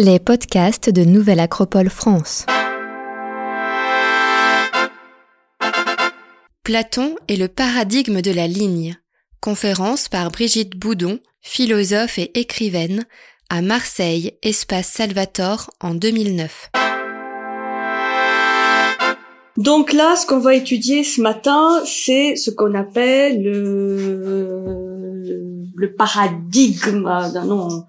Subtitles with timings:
[0.00, 2.46] Les podcasts de Nouvelle Acropole France.
[6.62, 8.96] Platon est le paradigme de la ligne.
[9.40, 13.06] Conférence par Brigitte Boudon, philosophe et écrivaine,
[13.50, 16.70] à Marseille, Espace Salvator en 2009.
[19.56, 24.87] Donc là, ce qu'on va étudier ce matin, c'est ce qu'on appelle le,
[25.78, 27.84] le paradigme d'un nom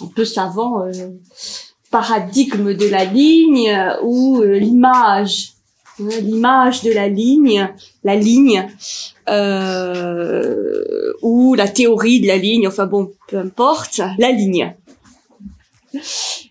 [0.00, 0.92] un peu savant, euh,
[1.90, 5.52] paradigme de la ligne ou euh, l'image,
[5.98, 7.68] l'image de la ligne,
[8.04, 8.68] la ligne,
[9.28, 14.74] euh, ou la théorie de la ligne, enfin bon, peu importe, la ligne.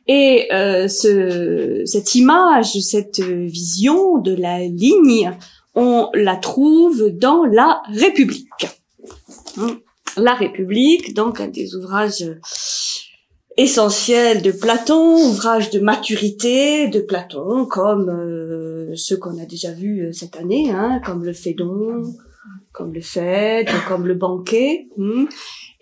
[0.08, 5.32] Et euh, ce, cette image, cette vision de la ligne,
[5.73, 8.68] on la trouve dans la République.
[9.58, 9.77] Hein,
[10.18, 12.26] la République, donc un des ouvrages
[13.58, 20.08] essentiels de Platon, ouvrage de maturité de Platon, comme euh, ceux qu'on a déjà vus
[20.08, 22.04] euh, cette année, hein, comme le Phédon,
[22.72, 24.88] comme le Phèdre, comme le Banquet.
[25.00, 25.27] Hein.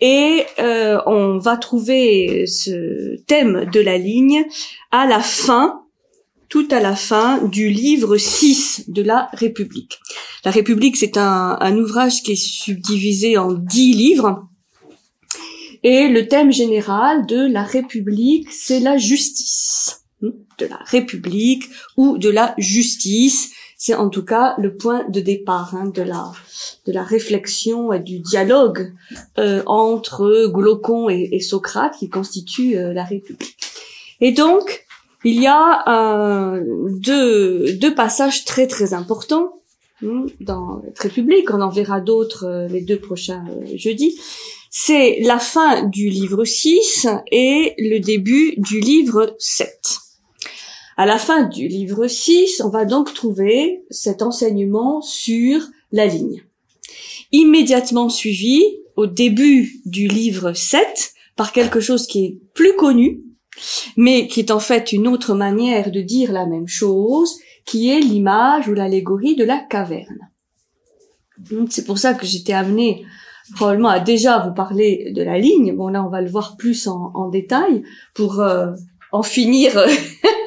[0.00, 4.44] Et euh, on va trouver ce thème de la ligne
[4.90, 5.79] à la fin,
[6.50, 10.00] tout à la fin du livre 6 de la République.
[10.44, 14.46] La République, c'est un, un ouvrage qui est subdivisé en dix livres.
[15.82, 20.02] Et le thème général de la République, c'est la justice.
[20.20, 23.52] Hmm, de la République ou de la justice.
[23.78, 26.32] C'est en tout cas le point de départ hein, de la
[26.86, 28.92] de la réflexion et du dialogue
[29.38, 33.56] euh, entre Glaucon et, Socrate qui constitue euh, la République.
[34.20, 34.84] Et donc,
[35.24, 39.60] il y a euh, deux, deux passages très très importants
[40.02, 41.50] hmm, dans cette République.
[41.52, 44.18] On en verra d'autres les deux prochains jeudis.
[44.70, 49.98] C'est la fin du livre 6 et le début du livre 7.
[50.96, 56.42] À la fin du livre 6, on va donc trouver cet enseignement sur la ligne.
[57.32, 58.62] Immédiatement suivi,
[58.96, 63.22] au début du livre 7, par quelque chose qui est plus connu,
[63.96, 68.00] mais qui est en fait une autre manière de dire la même chose, qui est
[68.00, 70.30] l'image ou l'allégorie de la caverne.
[71.68, 73.04] C'est pour ça que j'étais amenée
[73.54, 75.74] probablement à déjà vous parler de la ligne.
[75.74, 77.82] Bon là, on va le voir plus en, détail
[78.14, 78.72] pour euh,
[79.12, 79.72] en finir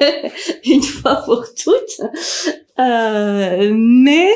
[0.64, 2.00] une fois pour toutes.
[2.78, 4.30] Euh, mais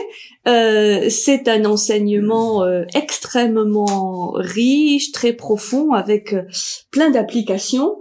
[0.49, 6.43] euh, c'est un enseignement euh, extrêmement riche, très profond, avec euh,
[6.91, 7.97] plein d'applications.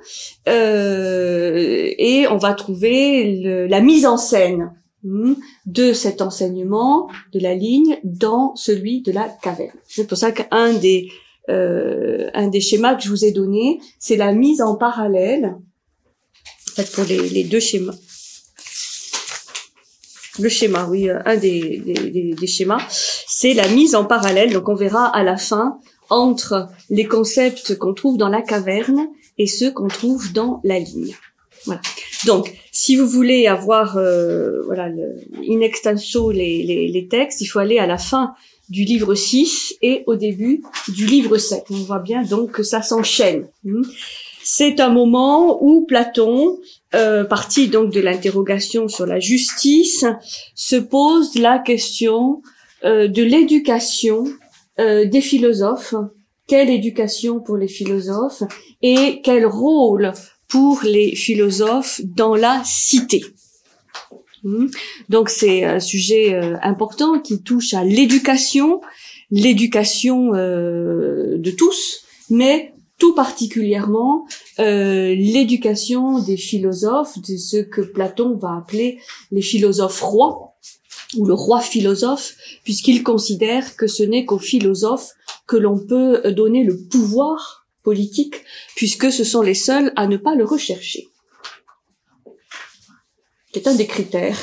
[0.46, 4.72] et on va trouver le, la mise en scène
[5.04, 5.34] hmm,
[5.66, 9.78] de cet enseignement de la ligne dans celui de la caverne.
[9.88, 11.10] C'est pour ça qu'un des
[11.50, 15.56] un des schémas que je vous ai donné, c'est la mise en parallèle
[16.84, 17.96] fait, pour les, deux schémas.
[20.40, 24.54] Le schéma, oui, euh, un des, des, des schémas, c'est la mise en parallèle.
[24.54, 29.48] Donc on verra à la fin entre les concepts qu'on trouve dans la caverne et
[29.48, 31.16] ceux qu'on trouve dans la ligne.
[31.66, 31.82] Voilà.
[32.26, 35.16] Donc, si vous voulez avoir, euh, voilà, le,
[35.50, 38.34] in extenso les, les, les, textes, il faut aller à la fin
[38.70, 41.66] du livre 6 et au début du livre 7.
[41.70, 43.48] On voit bien donc que ça s'enchaîne.
[43.64, 43.84] Hmm
[44.50, 46.58] c'est un moment où Platon,
[46.96, 50.06] euh, parti donc de l'interrogation sur la justice,
[50.56, 52.42] se pose la question
[52.86, 54.24] euh, de l'éducation
[54.80, 55.96] euh, des philosophes.
[56.48, 58.44] Quelle éducation pour les philosophes
[58.82, 60.14] et quel rôle
[60.48, 63.22] pour les philosophes dans la cité?
[64.44, 64.68] Hmm.
[65.10, 68.80] Donc c'est un sujet important qui touche à l'éducation,
[69.30, 74.26] l'éducation de tous, mais tout particulièrement
[74.60, 79.00] euh, l'éducation des philosophes, de ce que Platon va appeler
[79.32, 80.56] les philosophes rois,
[81.16, 85.14] ou le roi philosophe, puisqu'il considère que ce n'est qu'aux philosophes
[85.46, 88.44] que l'on peut donner le pouvoir politique,
[88.76, 91.08] puisque ce sont les seuls à ne pas le rechercher.
[93.54, 94.38] C'est un des critères.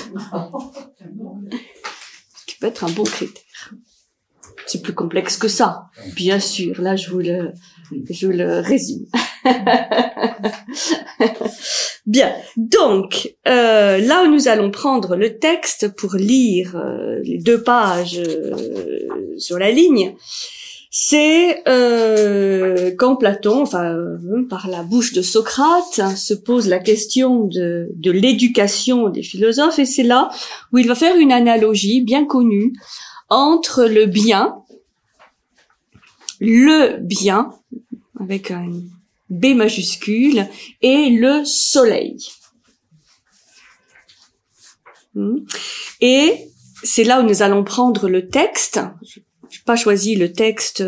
[2.46, 3.74] qui peut être un bon critère.
[4.66, 6.80] C'est plus complexe que ça, bien sûr.
[6.80, 7.52] Là, je vous le,
[8.10, 9.06] je le résume.
[12.06, 17.62] Bien, donc euh, là où nous allons prendre le texte pour lire euh, les deux
[17.62, 18.54] pages euh,
[19.38, 20.14] sur la ligne,
[20.90, 29.24] c'est quand Platon, par la bouche de Socrate, se pose la question de l'éducation des
[29.24, 30.28] philosophes, et c'est là
[30.72, 32.74] où il va faire une analogie bien connue
[33.28, 34.54] entre le bien,
[36.38, 37.50] le bien,
[38.24, 38.68] avec un
[39.30, 40.46] B majuscule,
[40.82, 42.18] et le soleil.
[45.14, 45.38] Hmm.
[46.00, 46.48] Et
[46.82, 48.80] c'est là où nous allons prendre le texte.
[49.04, 50.80] Je n'ai pas choisi le texte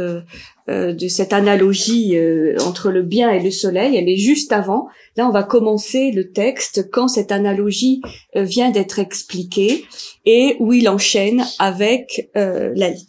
[0.68, 4.88] euh, de cette analogie euh, entre le bien et le soleil, elle est juste avant.
[5.16, 8.02] Là, on va commencer le texte quand cette analogie
[8.34, 9.84] euh, vient d'être expliquée
[10.24, 13.06] et où il enchaîne avec la vie.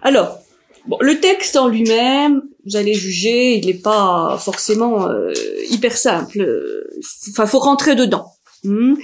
[0.00, 0.38] Alors,
[0.86, 5.08] bon, le texte en lui-même, vous allez juger, il n'est pas forcément
[5.70, 6.46] hyper simple.
[7.30, 8.26] Enfin, faut rentrer dedans.
[8.64, 8.94] Hmm.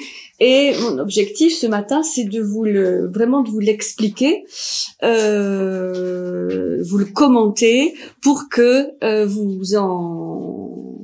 [0.40, 4.44] Et mon objectif ce matin, c'est de vous le vraiment de vous l'expliquer,
[5.02, 10.98] euh, vous le commenter pour que euh, vous en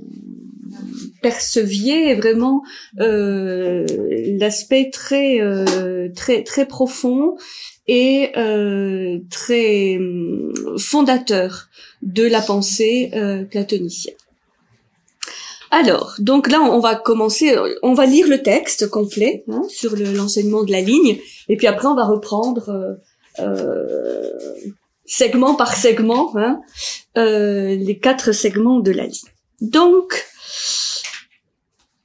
[1.20, 2.62] perceviez vraiment
[3.00, 3.86] euh,
[4.38, 7.34] l'aspect très euh, très très profond
[7.86, 11.68] et euh, très hum, fondateur
[12.02, 13.10] de la pensée
[13.50, 14.16] platonicienne.
[15.74, 20.62] Alors, donc là, on va commencer, on va lire le texte complet hein, sur l'enseignement
[20.62, 22.94] de la ligne, et puis après, on va reprendre euh,
[23.40, 24.30] euh
[25.04, 26.60] segment par segment hein,
[27.18, 29.30] euh, les quatre segments de la ligne.
[29.60, 30.24] Donc,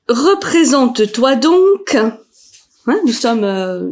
[0.10, 1.96] représente-toi donc.
[1.96, 3.88] Hein, nous sommes euh,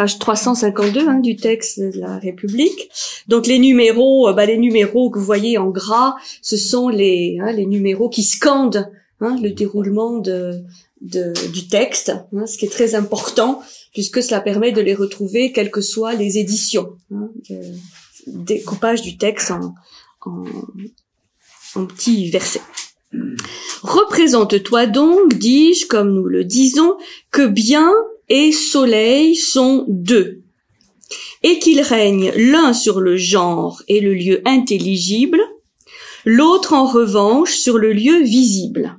[0.00, 2.88] page 352 hein, du texte de la République.
[3.28, 7.36] Donc les numéros, euh, bah, les numéros que vous voyez en gras, ce sont les,
[7.38, 10.64] hein, les numéros qui scandent hein, le déroulement de,
[11.02, 13.60] de du texte, hein, ce qui est très important
[13.92, 16.96] puisque cela permet de les retrouver quelles que soient les éditions.
[17.12, 17.28] Hein,
[18.26, 19.74] découpage du texte en,
[20.24, 20.44] en,
[21.74, 22.62] en petits versets.
[23.82, 26.96] Représente-toi donc, dis-je, comme nous le disons,
[27.30, 27.92] que bien
[28.30, 30.42] et soleil sont deux,
[31.42, 35.40] et qu'ils règnent l'un sur le genre et le lieu intelligible,
[36.24, 38.96] l'autre en revanche sur le lieu visible.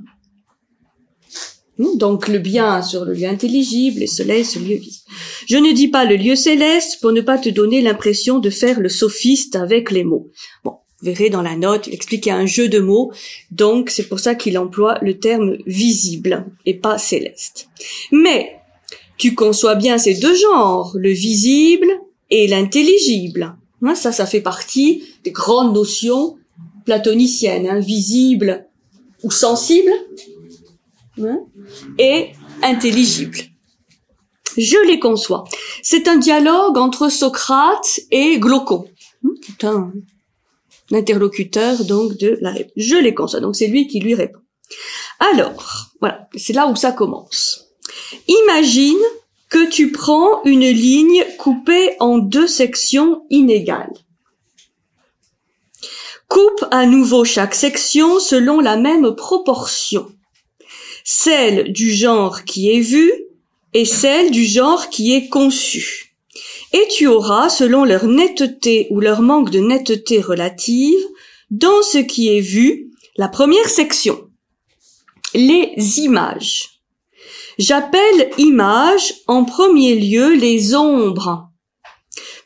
[1.96, 5.10] Donc le bien sur le lieu intelligible et soleil sur le lieu visible.
[5.48, 8.80] Je ne dis pas le lieu céleste pour ne pas te donner l'impression de faire
[8.80, 10.30] le sophiste avec les mots.
[10.64, 13.12] Bon, vous verrez dans la note, il explique un jeu de mots,
[13.50, 17.70] donc c'est pour ça qu'il emploie le terme visible et pas céleste.
[18.12, 18.61] Mais
[19.22, 21.88] tu conçois bien ces deux genres, le visible
[22.32, 23.56] et l'intelligible.
[23.84, 26.40] Hein, ça, ça fait partie des grandes notions
[26.86, 28.66] platoniciennes, hein, visible
[29.22, 29.92] ou sensible
[31.22, 31.38] hein,
[32.00, 32.32] et
[32.64, 33.38] intelligible.
[34.58, 35.44] Je les conçois.
[35.84, 38.86] C'est un dialogue entre Socrate et Glaucon,
[39.46, 39.94] C'est un,
[40.92, 42.56] interlocuteur donc de la.
[42.76, 43.40] Je les conçois.
[43.40, 44.42] Donc c'est lui qui lui répond.
[45.20, 47.71] Alors, voilà, c'est là où ça commence.
[48.28, 49.00] Imagine
[49.50, 53.94] que tu prends une ligne coupée en deux sections inégales.
[56.28, 60.10] Coupe à nouveau chaque section selon la même proportion.
[61.04, 63.12] Celle du genre qui est vu
[63.74, 66.16] et celle du genre qui est conçu.
[66.74, 71.00] Et tu auras, selon leur netteté ou leur manque de netteté relative,
[71.50, 74.30] dans ce qui est vu, la première section.
[75.34, 76.81] Les images.
[77.62, 81.52] J'appelle images en premier lieu les ombres,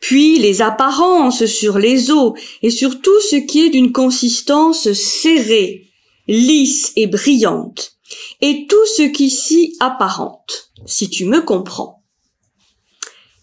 [0.02, 5.88] puis les apparences sur les os et sur tout ce qui est d'une consistance serrée,
[6.28, 7.94] lisse et brillante,
[8.42, 12.04] et tout ce qui s'y apparente, si tu me comprends.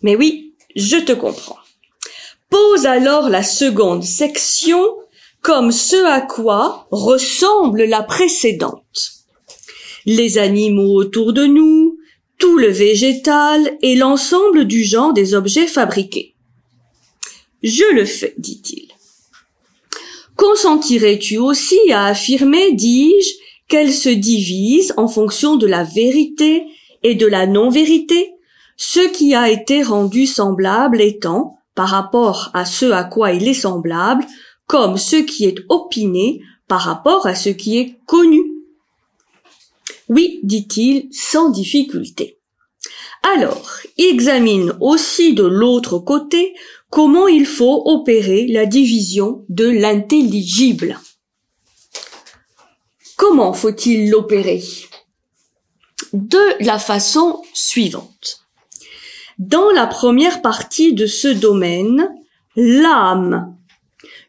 [0.03, 1.59] Mais oui, je te comprends.
[2.51, 4.85] Pose alors la seconde section
[5.41, 9.22] comme ce à quoi ressemble la précédente
[10.07, 11.99] les animaux autour de nous,
[12.39, 16.35] tout le végétal et l'ensemble du genre des objets fabriqués.
[17.63, 18.89] Je le fais, dit-il.
[20.37, 23.35] Consentirais-tu aussi à affirmer, dis-je,
[23.69, 26.65] qu'elle se divise en fonction de la vérité
[27.03, 28.33] et de la non-vérité,
[28.77, 33.55] ce qui a été rendu semblable étant, par rapport à ce à quoi il est
[33.55, 34.27] semblable,
[34.67, 38.52] comme ce qui est opiné par rapport à ce qui est connu?
[40.15, 42.39] Oui, dit-il, sans difficulté.
[43.35, 46.55] Alors, examine aussi de l'autre côté
[46.91, 50.99] comment il faut opérer la division de l'intelligible.
[53.17, 54.63] Comment faut-il l'opérer?
[56.13, 58.45] De la façon suivante.
[59.39, 62.07] Dans la première partie de ce domaine,
[62.55, 63.57] l'âme,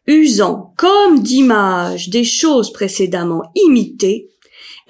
[0.07, 4.29] usant comme d'image des choses précédemment imitées,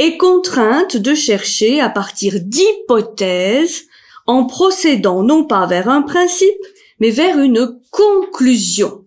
[0.03, 3.85] est contrainte de chercher à partir d'hypothèses
[4.27, 6.65] en procédant non pas vers un principe,
[6.99, 9.05] mais vers une conclusion.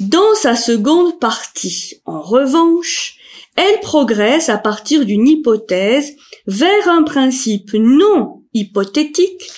[0.00, 3.16] Dans sa seconde partie, en revanche,
[3.56, 6.16] elle progresse à partir d'une hypothèse
[6.46, 9.50] vers un principe non hypothétique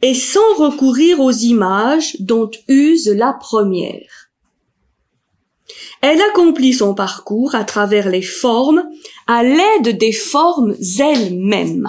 [0.00, 4.25] et sans recourir aux images dont use la première.
[6.02, 8.84] Elle accomplit son parcours à travers les formes,
[9.26, 11.88] à l'aide des formes elles-mêmes.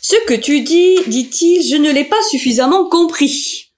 [0.00, 3.72] Ce que tu dis, dit-il, je ne l'ai pas suffisamment compris.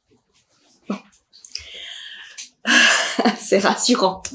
[3.38, 4.22] C'est rassurant.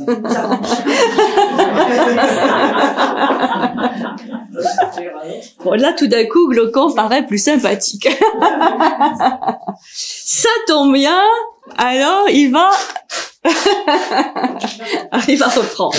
[5.64, 8.08] bon, là, tout d'un coup, Glaucon paraît plus sympathique.
[9.92, 11.24] Ça tombe bien.
[11.78, 12.70] Alors, il va,
[15.28, 15.96] il va reprendre.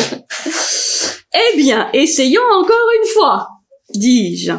[1.35, 3.49] Eh bien, essayons encore une fois,
[3.95, 4.53] dis-je.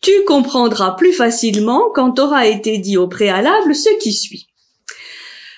[0.00, 4.48] Tu comprendras plus facilement quand aura été dit au préalable ce qui suit.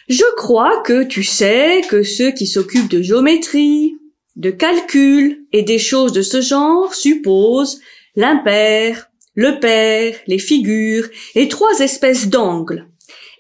[0.09, 3.95] Je crois que tu sais que ceux qui s'occupent de géométrie,
[4.37, 7.81] de calcul et des choses de ce genre supposent
[8.17, 12.90] l'impair, le pair, les figures et trois espèces d'angles,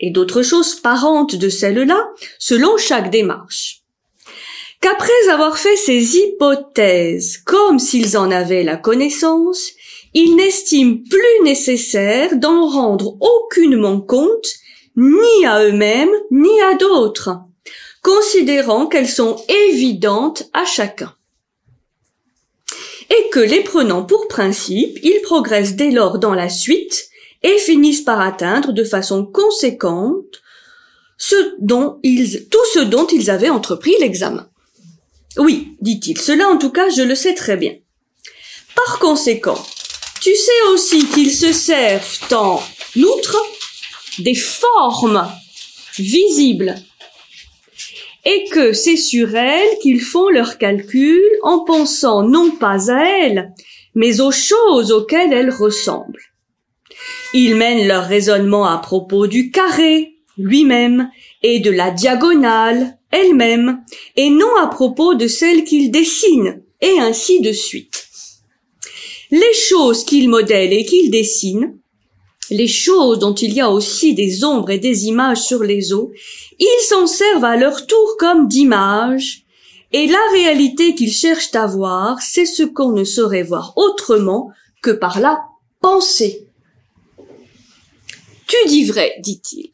[0.01, 3.83] et d'autres choses parentes de celles-là selon chaque démarche.
[4.81, 9.73] Qu'après avoir fait ces hypothèses comme s'ils en avaient la connaissance,
[10.15, 14.49] ils n'estiment plus nécessaire d'en rendre aucunement compte
[14.97, 17.37] ni à eux-mêmes, ni à d'autres,
[18.03, 19.37] considérant qu'elles sont
[19.69, 21.15] évidentes à chacun.
[23.11, 27.10] Et que les prenant pour principe, ils progressent dès lors dans la suite
[27.43, 30.43] et finissent par atteindre de façon conséquente
[31.17, 32.01] ce dont
[32.51, 34.49] tout ce dont ils avaient entrepris l'examen.
[35.37, 37.75] Oui, dit-il, cela en tout cas je le sais très bien.
[38.75, 39.63] Par conséquent,
[40.21, 42.63] tu sais aussi qu'ils se servent en
[42.97, 43.37] outre
[44.19, 45.31] des formes
[45.99, 46.75] visibles
[48.25, 53.53] et que c'est sur elles qu'ils font leurs calculs en pensant non pas à elles,
[53.95, 56.30] mais aux choses auxquelles elles ressemblent.
[57.33, 61.11] Ils mènent leur raisonnement à propos du carré lui-même
[61.43, 63.83] et de la diagonale elle-même,
[64.17, 68.07] et non à propos de celles qu'ils dessinent, et ainsi de suite.
[69.33, 71.81] Les choses qu'ils modèlent et qu'ils dessinent
[72.51, 76.13] les choses dont il y a aussi des ombres et des images sur les eaux,
[76.59, 79.45] ils s'en servent à leur tour comme d'images,
[79.93, 84.51] et la réalité qu'ils cherchent à voir, c'est ce qu'on ne saurait voir autrement
[84.83, 85.41] que par la
[85.81, 86.47] pensée.
[88.51, 89.71] Tu dis vrai, dit-il.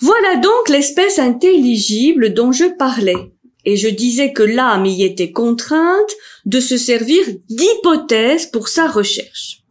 [0.00, 3.32] Voilà donc l'espèce intelligible dont je parlais,
[3.64, 6.12] et je disais que l'âme y était contrainte
[6.44, 9.62] de se servir d'hypothèse pour sa recherche.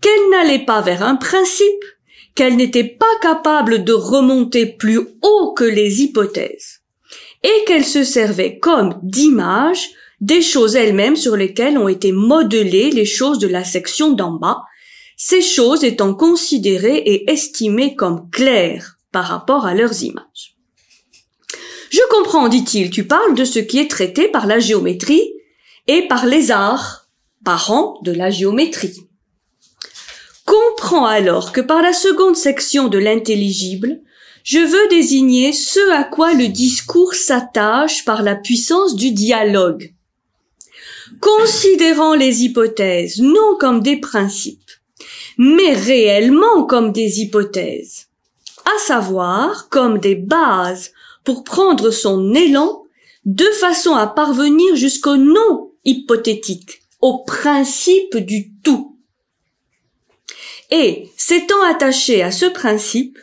[0.00, 1.84] Qu'elle n'allait pas vers un principe,
[2.34, 6.80] qu'elle n'était pas capable de remonter plus haut que les hypothèses,
[7.42, 9.90] et qu'elle se servait comme d'image
[10.22, 14.62] des choses elles-mêmes sur lesquelles ont été modelées les choses de la section d'en bas,
[15.18, 20.56] ces choses étant considérées et estimées comme claires par rapport à leurs images.
[21.90, 25.30] Je comprends, dit-il, tu parles de ce qui est traité par la géométrie
[25.86, 27.10] et par les arts,
[27.44, 29.08] parents de la géométrie
[30.48, 34.00] comprends alors que par la seconde section de l'intelligible,
[34.44, 39.92] je veux désigner ce à quoi le discours s'attache par la puissance du dialogue.
[41.20, 44.67] Considérant les hypothèses non comme des principes,
[45.38, 48.08] mais réellement comme des hypothèses,
[48.64, 50.92] à savoir comme des bases
[51.24, 52.82] pour prendre son élan
[53.24, 58.96] de façon à parvenir jusqu'au non hypothétique, au principe du tout.
[60.70, 63.18] Et, s'étant attaché à ce principe,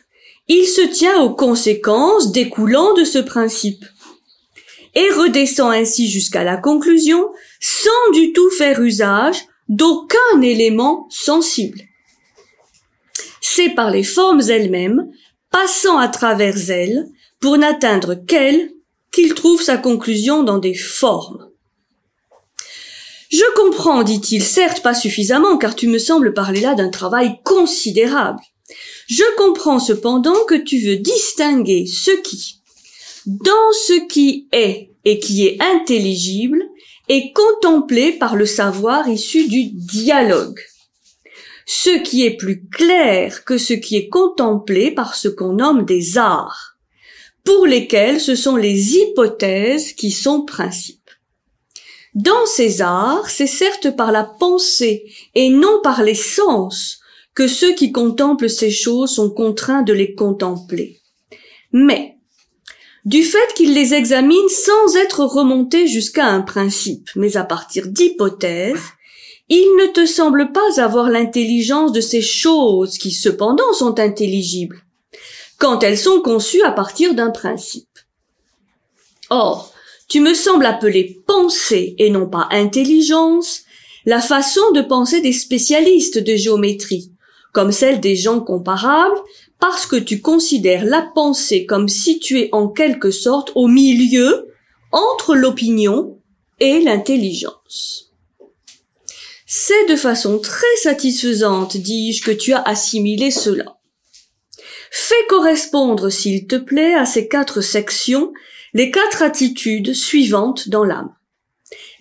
[0.48, 3.84] il se tient aux conséquences découlant de ce principe,
[4.96, 7.28] et redescend ainsi jusqu'à la conclusion
[7.60, 11.82] sans du tout faire usage d'aucun élément sensible.
[13.48, 15.08] C'est par les formes elles-mêmes,
[15.52, 17.06] passant à travers elles,
[17.40, 18.72] pour n'atteindre qu'elles,
[19.12, 21.48] qu'il trouve sa conclusion dans des formes.
[23.30, 28.40] Je comprends, dit-il, certes pas suffisamment, car tu me sembles parler là d'un travail considérable.
[29.08, 32.62] Je comprends cependant que tu veux distinguer ce qui,
[33.28, 36.64] dans ce qui est et qui est intelligible,
[37.10, 40.60] est contemplé par le savoir issu du dialogue.
[41.66, 46.18] Ce qui est plus clair que ce qui est contemplé par ce qu'on nomme des
[46.18, 46.78] arts,
[47.44, 51.10] pour lesquels ce sont les hypothèses qui sont principes.
[52.14, 55.06] Dans ces arts, c'est certes par la pensée
[55.36, 57.00] et non par les sens
[57.34, 61.02] que ceux qui contemplent ces choses sont contraints de les contempler.
[61.74, 62.16] Mais
[63.04, 68.82] du fait qu'il les examine sans être remonté jusqu'à un principe, mais à partir d'hypothèses,
[69.50, 74.82] il ne te semble pas avoir l'intelligence de ces choses qui cependant sont intelligibles,
[75.58, 78.00] quand elles sont conçues à partir d'un principe.
[79.30, 79.72] Or,
[80.08, 83.64] tu me sembles appeler pensée et non pas intelligence
[84.06, 87.12] la façon de penser des spécialistes de géométrie,
[87.54, 89.18] comme celle des gens comparables,
[89.60, 94.48] parce que tu considères la pensée comme située en quelque sorte au milieu
[94.92, 96.20] entre l'opinion
[96.60, 98.05] et l'intelligence.
[99.58, 103.78] C'est de façon très satisfaisante, dis-je, que tu as assimilé cela.
[104.92, 108.34] Fais correspondre, s'il te plaît, à ces quatre sections
[108.74, 111.16] les quatre attitudes suivantes dans l'âme.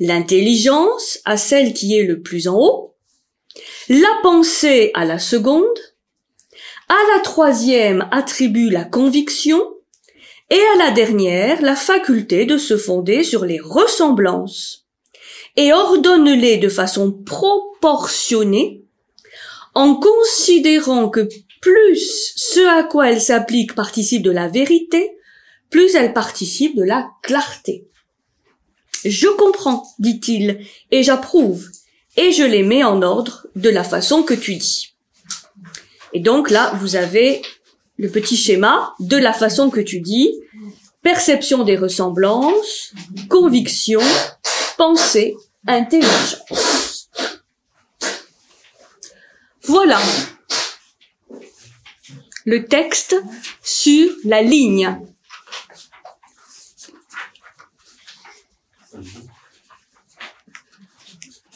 [0.00, 2.96] L'intelligence à celle qui est le plus en haut,
[3.88, 5.78] la pensée à la seconde,
[6.88, 9.62] à la troisième attribue la conviction,
[10.50, 14.83] et à la dernière la faculté de se fonder sur les ressemblances,
[15.56, 18.82] et ordonne-les de façon proportionnée,
[19.74, 21.28] en considérant que
[21.60, 25.16] plus ce à quoi elle s'applique participe de la vérité,
[25.70, 27.88] plus elle participe de la clarté.
[29.04, 31.68] Je comprends, dit-il, et j'approuve,
[32.16, 34.94] et je les mets en ordre de la façon que tu dis.
[36.12, 37.42] Et donc là, vous avez
[37.96, 40.32] le petit schéma de la façon que tu dis,
[41.02, 42.92] perception des ressemblances,
[43.28, 44.00] conviction,
[44.76, 47.10] pensée, intelligence.
[49.64, 49.98] Voilà
[52.44, 53.16] le texte
[53.62, 54.98] sur la ligne.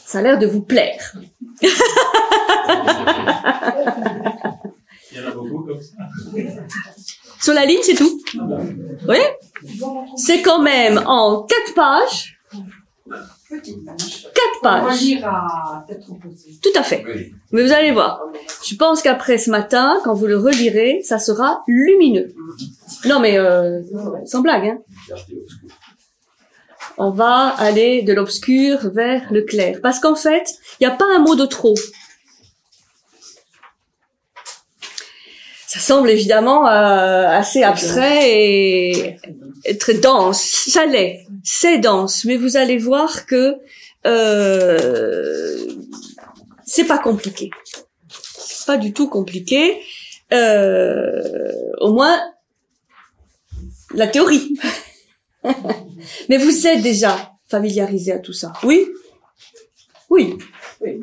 [0.05, 1.13] Ça a l'air de vous plaire.
[1.61, 1.69] Il
[5.11, 5.97] y en a beaucoup comme ça.
[7.39, 8.19] Sur la ligne, c'est tout.
[9.07, 9.19] Oui
[10.15, 12.39] C'est quand même en quatre pages.
[13.49, 13.63] Quatre
[14.61, 15.01] On va pages.
[15.01, 16.59] lire à tête reposée.
[16.61, 17.03] Tout à fait.
[17.51, 18.21] Mais vous allez voir.
[18.63, 22.33] Je pense qu'après ce matin, quand vous le relirez, ça sera lumineux.
[23.05, 23.81] Non mais euh,
[24.25, 24.67] sans blague.
[24.67, 24.77] Hein.
[26.97, 29.79] On va aller de l'obscur vers le clair.
[29.81, 31.75] Parce qu'en fait, il n'y a pas un mot de trop.
[35.67, 39.17] Ça semble évidemment euh, assez abstrait et
[39.79, 40.41] très dense.
[40.41, 43.55] Ça l'est, c'est dense, mais vous allez voir que
[44.05, 45.67] euh,
[46.65, 47.49] c'est pas compliqué.
[48.65, 49.81] Pas du tout compliqué.
[50.31, 52.19] Euh, au moins
[53.93, 54.59] la théorie.
[56.29, 58.53] mais vous êtes déjà familiarisé à tout ça.
[58.63, 58.87] Oui
[60.09, 60.37] Oui.
[60.81, 61.01] Oui.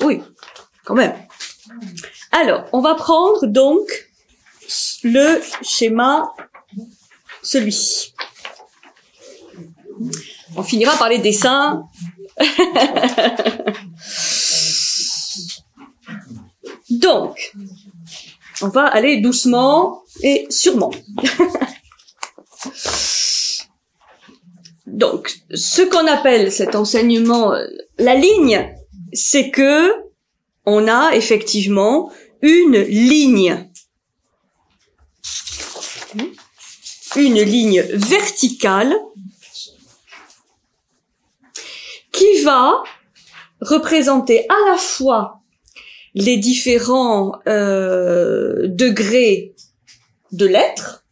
[0.00, 0.22] Oui,
[0.84, 1.14] quand même.
[2.32, 4.10] Alors, on va prendre donc
[5.04, 6.32] le schéma,
[7.42, 8.14] celui-ci.
[10.56, 11.84] On finira par les dessins.
[16.90, 17.52] donc,
[18.62, 20.92] on va aller doucement et sûrement.
[24.86, 27.66] donc, ce qu'on appelle cet enseignement, euh,
[27.98, 28.74] la ligne,
[29.12, 29.92] c'est que
[30.64, 33.68] on a effectivement une ligne.
[37.16, 38.94] Une ligne verticale
[42.10, 42.82] qui va
[43.60, 45.40] représenter à la fois
[46.14, 49.54] les différents euh, degrés
[50.32, 51.04] de l'être,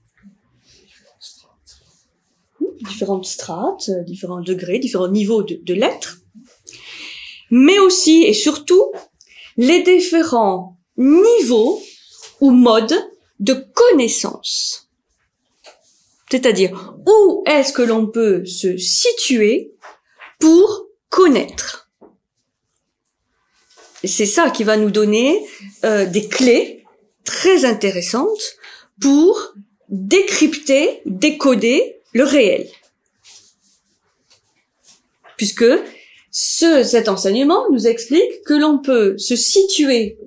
[2.88, 6.18] différentes strates, différents degrés, différents niveaux de, de l'être,
[7.50, 8.92] mais aussi et surtout
[9.56, 11.80] les différents niveaux
[12.40, 12.94] ou modes
[13.38, 14.89] de connaissance.
[16.30, 19.74] C'est-à-dire, où est-ce que l'on peut se situer
[20.38, 21.90] pour connaître?
[24.04, 25.44] C'est ça qui va nous donner
[25.84, 26.84] euh, des clés
[27.24, 28.56] très intéressantes
[29.00, 29.54] pour
[29.88, 32.66] décrypter, décoder le réel.
[35.36, 35.66] Puisque
[36.30, 40.18] ce, cet enseignement nous explique que l'on peut se situer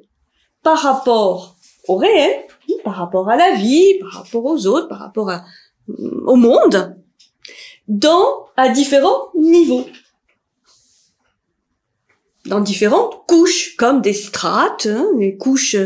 [0.63, 1.55] par rapport
[1.87, 2.45] au réel,
[2.83, 5.45] par rapport à la vie, par rapport aux autres, par rapport à,
[5.87, 6.95] au monde,
[7.87, 9.85] dans, à différents niveaux.
[12.45, 15.77] Dans différentes couches, comme des strates, hein, des couches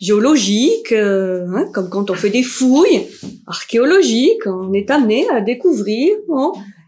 [0.00, 3.06] géologiques, euh, hein, comme quand on fait des fouilles
[3.46, 6.16] archéologiques, on est amené à découvrir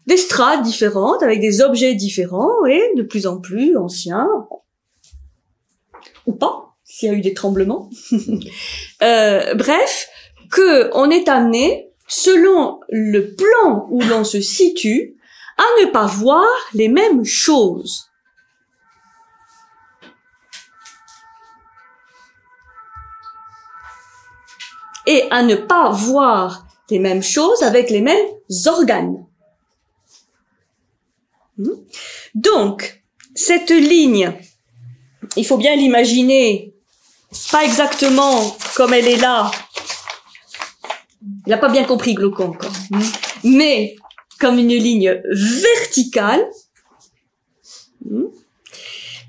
[0.07, 4.29] des strates différentes, avec des objets différents et de plus en plus anciens,
[6.27, 7.91] ou pas, s'il y a eu des tremblements.
[9.01, 10.09] Euh, bref,
[10.51, 15.15] que on est amené selon le plan où l'on se situe,
[15.59, 18.07] à ne pas voir les mêmes choses.
[25.07, 28.27] Et à ne pas voir les mêmes choses avec les mêmes
[28.67, 29.27] organes.
[31.57, 31.71] Hmm?
[32.35, 33.03] Donc,
[33.35, 34.33] cette ligne,
[35.37, 36.75] il faut bien l'imaginer,
[37.51, 39.51] pas exactement comme elle est là.
[41.49, 42.75] Il n'a pas bien compris Glaucon encore.
[42.91, 43.01] Hmm?
[43.43, 43.97] Mais
[44.39, 46.47] comme une ligne verticale,
[48.05, 48.27] hmm?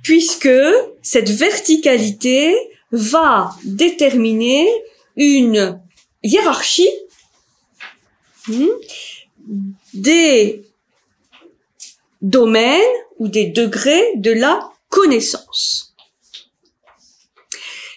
[0.03, 0.49] puisque
[1.01, 2.53] cette verticalité
[2.91, 4.67] va déterminer
[5.15, 5.79] une
[6.21, 6.91] hiérarchie
[9.93, 10.65] des
[12.21, 12.81] domaines
[13.19, 15.95] ou des degrés de la connaissance.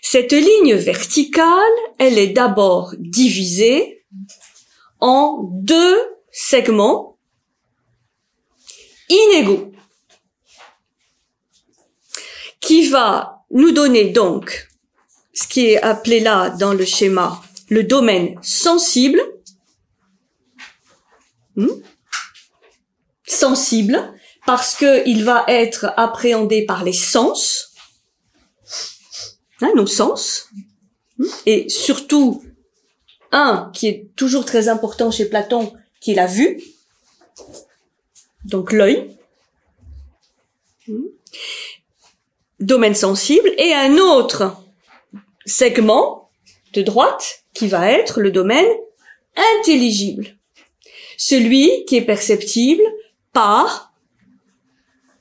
[0.00, 3.98] Cette ligne verticale, elle est d'abord divisée
[5.02, 5.98] en deux
[6.30, 7.18] segments
[9.08, 9.72] inégaux
[12.60, 14.68] qui va nous donner donc
[15.34, 19.20] ce qui est appelé là dans le schéma le domaine sensible,
[21.56, 21.68] hmm,
[23.26, 24.12] sensible,
[24.46, 27.72] parce que il va être appréhendé par les sens,
[29.62, 30.48] hein, nos sens,
[31.18, 32.44] hmm, et surtout
[33.32, 36.62] un qui est toujours très important chez Platon, qui est la vue,
[38.44, 39.16] donc l'œil,
[42.60, 44.56] domaine sensible, et un autre
[45.46, 46.30] segment
[46.74, 48.68] de droite qui va être le domaine
[49.58, 50.36] intelligible,
[51.16, 52.82] celui qui est perceptible
[53.32, 53.92] par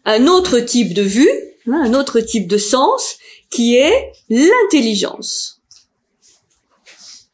[0.06, 1.30] un autre type de vue,
[1.68, 3.18] hein, un autre type de sens,
[3.50, 5.61] qui est l'intelligence.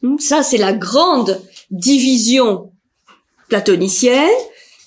[0.01, 2.71] Hmm, ça, c'est la grande division
[3.49, 4.29] platonicienne,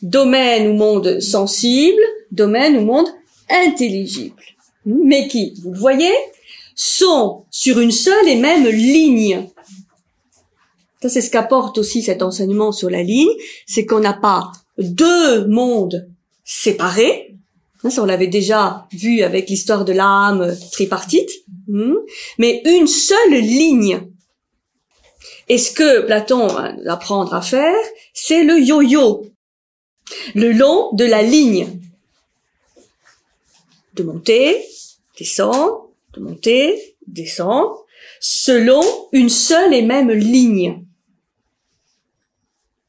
[0.03, 3.09] domaine ou monde sensible, domaine ou monde
[3.49, 4.43] intelligible.
[4.87, 6.13] Hmm, mais qui, vous voyez,
[6.75, 9.49] sont sur une seule et même ligne.
[11.03, 13.33] Ça, c'est ce qu'apporte aussi cet enseignement sur la ligne,
[13.67, 16.09] c'est qu'on n'a pas deux mondes
[16.45, 17.37] séparés.
[17.83, 21.31] Ça, on l'avait déjà vu avec l'histoire de l'âme tripartite,
[21.69, 21.95] hmm,
[22.39, 24.03] mais une seule ligne.
[25.51, 27.77] Et ce que Platon va apprendre à faire,
[28.15, 29.27] c'est le yo-yo,
[30.37, 31.81] le long de la ligne.
[33.95, 34.65] De monter,
[35.19, 37.85] descendre, de monter, descendre,
[38.21, 40.85] selon une seule et même ligne.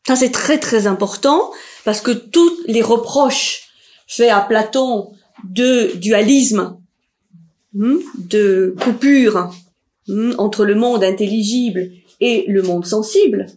[0.06, 1.52] Ça, c'est très très important
[1.84, 3.71] parce que tous les reproches
[4.06, 5.12] faits à Platon
[5.45, 6.78] de dualisme,
[7.74, 9.52] hmm, de coupure
[10.08, 11.89] hmm, entre le monde intelligible
[12.21, 13.47] et le monde sensible,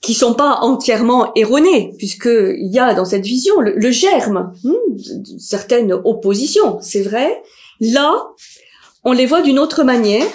[0.00, 5.92] qui sont pas entièrement erronés, puisqu'il y a dans cette vision le, germe hmm, certaines
[5.92, 7.40] oppositions, c'est vrai.
[7.80, 8.12] Là,
[9.04, 10.26] on les voit d'une autre manière,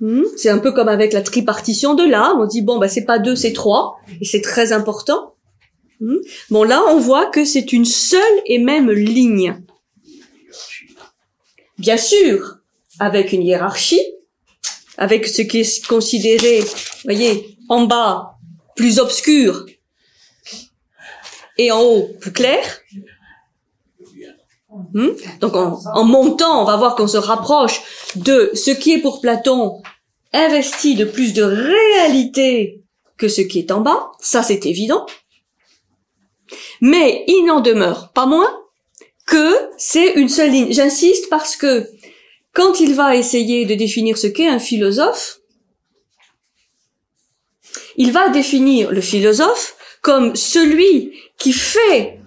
[0.00, 0.22] Hmm?
[0.36, 2.40] C'est un peu comme avec la tripartition de l'âme.
[2.40, 5.34] On dit bon bah c'est pas deux, c'est trois, et c'est très important.
[6.00, 6.16] Hmm?
[6.50, 9.62] Bon là on voit que c'est une seule et même ligne.
[11.78, 12.58] Bien sûr,
[12.98, 14.00] avec une hiérarchie,
[15.00, 16.62] avec ce qui est considéré,
[17.04, 18.36] voyez, en bas
[18.76, 19.64] plus obscur
[21.56, 22.62] et en haut plus clair.
[24.92, 25.08] Hmm?
[25.40, 27.80] Donc en, montant, on va voir qu'on se rapproche
[28.14, 29.82] de ce qui est pour Platon
[30.32, 32.84] investi de plus de réalité
[33.16, 35.06] que ce qui est en bas, ça c'est évident.
[36.82, 38.50] Mais il n'en demeure pas moins
[39.26, 40.72] que c'est une seule ligne.
[40.72, 41.88] J'insiste parce que
[42.52, 45.40] quand il va essayer de définir ce qu'est un philosophe,
[47.96, 52.20] il va définir le philosophe comme celui qui fait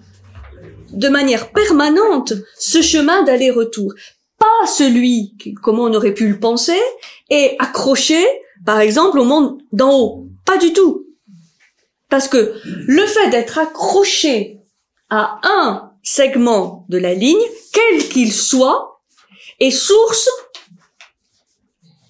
[0.90, 3.92] de manière permanente ce chemin d'aller-retour.
[4.38, 6.80] Pas celui, comme on aurait pu le penser,
[7.30, 8.24] est accroché,
[8.64, 10.28] par exemple, au monde d'en haut.
[10.44, 11.06] Pas du tout.
[12.08, 14.60] Parce que le fait d'être accroché
[15.10, 17.36] à un segment de la ligne,
[17.72, 18.93] quel qu'il soit,
[19.60, 20.28] est source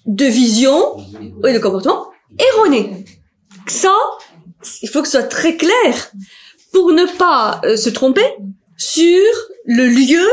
[0.05, 0.97] de vision
[1.47, 3.05] et de comportement erroné.
[3.67, 3.95] Ça,
[4.81, 6.11] il faut que ce soit très clair
[6.71, 8.25] pour ne pas euh, se tromper
[8.77, 9.23] sur
[9.65, 10.27] le lieu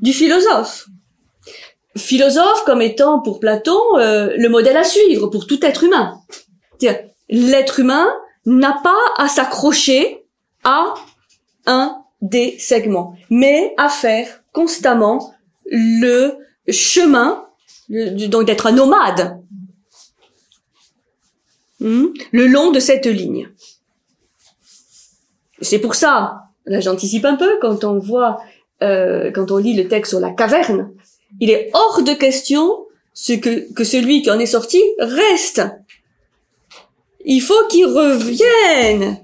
[0.00, 0.86] du philosophe.
[1.96, 6.20] Philosophe comme étant pour Platon euh, le modèle à suivre pour tout être humain.
[7.28, 8.06] L'être humain
[8.44, 10.26] n'a pas à s'accrocher
[10.64, 10.94] à
[11.66, 15.34] un des segments, mais à faire constamment
[15.70, 16.34] le
[16.68, 17.46] chemin,
[17.88, 19.40] donc d'être un nomade.
[21.80, 23.48] hmm, le long de cette ligne.
[25.60, 28.40] C'est pour ça, là j'anticipe un peu, quand on voit,
[28.82, 30.90] euh, quand on lit le texte sur la caverne,
[31.40, 35.62] il est hors de question ce que, que celui qui en est sorti reste.
[37.24, 39.18] Il faut qu'il revienne,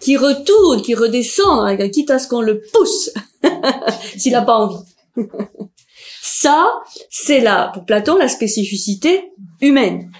[0.00, 3.10] qu'il retourne, qu'il redescende, quitte à ce qu'on le pousse,
[4.16, 4.84] s'il n'a pas envie.
[6.30, 10.12] Ça, c'est là, pour Platon, la spécificité humaine.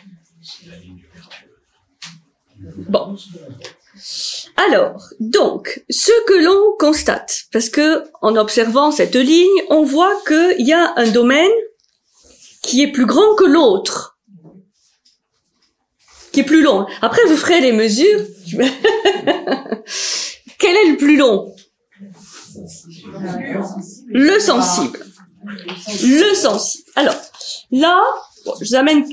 [2.88, 3.14] Bon.
[4.56, 10.66] Alors, donc, ce que l'on constate, parce que en observant cette ligne, on voit qu'il
[10.66, 11.50] y a un domaine
[12.62, 14.18] qui est plus grand que l'autre,
[16.32, 16.86] qui est plus long.
[17.02, 18.24] Après, vous ferez les mesures.
[20.58, 21.54] Quel est le plus long?
[24.08, 25.04] Le sensible.
[25.44, 26.88] Le sensible.
[26.96, 27.14] Alors,
[27.70, 28.03] là,
[28.61, 29.05] je vous amène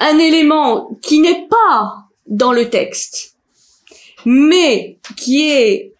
[0.00, 3.36] un élément qui n'est pas dans le texte,
[4.24, 5.94] mais qui est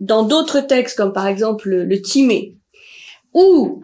[0.00, 2.56] dans d'autres textes, comme par exemple le, le Timée,
[3.34, 3.82] où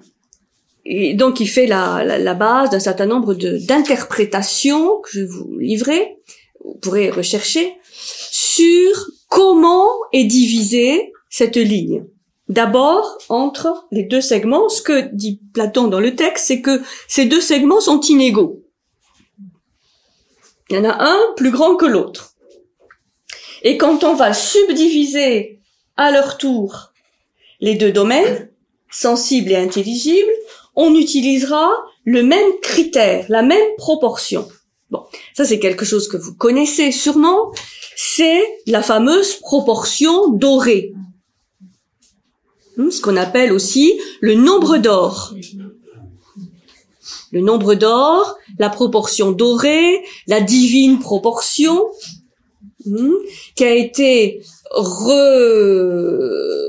[0.89, 5.59] et donc il fait la, la, base d'un certain nombre d'interprétations que je vais vous
[5.59, 6.17] livrer,
[6.65, 8.93] vous pourrez rechercher, sur
[9.29, 12.05] comment est divisée cette ligne.
[12.48, 17.24] D'abord, entre les deux segments, ce que dit Platon dans le texte, c'est que ces
[17.24, 18.62] deux segments sont inégaux.
[20.70, 22.35] Il y en a un plus grand que l'autre.
[23.62, 25.61] Et quand on va subdiviser
[25.96, 26.92] à leur tour
[27.61, 28.50] les deux domaines,
[28.90, 30.30] sensibles et intelligibles,
[30.74, 31.70] on utilisera
[32.04, 34.46] le même critère, la même proportion.
[34.90, 35.02] Bon,
[35.35, 37.50] ça c'est quelque chose que vous connaissez sûrement,
[37.96, 40.92] c'est la fameuse proportion dorée.
[42.77, 45.35] Hmm, ce qu'on appelle aussi le nombre d'or.
[47.33, 51.87] Le nombre d'or, la proportion dorée, la divine proportion,
[52.85, 53.15] hmm,
[53.55, 54.43] qui a été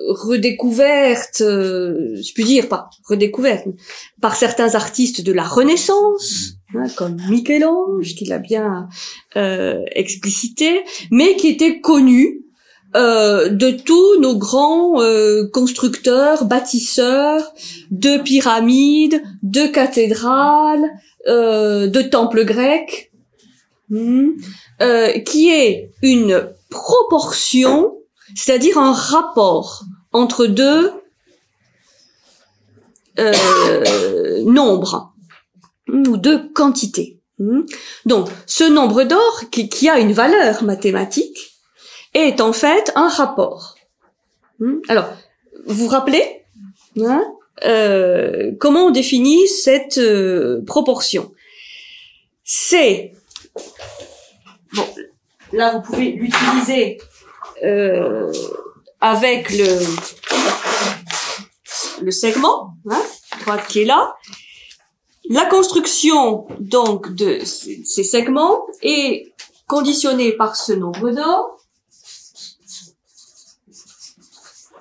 [0.08, 3.68] redécouverte, euh, je puis dire pas redécouverte,
[4.22, 8.88] par certains artistes de la Renaissance, hein, comme Michel-Ange, qui l'a bien
[9.36, 12.37] euh, explicité, mais qui était connu
[12.98, 17.54] euh, de tous nos grands euh, constructeurs, bâtisseurs
[17.92, 20.90] de pyramides, de cathédrales,
[21.28, 23.12] euh, de temples grecs,
[23.90, 24.32] hmm,
[25.26, 27.94] qui est une proportion,
[28.36, 30.92] c'est-à-dire un rapport entre deux
[34.46, 35.14] nombres
[35.88, 37.20] hmm, ou deux quantités.
[37.38, 37.62] Hmm.
[38.08, 41.57] Donc, ce nombre d'or qui a une valeur mathématique,
[42.14, 43.76] est en fait un rapport.
[44.60, 44.80] Hmm?
[44.88, 45.10] Alors,
[45.66, 46.46] vous vous rappelez
[47.00, 47.24] hein,
[47.66, 51.32] euh, comment on définit cette euh, proportion?
[52.44, 53.14] C'est
[54.74, 54.88] bon,
[55.52, 57.00] là vous pouvez l'utiliser
[57.64, 58.32] euh,
[59.02, 59.80] avec le
[62.02, 63.02] le segment hein,
[63.42, 64.16] droite qui est là.
[65.30, 69.34] La construction donc de ces segments est
[69.68, 71.57] conditionnée par ce nombre d'or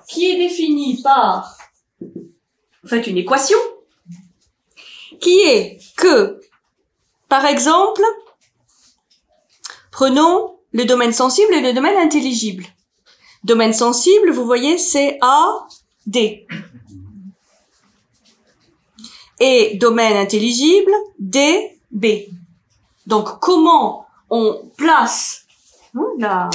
[0.07, 1.57] qui est définie par
[2.01, 3.57] en fait une équation
[5.19, 6.39] qui est que
[7.27, 8.03] par exemple
[9.91, 12.65] prenons le domaine sensible et le domaine intelligible.
[13.43, 15.65] Domaine sensible, vous voyez, c'est A,
[16.05, 16.45] D.
[19.39, 22.05] Et domaine intelligible, D, B.
[23.05, 25.45] Donc, comment on place
[25.95, 26.49] hein,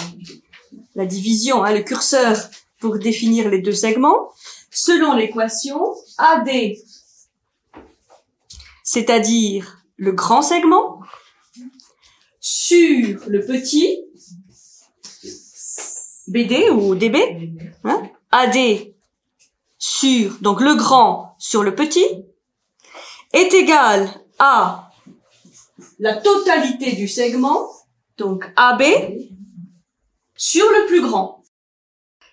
[0.95, 2.37] la, division, hein, le curseur
[2.83, 4.33] pour définir les deux segments
[4.73, 5.81] selon l'équation
[6.18, 6.51] AD,
[8.83, 10.99] c'est-à-dire le grand segment
[12.40, 14.01] sur le petit
[16.27, 17.53] BD ou DB,
[17.85, 18.59] hein, AD
[19.79, 22.07] sur donc le grand sur le petit
[23.33, 24.90] est égal à
[26.01, 27.71] la totalité du segment
[28.16, 28.83] donc AB
[30.35, 31.41] sur le plus grand.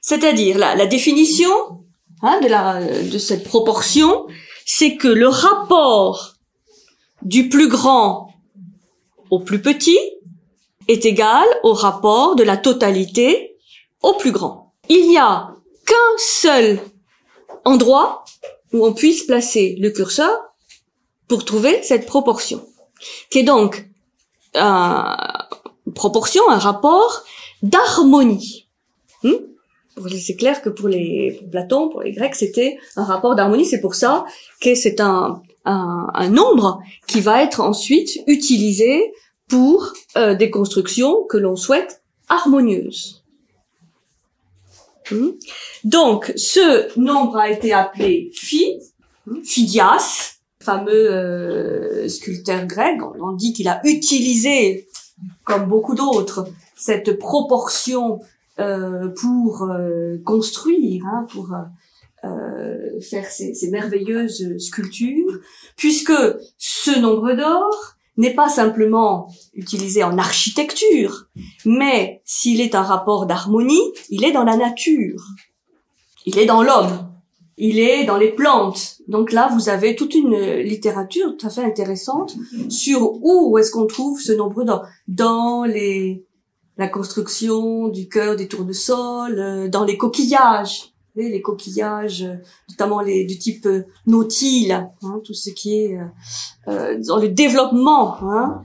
[0.09, 1.51] C'est-à-dire la, définition
[2.23, 4.25] hein, de, cette proportion,
[4.65, 6.33] c'est que le rapport
[7.21, 8.33] du plus grand
[9.29, 9.99] au plus petit
[10.87, 13.55] est égal au rapport de la totalité
[14.01, 14.73] au plus grand.
[14.89, 15.53] Il n'y a
[15.85, 16.79] qu'un seul
[17.63, 18.25] endroit
[18.73, 20.35] où on puisse placer le curseur
[21.27, 22.65] pour trouver cette proportion,
[23.29, 23.87] qui est donc
[24.55, 27.21] une proportion, un rapport
[27.61, 28.67] d'harmonie.
[29.21, 29.35] Hmm?
[30.19, 33.65] C'est clair que pour les pour Platon, pour les Grecs, c'était un rapport d'harmonie.
[33.65, 34.25] C'est pour ça
[34.61, 39.11] que c'est un, un, un nombre qui va être ensuite utilisé
[39.47, 43.23] pour euh, des constructions que l'on souhaite harmonieuses.
[45.11, 45.31] Hmm.
[45.83, 48.79] Donc, ce nombre a été appelé phi,
[49.25, 52.99] hmm, Phidias, fameux euh, sculpteur grec.
[53.19, 54.87] On dit qu'il a utilisé,
[55.43, 58.19] comme beaucoup d'autres, cette proportion
[59.15, 61.53] pour euh, construire, hein, pour
[62.25, 65.39] euh, faire ces, ces, merveilleuses sculptures,
[65.77, 66.13] puisque
[66.57, 71.27] ce nombre d'or n'est pas simplement utilisé en architecture,
[71.65, 75.23] mais s'il est un rapport d'harmonie, il est dans la nature,
[76.25, 77.09] il est dans l'homme,
[77.57, 78.97] il est dans les plantes.
[79.07, 82.35] Donc là, vous avez toute une littérature tout à fait intéressante
[82.69, 84.85] sur où est-ce qu'on trouve ce nombre d'or.
[85.07, 86.25] Dans les
[86.79, 90.93] la construction du cœur des tournesols, euh, dans les coquillages,
[91.27, 92.35] les coquillages, euh,
[92.69, 94.71] notamment les du type euh, nautile,
[95.03, 95.99] hein, tout ce qui est
[96.67, 98.63] euh, dans le développement hein,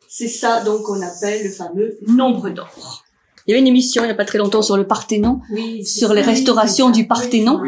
[0.07, 3.03] C'est ça donc qu'on appelle le fameux nombre d'or.
[3.49, 5.41] Il y avait une émission il n'y a pas très longtemps sur le Parthénon,
[5.83, 7.63] sur les restaurations du Parthénon.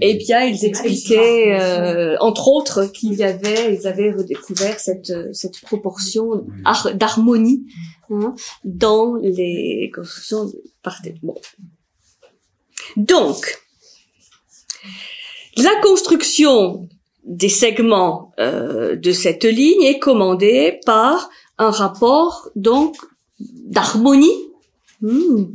[0.00, 5.60] Et bien, ils expliquaient, euh, entre autres, qu'il y avait, ils avaient redécouvert cette, cette
[5.60, 6.46] proportion
[6.94, 7.66] d'harmonie
[8.10, 11.34] hein, dans les constructions du Parthénon.
[12.96, 13.60] Donc,
[15.58, 16.88] la construction
[17.24, 22.96] des segments euh, de cette ligne est commandée par un rapport donc
[23.38, 24.47] d'harmonie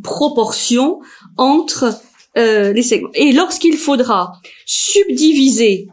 [0.04, 1.02] proportion
[1.38, 2.00] entre
[2.38, 3.12] euh, les segments.
[3.14, 5.88] Et lorsqu'il faudra subdiviser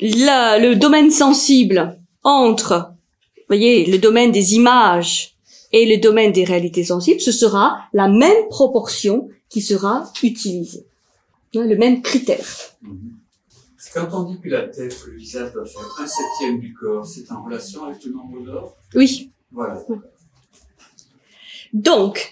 [0.00, 2.92] la, le domaine sensible entre,
[3.48, 5.34] voyez, le domaine des images
[5.72, 10.84] et le domaine des réalités sensibles, ce sera la même proportion qui sera utilisée,
[11.56, 12.46] hein, le même critère.
[13.94, 17.30] Quand on dit que la tête le visage doit faire un septième du corps, c'est
[17.32, 18.76] en relation avec le nombre d'or?
[18.94, 19.30] Oui.
[19.50, 19.82] Voilà.
[21.72, 22.30] Donc,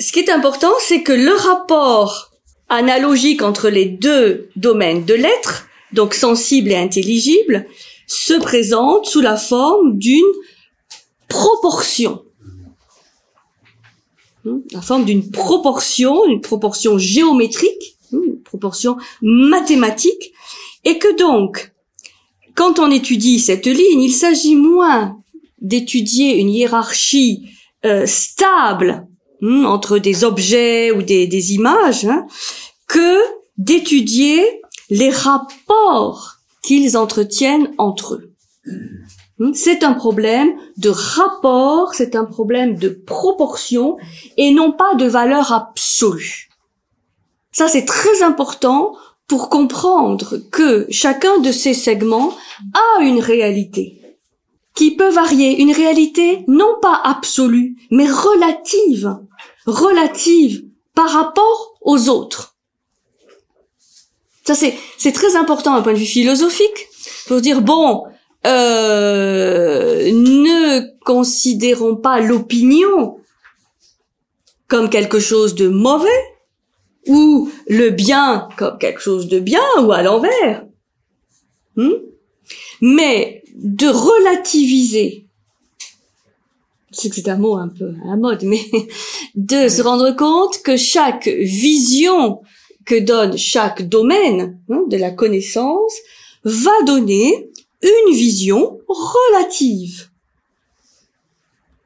[0.00, 2.30] ce qui est important, c'est que le rapport
[2.68, 7.66] analogique entre les deux domaines de l'être, donc sensible et intelligible,
[8.06, 10.24] se présente sous la forme d'une
[11.28, 12.22] proportion.
[14.44, 20.32] Hmm, la forme d'une proportion, une proportion géométrique, hmm, une proportion mathématique,
[20.84, 21.72] et que donc,
[22.54, 25.18] quand on étudie cette ligne, il s'agit moins
[25.60, 27.50] d'étudier une hiérarchie
[27.84, 29.06] euh, stable
[29.40, 32.26] Hmm, entre des objets ou des, des images, hein,
[32.86, 33.18] que
[33.56, 34.44] d'étudier
[34.90, 38.32] les rapports qu'ils entretiennent entre eux.
[39.38, 43.96] Hmm, c'est un problème de rapport, c'est un problème de proportion
[44.36, 46.50] et non pas de valeur absolue.
[47.52, 48.94] Ça, c'est très important
[49.26, 52.34] pour comprendre que chacun de ces segments
[52.74, 54.00] a une réalité
[54.74, 59.18] qui peut varier, une réalité non pas absolue, mais relative
[59.66, 62.56] relative par rapport aux autres.
[64.44, 66.88] Ça c'est c'est très important d'un point de vue philosophique
[67.26, 68.04] pour dire bon
[68.46, 73.18] euh, ne considérons pas l'opinion
[74.66, 76.08] comme quelque chose de mauvais
[77.06, 80.64] ou le bien comme quelque chose de bien ou à l'envers,
[81.76, 81.92] hmm?
[82.80, 85.19] mais de relativiser
[86.92, 88.64] c'est que c'est un mot un peu à la mode, mais
[89.34, 92.40] de se rendre compte que chaque vision
[92.84, 95.94] que donne chaque domaine hein, de la connaissance
[96.44, 97.50] va donner
[97.82, 100.08] une vision relative.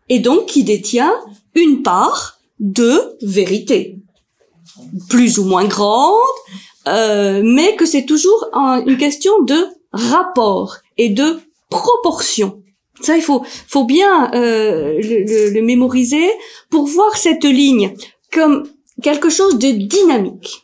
[0.09, 1.15] Et donc qui détient
[1.55, 3.99] une part de vérité,
[5.09, 6.15] plus ou moins grande,
[6.87, 11.41] euh, mais que c'est toujours une question de rapport et de
[11.71, 12.64] proportion.
[13.05, 16.27] Ça, il faut, faut bien euh, le, le, mémoriser
[16.71, 17.95] pour voir cette ligne
[18.33, 18.67] comme
[19.03, 20.63] quelque chose de dynamique,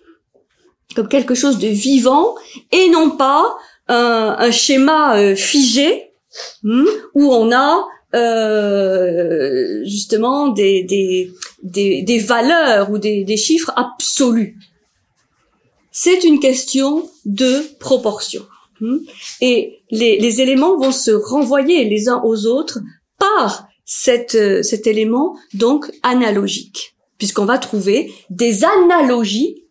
[0.97, 2.34] comme quelque chose de vivant,
[2.72, 3.45] et non pas
[3.88, 6.12] un, un schéma euh, figé
[6.62, 11.30] hmm, où on a euh, justement des, des,
[11.62, 14.57] des, des, valeurs ou des, des chiffres absolus.
[15.93, 18.47] C'est une question de proportion.
[18.80, 18.99] Hmm?
[19.41, 22.78] Et les, éléments vont se renvoyer les uns aux autres
[23.18, 23.68] par
[24.09, 29.64] euh, cet élément donc analogique, puisqu'on va trouver des analogies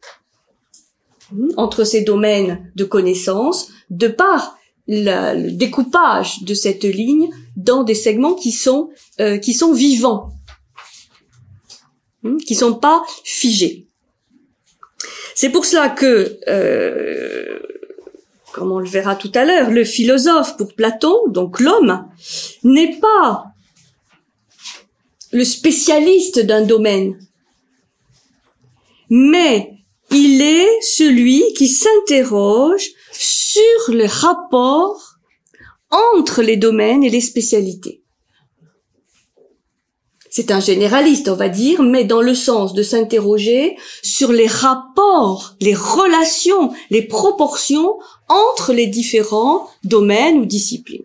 [1.58, 4.58] entre ces domaines de connaissances de par
[4.88, 8.90] le découpage de cette ligne dans des segments qui sont
[9.20, 10.32] euh, qui sont vivants,
[12.24, 13.86] hmm, qui sont pas figés.
[15.36, 17.39] C'est pour cela que, euh,
[18.60, 22.10] comme on le verra tout à l'heure, le philosophe pour Platon, donc l'homme,
[22.66, 23.46] n'est pas
[25.32, 27.18] le spécialiste d'un domaine,
[29.10, 29.72] mais
[30.12, 35.16] il est celui qui s'interroge sur le rapport
[35.90, 38.04] entre les domaines et les spécialités.
[40.30, 45.56] C'est un généraliste, on va dire, mais dans le sens de s'interroger sur les rapports,
[45.60, 47.98] les relations, les proportions
[48.30, 51.04] entre les différents domaines ou disciplines.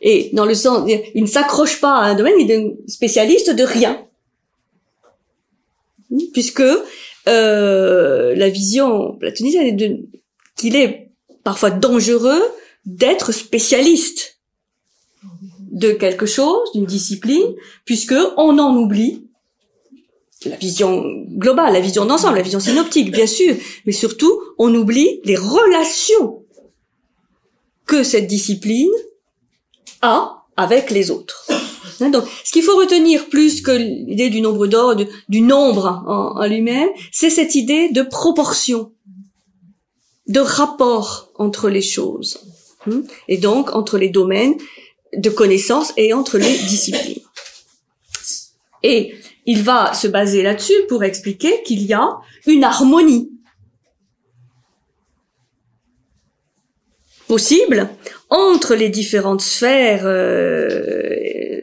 [0.00, 3.64] Et dans le sens, il ne s'accroche pas à un domaine, il est spécialiste de
[3.64, 4.06] rien.
[6.32, 6.62] Puisque
[7.28, 10.00] euh, la vision platoniste, est
[10.56, 11.10] qu'il est
[11.42, 12.42] parfois dangereux
[12.86, 14.38] d'être spécialiste
[15.70, 19.27] de quelque chose, d'une discipline, puisque on en oublie
[20.44, 21.04] la vision
[21.36, 26.44] globale, la vision d'ensemble, la vision synoptique, bien sûr, mais surtout, on oublie les relations
[27.86, 28.90] que cette discipline
[30.02, 31.48] a avec les autres.
[32.00, 34.94] Hein, donc, ce qu'il faut retenir plus que l'idée du nombre d'or,
[35.28, 38.92] du, nombre en, lui-même, c'est cette idée de proportion,
[40.28, 42.40] de rapport entre les choses,
[42.86, 44.54] hein, et donc entre les domaines
[45.16, 47.22] de connaissances et entre les disciplines.
[48.84, 49.14] Et
[49.48, 53.32] il va se baser là-dessus pour expliquer qu'il y a une harmonie
[57.26, 57.88] possible
[58.28, 61.60] entre les différentes sphères euh,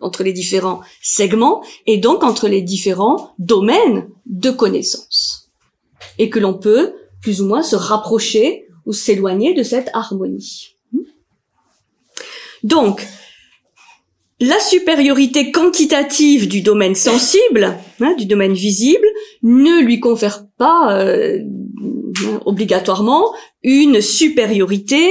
[0.00, 5.50] entre les différents segments et donc entre les différents domaines de connaissances.
[6.18, 10.76] Et que l'on peut plus ou moins se rapprocher ou s'éloigner de cette harmonie.
[12.62, 13.04] Donc,
[14.40, 19.06] la supériorité quantitative du domaine sensible, hein, du domaine visible,
[19.42, 21.38] ne lui confère pas euh,
[22.44, 23.32] obligatoirement
[23.62, 25.10] une supériorité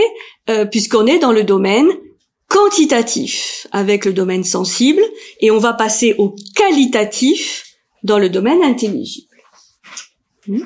[0.50, 1.88] euh, puisqu'on est dans le domaine
[2.48, 5.02] quantitatif avec le domaine sensible
[5.42, 7.66] et on va passer au qualitatif
[8.04, 9.28] dans le domaine intelligible.
[10.48, 10.62] Hmm?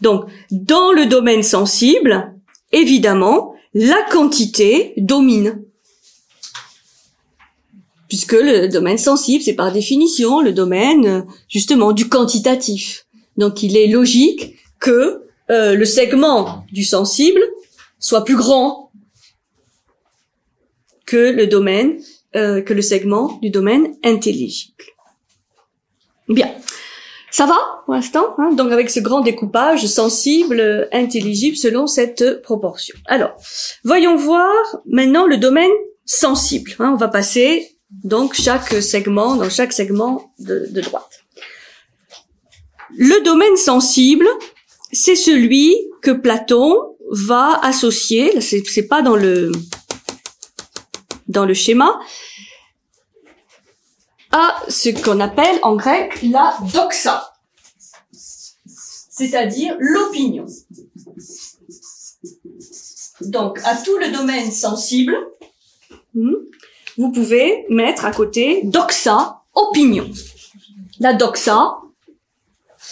[0.00, 2.34] Donc, dans le domaine sensible,
[2.72, 5.62] évidemment, la quantité domine.
[8.08, 13.06] Puisque le domaine sensible, c'est par définition le domaine, justement, du quantitatif.
[13.36, 17.40] Donc, il est logique que euh, le segment du sensible
[17.98, 18.90] soit plus grand
[21.06, 22.00] que le domaine,
[22.34, 24.84] euh, que le segment du domaine intelligible.
[26.28, 26.52] Bien.
[27.30, 28.52] Ça va pour l'instant hein?
[28.52, 32.96] Donc avec ce grand découpage sensible, intelligible selon cette proportion.
[33.06, 33.36] Alors,
[33.84, 34.52] voyons voir
[34.86, 35.70] maintenant le domaine
[36.04, 36.74] sensible.
[36.78, 36.92] Hein?
[36.94, 41.24] on va passer donc chaque segment, dans chaque segment de, droite.
[42.96, 44.26] Le domaine sensible,
[44.92, 49.52] c'est celui que Platon va associer, c'est pas dans le
[51.28, 51.98] dans le schéma,
[54.30, 57.32] à ce qu'on appelle en grec la doxa,
[58.12, 60.46] c'est-à-dire l'opinion.
[63.22, 65.16] Donc, à tout le domaine sensible,
[66.14, 66.34] hmm,
[66.96, 70.10] vous pouvez mettre à côté doxa, opinion.
[70.98, 71.76] La doxa,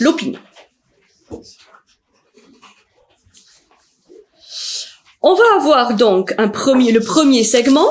[0.00, 0.40] l'opinion.
[5.22, 7.90] On va avoir donc un premier, le premier segment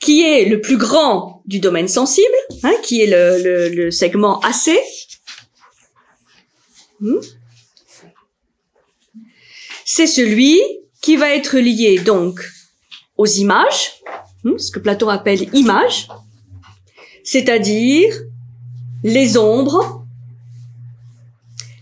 [0.00, 2.26] qui est le plus grand du domaine sensible,
[2.62, 4.70] hein, qui est le, le, segment AC.
[7.00, 7.20] Hmm.
[9.84, 10.60] C'est celui
[11.08, 12.38] qui va être lié donc
[13.16, 14.02] aux images,
[14.44, 16.06] hmm, ce que Platon appelle images,
[17.24, 18.14] c'est-à-dire
[19.02, 20.04] les ombres,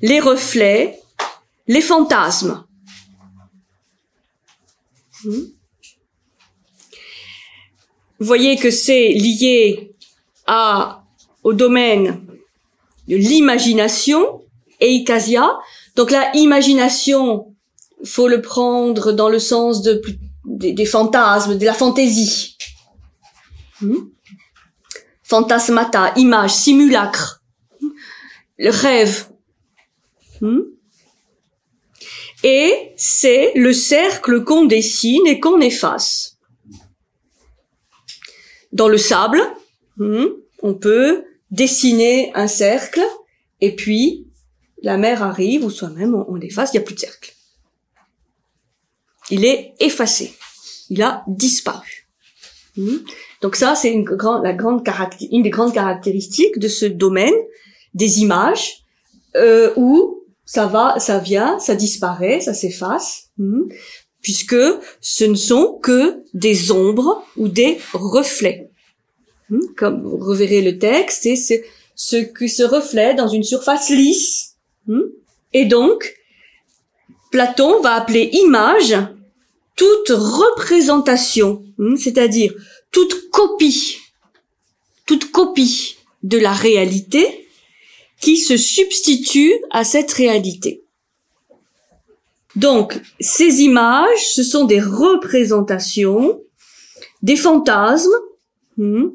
[0.00, 1.02] les reflets,
[1.66, 2.64] les fantasmes.
[5.24, 5.46] Hmm.
[8.20, 9.92] Vous voyez que c'est lié
[10.46, 11.02] à,
[11.42, 12.24] au domaine
[13.08, 14.44] de l'imagination,
[14.78, 15.50] eikasia.
[15.96, 17.55] Donc la imagination,
[18.04, 20.00] faut le prendre dans le sens de,
[20.44, 22.56] des, fantasmes, de la fantaisie.
[23.80, 24.08] Hmm?
[25.22, 27.42] Fantasmata, image, simulacre,
[28.58, 29.28] le rêve.
[30.40, 30.60] Hmm?
[32.44, 36.38] Et c'est le cercle qu'on dessine et qu'on efface.
[38.72, 39.40] Dans le sable,
[39.96, 40.26] hmm,
[40.62, 43.00] on peut dessiner un cercle
[43.60, 44.28] et puis
[44.82, 47.35] la mer arrive ou soi-même on, on l'efface, il n'y a plus de cercle.
[49.30, 50.34] Il est effacé.
[50.90, 52.08] Il a disparu.
[52.76, 52.98] Hmm.
[53.40, 54.82] Donc ça, c'est une, grande, grande
[55.30, 57.34] une des grandes caractéristiques de ce domaine
[57.94, 58.84] des images
[59.36, 63.62] euh, où ça va, ça vient, ça disparaît, ça s'efface, hmm.
[64.22, 64.56] puisque
[65.00, 68.70] ce ne sont que des ombres ou des reflets.
[69.48, 69.60] Hmm.
[69.76, 71.64] Comme vous reverrez le texte, c'est
[71.94, 74.56] ce qui se reflète dans une surface lisse.
[75.52, 76.14] Et donc,
[77.30, 78.94] Platon va appeler image
[79.76, 82.52] toute représentation, hmm, c'est-à-dire
[82.90, 83.98] toute copie,
[85.06, 87.48] toute copie de la réalité
[88.20, 90.82] qui se substitue à cette réalité.
[92.56, 96.40] Donc, ces images, ce sont des représentations,
[97.22, 98.16] des fantasmes,
[98.78, 99.08] hmm,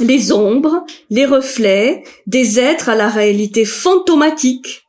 [0.00, 4.84] les ombres, les reflets, des êtres à la réalité fantomatique.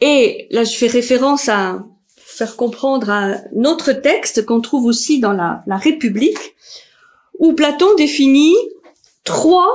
[0.00, 1.84] Et là, je fais référence à
[2.38, 6.54] faire comprendre un autre texte qu'on trouve aussi dans la, République,
[7.40, 8.54] où Platon définit
[9.24, 9.68] trois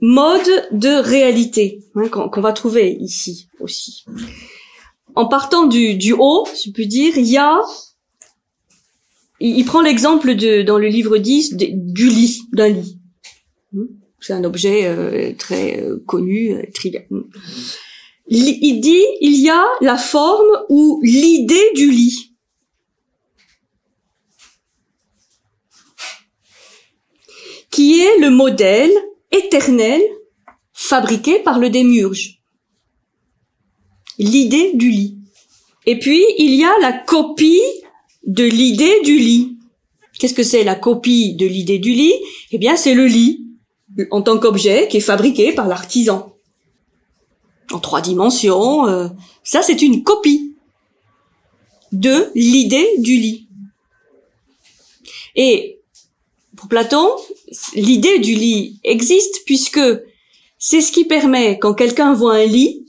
[0.00, 4.06] modes de réalité hein, qu'on va trouver ici aussi.
[5.14, 7.60] En partant du, du haut, je peux dire, il y a,
[9.40, 12.98] il, prend l'exemple de dans le livre 10 du lit, d'un lit.
[13.72, 13.86] Hmm?
[14.20, 17.06] C'est un objet euh, très euh, connu, euh, trivial
[18.30, 22.28] il dit il y a la forme ou l'idée du lit.
[27.78, 28.90] qui est le modèle
[29.30, 30.00] éternel
[30.72, 32.40] fabriqué par le démiurge.
[34.18, 35.18] L'idée du lit.
[35.86, 37.62] Et puis, il y a la copie
[38.26, 39.58] de l'idée du lit.
[40.18, 42.14] Qu'est-ce que c'est la copie de l'idée du lit?
[42.50, 43.46] Eh bien, c'est le lit,
[44.10, 46.27] en tant qu'objet qui est fabriqué par l'artisan
[47.72, 48.86] en trois dimensions.
[48.86, 49.08] Euh,
[49.42, 50.54] ça, c'est une copie
[51.92, 53.48] de l'idée du lit.
[55.36, 55.80] Et
[56.56, 57.08] pour Platon,
[57.74, 59.80] l'idée du lit existe puisque
[60.58, 62.84] c'est ce qui permet, quand quelqu'un voit un lit,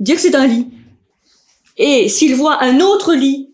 [0.00, 0.66] dire que c'est un lit.
[1.76, 3.48] Et s'il voit un autre lit,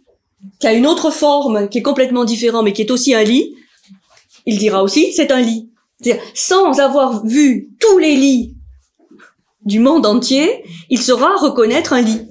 [0.59, 3.55] qui a une autre forme, qui est complètement différent, mais qui est aussi un lit,
[4.47, 5.71] il dira aussi c'est un lit.
[6.01, 8.55] C'est-à-dire, sans avoir vu tous les lits
[9.69, 12.27] du monde entier, il saura reconnaître un lit.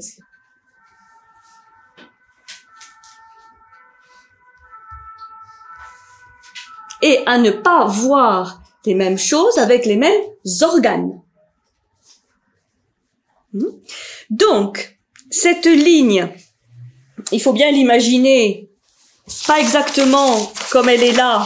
[7.03, 10.23] Et à ne pas voir les mêmes choses avec les mêmes
[10.61, 11.21] organes.
[13.53, 13.69] Hmm?
[14.31, 14.97] Donc,
[15.29, 16.27] cette ligne,
[17.31, 18.67] il faut bien l'imaginer,
[19.45, 21.45] pas exactement comme elle est là.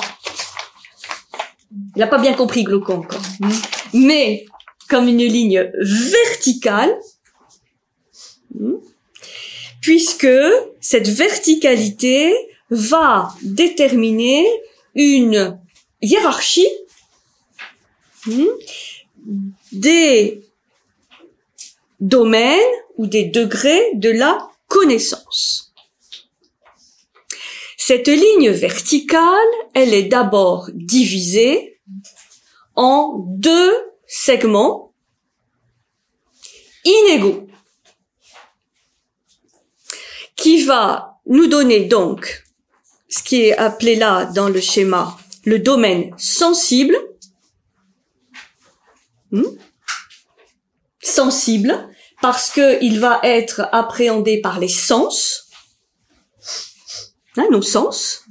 [1.95, 3.21] Il n'a pas bien compris Glaucon encore.
[3.41, 3.51] Hmm?
[3.93, 4.45] Mais
[4.91, 6.93] comme une ligne verticale,
[9.79, 10.27] puisque
[10.81, 12.35] cette verticalité
[12.69, 14.45] va déterminer
[14.93, 15.57] une
[16.01, 16.67] hiérarchie
[19.71, 20.43] des
[22.01, 22.59] domaines
[22.97, 25.73] ou des degrés de la connaissance.
[27.77, 31.79] Cette ligne verticale, elle est d'abord divisée
[32.75, 34.93] en deux segments
[36.83, 37.47] inégaux
[40.35, 42.43] qui va nous donner donc
[43.07, 46.95] ce qui est appelé là dans le schéma le domaine sensible,
[49.31, 49.43] hmm,
[51.01, 51.89] sensible,
[52.21, 55.49] parce que il va être appréhendé par les sens,
[57.37, 58.25] hein, nos sens,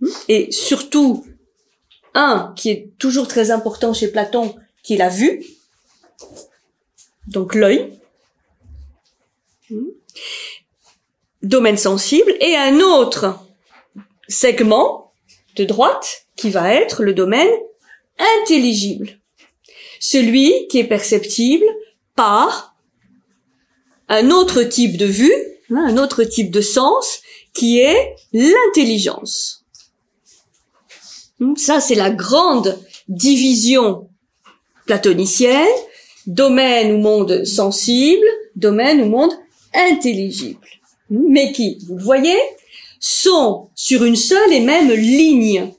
[0.00, 1.26] hmm, et surtout
[2.14, 4.54] un qui est toujours très important chez Platon,
[4.88, 5.44] qu'il a vu,
[7.26, 7.92] donc l'œil,
[11.42, 13.38] domaine sensible, et un autre
[14.28, 15.12] segment
[15.56, 17.50] de droite qui va être le domaine
[18.40, 19.20] intelligible.
[20.00, 21.66] Celui qui est perceptible
[22.14, 22.74] par
[24.08, 25.34] un autre type de vue,
[25.70, 27.20] hein, un autre type de sens,
[27.52, 29.66] qui est l'intelligence.
[31.56, 34.08] Ça, c'est la grande division
[34.88, 35.76] platonicienne,
[36.26, 38.26] domaine ou monde sensible,
[38.56, 39.32] domaine ou monde
[39.74, 40.66] intelligible.
[41.10, 42.38] Mais qui, vous le voyez,
[42.98, 45.72] sont sur une seule et même ligne.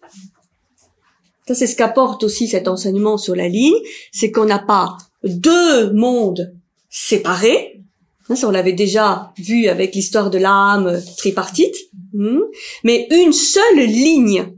[1.47, 3.81] Ça, c'est ce qu'apporte aussi cet enseignement sur la ligne,
[4.11, 6.53] c'est qu'on n'a pas deux mondes
[6.89, 7.81] séparés.
[8.29, 11.75] Hein, ça, on l'avait déjà vu avec l'histoire de l'âme tripartite.
[12.13, 12.41] Hmm,
[12.83, 14.53] mais une seule ligne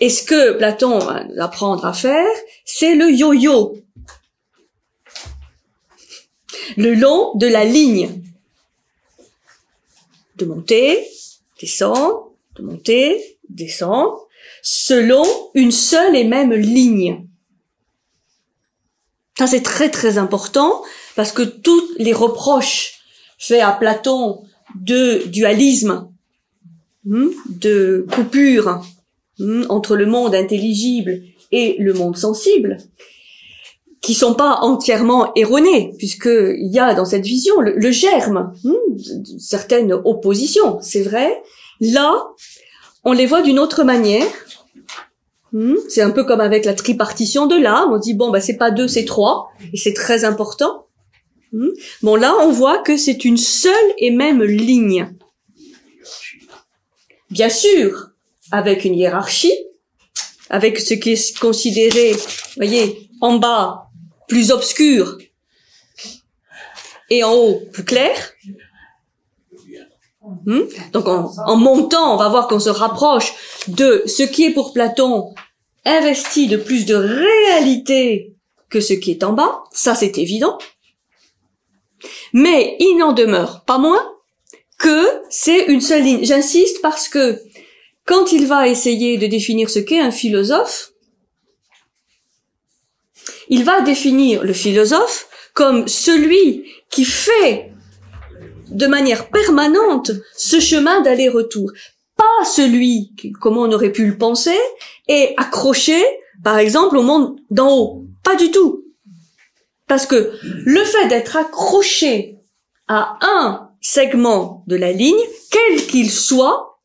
[0.00, 2.26] Et ce que Platon va apprendre à faire,
[2.64, 3.78] c'est le yo-yo.
[6.76, 8.22] Le long de la ligne.
[10.36, 11.06] De monter,
[11.60, 14.26] descendre, de monter, descendre,
[14.62, 15.24] selon
[15.54, 17.26] une seule et même ligne.
[19.38, 20.82] Ça, c'est très très important
[21.14, 23.00] parce que tous les reproches
[23.38, 24.42] faits à Platon
[24.74, 26.10] de dualisme,
[27.04, 28.82] hmm, de coupure,
[29.68, 31.22] entre le monde intelligible
[31.52, 32.78] et le monde sensible,
[34.00, 39.92] qui sont pas entièrement erronés, puisqu'il y a dans cette vision le, germe hmm, certaines
[39.92, 41.42] oppositions, c'est vrai.
[41.80, 42.14] Là,
[43.04, 44.26] on les voit d'une autre manière.
[45.52, 47.92] Hmm, c'est un peu comme avec la tripartition de l'âme.
[47.92, 50.86] On dit bon, bah c'est pas deux, c'est trois, et c'est très important.
[52.02, 55.14] Bon, là, on voit que c'est une seule et même ligne.
[57.30, 58.10] Bien sûr,
[58.50, 59.54] avec une hiérarchie,
[60.50, 62.14] avec ce qui est considéré,
[62.56, 63.88] voyez, en bas
[64.28, 65.18] plus obscur
[67.10, 68.32] et en haut plus clair.
[70.44, 70.62] Hmm?
[70.92, 73.32] Donc en, en, montant, on va voir qu'on se rapproche
[73.68, 75.34] de ce qui est pour Platon
[75.84, 78.34] investi de plus de réalité
[78.68, 80.58] que ce qui est en bas, ça c'est évident.
[82.32, 84.02] Mais il n'en demeure pas moins
[84.78, 86.24] que c'est une seule ligne.
[86.24, 87.40] J'insiste parce que
[88.06, 90.92] quand il va essayer de définir ce qu'est un philosophe,
[93.48, 97.72] il va définir le philosophe comme celui qui fait
[98.68, 101.70] de manière permanente ce chemin d'aller-retour.
[102.16, 104.58] Pas celui, comme on aurait pu le penser,
[105.08, 106.02] est accroché,
[106.42, 108.04] par exemple, au monde d'en haut.
[108.22, 108.84] Pas du tout.
[109.86, 112.38] Parce que le fait d'être accroché
[112.88, 115.14] à un segment de la ligne,
[115.50, 116.75] quel qu'il soit,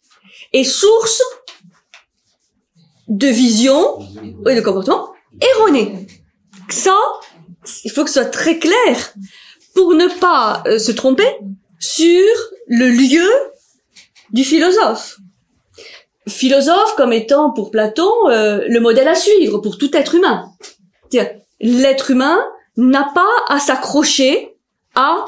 [0.54, 1.22] est source
[3.08, 4.00] de vision
[4.50, 6.08] et de comportement erroné.
[6.70, 6.98] Ça,
[7.84, 9.14] il faut que ce soit très clair
[9.76, 11.28] pour ne pas euh, se tromper
[11.80, 12.28] sur
[12.68, 13.30] le lieu
[14.32, 15.18] du philosophe.
[16.28, 20.52] Philosophe comme étant pour Platon euh, le modèle à suivre pour tout être humain.
[21.60, 22.40] L'être humain
[22.78, 24.56] n'a pas à s'accrocher
[24.96, 25.26] à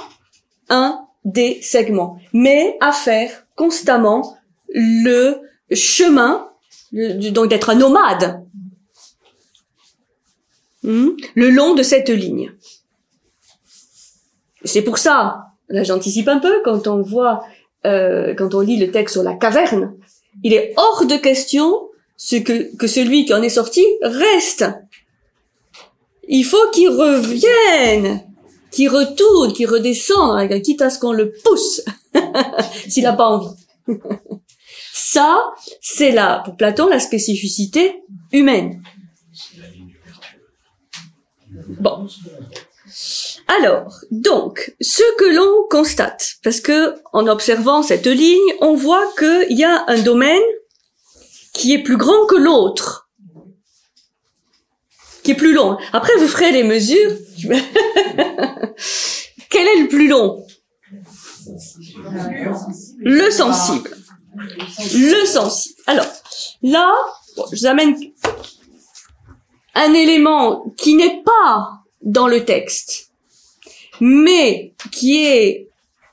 [0.69, 4.37] un des segments, mais à faire constamment
[4.73, 5.39] le
[5.71, 6.49] chemin,
[6.91, 8.43] donc d'être un nomade,
[10.83, 12.51] hmm, le long de cette ligne.
[14.65, 17.43] C'est pour ça, là j'anticipe un peu, quand on voit,
[17.85, 19.95] euh, quand on lit le texte sur la caverne,
[20.43, 24.65] il est hors de question ce que, que celui qui en est sorti reste.
[26.27, 28.23] Il faut qu'il revienne,
[28.71, 31.81] qu'il retourne, qu'il redescende, quitte à ce qu'on le pousse,
[32.87, 33.55] s'il n'a pas envie.
[34.95, 38.83] Ça, c'est là, pour Platon, la spécificité humaine.
[41.79, 42.07] Bon.
[43.47, 49.57] Alors, donc, ce que l'on constate, parce que en observant cette ligne, on voit qu'il
[49.57, 50.43] y a un domaine
[51.53, 53.09] qui est plus grand que l'autre,
[55.23, 55.75] qui est plus long.
[55.91, 57.17] Après, vous ferez les mesures.
[59.49, 60.45] Quel est le plus long?
[62.99, 63.97] Le sensible.
[64.35, 65.69] Le sens.
[65.87, 66.07] Alors,
[66.61, 66.93] là,
[67.51, 67.95] je vous amène
[69.75, 71.71] un élément qui n'est pas
[72.01, 73.11] dans le texte,
[73.99, 75.69] mais qui est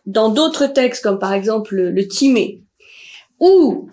[0.07, 2.63] dans d'autres textes, comme par exemple le, Timée,
[3.39, 3.89] où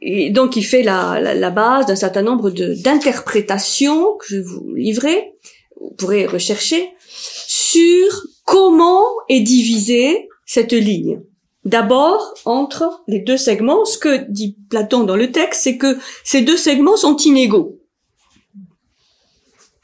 [0.00, 4.74] et donc il fait la, la, base d'un certain nombre d'interprétations que je vais vous
[4.74, 5.32] livrer,
[5.80, 11.22] vous pourrez rechercher, sur comment est divisée cette ligne.
[11.66, 16.42] D'abord, entre les deux segments, ce que dit Platon dans le texte, c'est que ces
[16.42, 17.80] deux segments sont inégaux.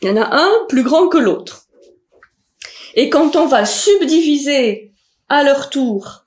[0.01, 1.67] Il y en a un plus grand que l'autre.
[2.95, 4.93] Et quand on va subdiviser
[5.29, 6.25] à leur tour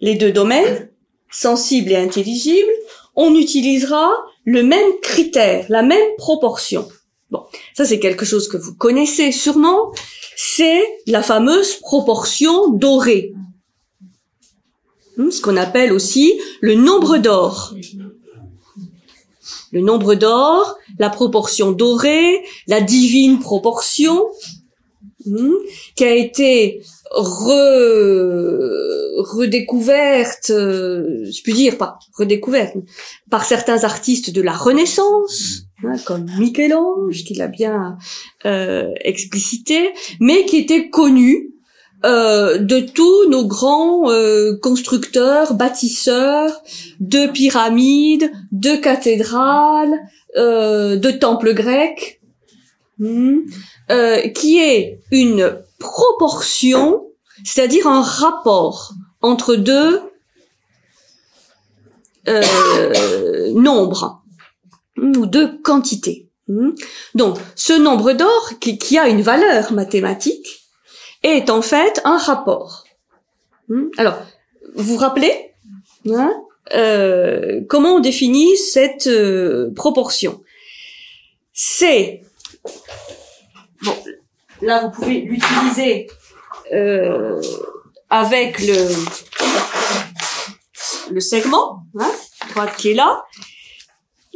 [0.00, 0.90] les deux domaines,
[1.30, 2.72] sensible et intelligible,
[3.14, 4.10] on utilisera
[4.44, 6.88] le même critère, la même proportion.
[7.30, 9.92] Bon, ça c'est quelque chose que vous connaissez sûrement,
[10.34, 13.34] c'est la fameuse proportion dorée.
[15.20, 17.74] Hmm, ce qu'on appelle aussi le nombre d'or.
[19.70, 24.24] Le nombre d'or, la proportion dorée, la divine proportion,
[25.26, 25.52] hmm,
[25.94, 26.80] qui a été
[29.18, 32.74] redécouverte, euh, je puis dire pas redécouverte,
[33.30, 37.98] par certains artistes de la Renaissance, hein, comme Michel-Ange, qui l'a bien
[38.46, 41.50] euh, explicité, mais qui était connu
[42.04, 44.10] euh, de tous nos grands
[44.62, 46.62] constructeurs, bâtisseurs
[47.00, 49.98] de pyramides, de cathédrales,
[50.36, 52.20] de temples grecs,
[52.98, 53.40] hmm,
[54.34, 57.06] qui est une proportion,
[57.44, 58.92] c'est-à-dire un rapport
[59.22, 60.00] entre deux
[62.28, 64.22] euh, nombres
[64.98, 66.28] ou deux quantités.
[67.14, 70.59] Donc, ce nombre d'or qui, a une valeur mathématique
[71.22, 72.84] est en fait un rapport.
[73.98, 74.18] Alors,
[74.74, 75.52] vous vous rappelez
[76.08, 76.32] hein,
[76.74, 80.42] euh, comment on définit cette euh, proportion?
[81.52, 82.22] C'est
[83.82, 83.94] bon,
[84.62, 86.08] Là, vous pouvez l'utiliser
[86.72, 87.40] euh,
[88.10, 88.88] avec le
[91.10, 92.10] le segment, hein,
[92.50, 93.24] droite qui est là.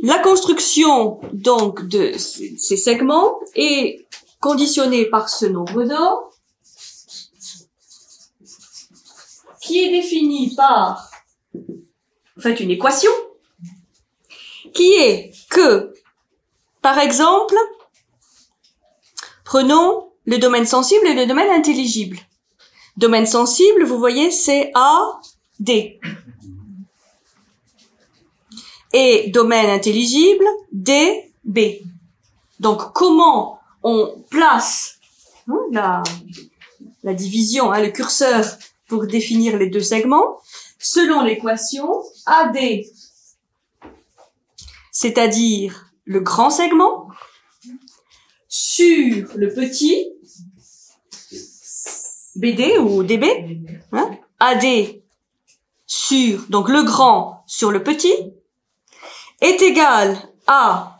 [0.02, 4.06] La construction donc de ces segments est
[4.40, 6.33] conditionnée par ce nombre d'or
[9.64, 11.10] qui est défini par
[11.54, 13.10] en fait une équation
[14.74, 15.94] qui est que
[16.82, 17.56] par exemple
[19.42, 22.18] prenons le domaine sensible et le domaine intelligible.
[22.96, 25.20] Domaine sensible, vous voyez, c'est A,
[25.58, 26.00] D.
[28.92, 31.58] Et domaine intelligible, D, B.
[32.60, 34.98] Donc, comment on place
[35.48, 36.02] hein, la,
[37.02, 38.44] la division, hein, le curseur
[38.86, 40.40] pour définir les deux segments
[40.78, 41.88] selon l'équation
[42.26, 42.58] AD,
[44.90, 47.08] c'est-à-dire le grand segment,
[48.48, 50.10] sur le petit
[52.36, 53.60] BD ou DB,
[53.92, 54.64] hein, AD
[55.86, 58.14] sur donc le grand sur le petit
[59.40, 60.16] est égal
[60.46, 60.98] à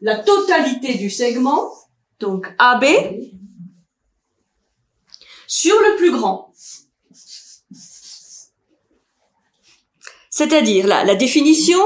[0.00, 1.70] la totalité du segment
[2.20, 2.84] donc AB
[5.46, 6.47] sur le plus grand.
[10.38, 11.80] C'est-à-dire la, définition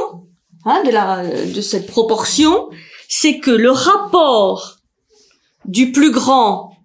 [0.67, 2.69] hein, de, de cette proportion,
[3.09, 4.77] c'est que le rapport
[5.65, 6.77] du plus grand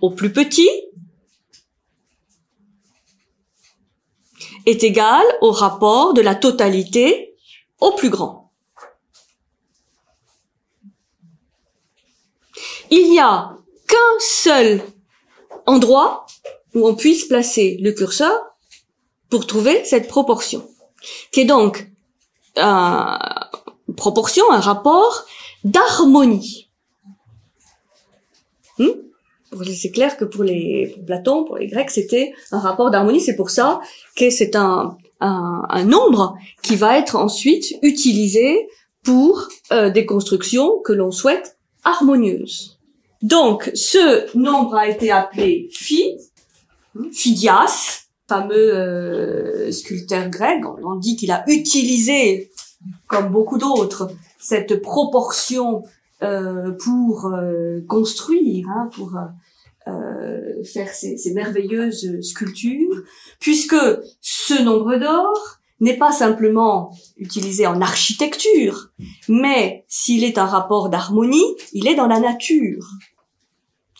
[0.00, 0.70] au plus petit
[4.64, 7.36] est égal au rapport de la totalité
[7.80, 8.50] au plus grand.
[12.90, 13.54] Il n'y a
[13.86, 14.82] qu'un seul
[15.66, 16.24] endroit
[16.74, 18.49] où on puisse placer le curseur
[19.30, 20.68] pour trouver cette proportion,
[21.32, 21.90] qui est donc
[22.56, 25.24] une proportion, un rapport
[25.64, 26.70] d'harmonie.
[28.78, 28.90] Hmm?
[29.74, 33.20] c'est clair que pour les Platon, pour les Grecs, c'était un rapport d'harmonie.
[33.20, 33.80] C'est pour ça
[34.16, 38.68] que c'est un, un, nombre qui va être ensuite utilisé
[39.02, 42.78] pour euh, des constructions que l'on souhaite harmonieuses.
[43.22, 46.16] Donc, ce nombre a été appelé phi,
[46.94, 50.62] hmm, Phidias, fameux euh, sculpteur grec.
[50.84, 52.50] On dit qu'il a utilisé,
[53.08, 54.08] comme beaucoup d'autres,
[54.38, 55.82] cette proportion
[56.22, 59.16] euh, pour euh, construire, hein, pour
[59.88, 63.02] euh, faire ces, ces, merveilleuses sculptures,
[63.40, 63.82] puisque
[64.20, 65.34] ce nombre d'or
[65.80, 68.90] n'est pas simplement utilisé en architecture,
[69.28, 72.86] mais s'il est un rapport d'harmonie, il est dans la nature,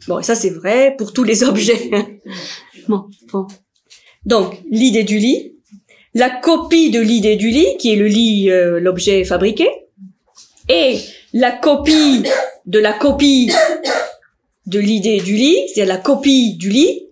[0.07, 1.89] Bon, ça c'est vrai pour tous les objets.
[2.87, 3.47] bon, bon.
[4.25, 5.53] Donc, l'idée du lit,
[6.13, 9.69] la copie de l'idée du lit, qui est le lit, euh, l'objet fabriqué,
[10.69, 10.97] et
[11.33, 12.23] la copie
[12.65, 13.51] de la copie
[14.65, 17.07] de l'idée du lit, c'est-à-dire la copie du lit,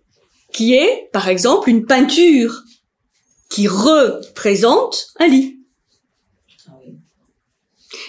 [0.52, 2.64] qui est, par exemple, une peinture
[3.50, 5.53] qui représente un lit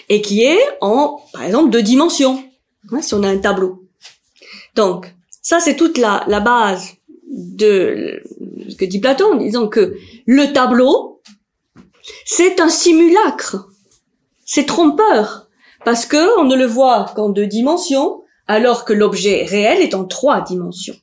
[0.09, 2.43] et qui est en, par exemple, deux dimensions,
[2.91, 3.83] hein, si on a un tableau.
[4.75, 6.95] Donc, ça, c'est toute la, la base
[7.31, 8.21] de
[8.69, 9.95] ce que dit Platon, en disant que
[10.25, 11.21] le tableau,
[12.25, 13.67] c'est un simulacre,
[14.45, 15.47] c'est trompeur,
[15.83, 20.05] parce que on ne le voit qu'en deux dimensions, alors que l'objet réel est en
[20.05, 20.95] trois dimensions.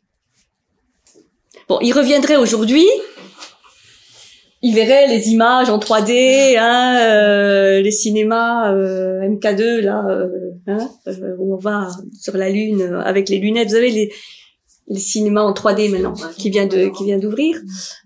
[1.69, 2.87] Bon, il reviendrait aujourd'hui
[4.63, 10.29] il verrait les images en 3D, hein, euh, les cinémas euh, MK2 là, euh,
[10.69, 11.89] hein, euh, où on va
[12.19, 13.71] sur la lune avec les lunettes.
[13.71, 14.13] Vous avez les,
[14.87, 17.61] les cinémas en 3D maintenant qui vient de qui vient d'ouvrir.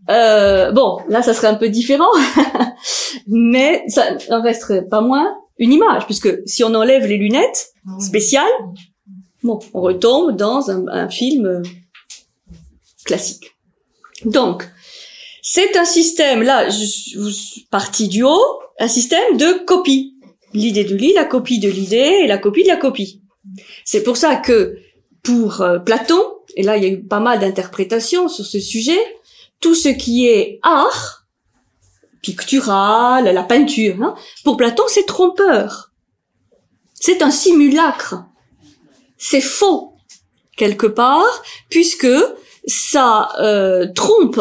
[0.08, 2.10] bon, là ça serait un peu différent,
[3.26, 8.44] mais ça n'en resterait pas moins une image, puisque si on enlève les lunettes spéciales,
[9.42, 11.62] bon, on retombe dans un, un film
[13.04, 13.56] classique.
[14.24, 14.68] Donc,
[15.48, 20.16] c'est un système, là, je, partie du haut, un système de copie.
[20.52, 23.22] L'idée du lit, la copie de l'idée et la copie de la copie.
[23.84, 24.76] C'est pour ça que
[25.22, 26.20] pour euh, Platon,
[26.56, 28.98] et là il y a eu pas mal d'interprétations sur ce sujet,
[29.60, 31.28] tout ce qui est art,
[32.22, 35.92] pictural, la peinture, hein, pour Platon c'est trompeur.
[36.92, 38.16] C'est un simulacre.
[39.16, 39.94] C'est faux,
[40.56, 42.08] quelque part, puisque
[42.66, 44.40] ça euh, trompe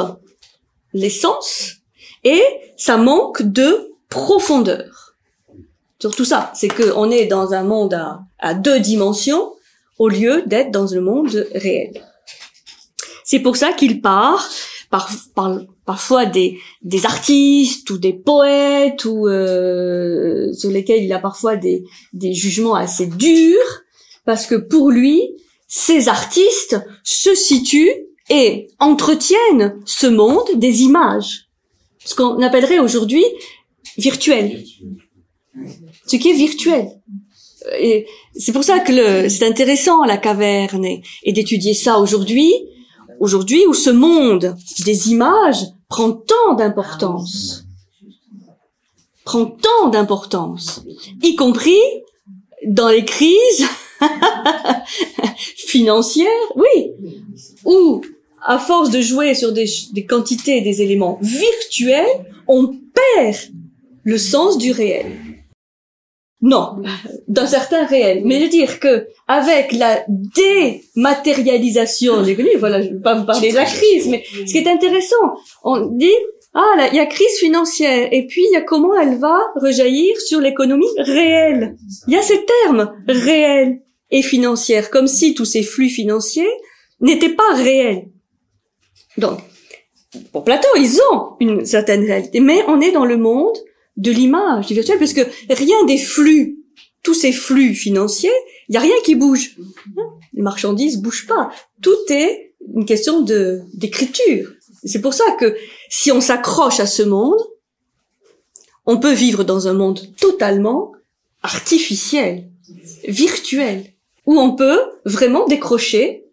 [0.96, 1.74] l'essence
[2.24, 2.42] et
[2.78, 5.16] ça manque de profondeur.
[6.00, 8.00] Sur tout ça, c'est qu'on est dans un monde
[8.40, 9.54] à, deux dimensions
[10.00, 12.04] au lieu d'être dans le monde réel.
[13.24, 14.50] C'est pour ça qu'il part
[14.90, 15.10] par,
[15.86, 21.84] parfois des, des artistes ou des poètes ou euh, sur lesquels il a parfois des,
[22.14, 23.84] des jugements assez durs
[24.26, 25.22] parce que pour lui,
[25.68, 31.50] ces artistes se situent et entretiennent ce monde des images,
[32.04, 33.24] ce qu'on appellerait aujourd'hui
[33.98, 34.64] virtuel,
[36.08, 36.90] ce qui est virtuel.
[37.80, 42.54] Et c'est pour ça que c'est intéressant la caverne et, d'étudier ça aujourd'hui,
[43.20, 47.66] aujourd'hui où ce monde des images prend tant d'importance,
[49.24, 50.84] prend tant d'importance,
[51.24, 51.82] y compris
[52.68, 53.68] dans les crises
[55.36, 56.92] financières, oui,
[57.66, 58.02] où
[58.46, 62.06] à force de jouer sur des, des quantités, des éléments virtuels,
[62.48, 63.36] on perd
[64.04, 65.06] le sens du réel.
[66.42, 66.82] Non,
[67.28, 68.22] d'un certain réel.
[68.24, 73.16] Mais je veux dire que avec la dématérialisation, j'ai connu, voilà, je ne vais pas
[73.16, 75.16] vous parler de la crise, mais ce qui est intéressant,
[75.64, 76.14] on dit,
[76.54, 79.40] ah, là, il y a crise financière, et puis il y a comment elle va
[79.56, 81.78] rejaillir sur l'économie réelle.
[82.08, 83.82] Il y a ces termes réels
[84.12, 86.52] et financière, comme si tous ces flux financiers
[87.02, 88.12] n'étaient pas réels.
[89.18, 89.40] Donc,
[90.32, 93.56] pour Platon, ils ont une certaine réalité, mais on est dans le monde
[93.98, 96.58] de l'image, du virtuel, parce que rien des flux,
[97.04, 98.34] tous ces flux financiers,
[98.68, 99.56] il n'y a rien qui bouge.
[100.34, 101.50] Les marchandises bougent pas.
[101.82, 104.52] Tout est une question de d'écriture.
[104.84, 105.56] C'est pour ça que
[105.90, 107.40] si on s'accroche à ce monde,
[108.86, 110.92] on peut vivre dans un monde totalement
[111.42, 112.50] artificiel,
[113.08, 113.86] virtuel,
[114.26, 116.26] où on peut vraiment décrocher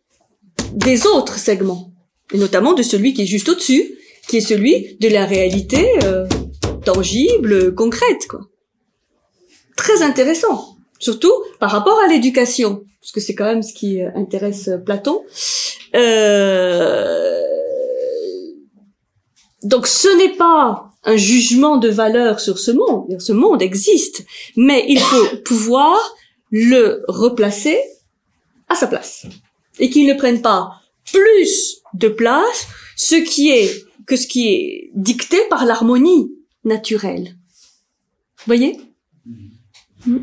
[0.72, 1.91] des autres segments,
[2.32, 3.98] et notamment de celui qui est juste au-dessus,
[4.28, 6.26] qui est celui de la réalité euh,
[6.84, 8.40] tangible, concrète, quoi.
[9.76, 14.10] Très intéressant, surtout par rapport à l'éducation, parce que c'est quand même ce qui euh,
[14.14, 15.22] intéresse Platon.
[15.94, 17.42] Euh...
[19.62, 23.16] Donc ce n'est pas un jugement de valeur sur ce monde.
[23.20, 24.24] Ce monde existe,
[24.56, 25.98] mais il faut pouvoir
[26.50, 27.78] le replacer
[28.68, 29.26] à sa place
[29.78, 30.70] et qu'il ne prenne pas
[31.10, 32.66] plus de place
[32.96, 36.32] ce qui est que ce qui est dicté par l'harmonie
[36.64, 37.36] naturelle.
[38.38, 38.80] Vous voyez
[40.06, 40.18] hmm.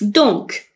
[0.00, 0.68] Donc,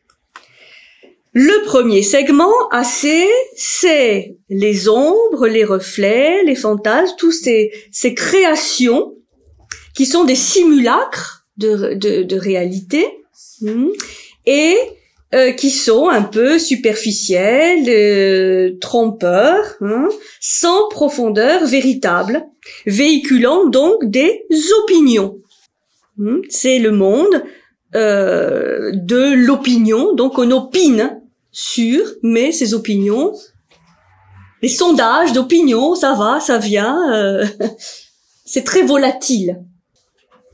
[1.33, 9.15] le premier segment assez, c'est les ombres, les reflets, les fantasmes, tous ces, ces créations
[9.95, 13.05] qui sont des simulacres de, de, réalité
[13.61, 13.89] hmm,
[14.45, 14.77] et
[15.33, 20.07] euh, qui sont un peu superficiels, euh, trompeurs, hein,
[20.39, 22.45] sans profondeur véritable,
[22.85, 24.45] véhiculant donc des
[24.83, 25.39] opinions.
[26.17, 27.43] Hmm, c'est le monde
[27.95, 31.19] euh, de l'opinion, donc on opine
[31.51, 33.33] sur, mais ces opinions,
[34.61, 37.45] les sondages d'opinion, ça va, ça vient, euh,
[38.45, 39.63] c'est très volatile.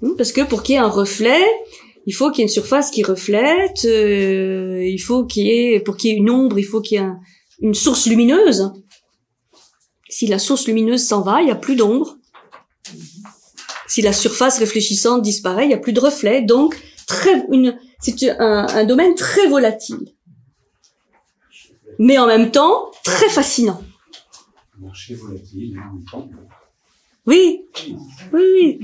[0.02, 1.46] Hmm, parce que pour qu'il y ait un reflet,
[2.10, 5.80] il faut qu'il y ait une surface qui reflète, euh, il faut qu'il y ait,
[5.80, 7.10] pour qu'il y ait une ombre, il faut qu'il y ait
[7.62, 8.72] une source lumineuse.
[10.10, 12.18] Si la source lumineuse s'en va, il n'y a plus d'ombre.
[13.88, 16.42] Si la surface réfléchissante disparaît, il n'y a plus de reflet.
[16.42, 20.14] Donc, très, une, c'est un, un domaine très volatile
[22.00, 23.84] mais en même temps très fascinant.
[27.28, 27.68] Oui,
[28.34, 28.80] oui, oui.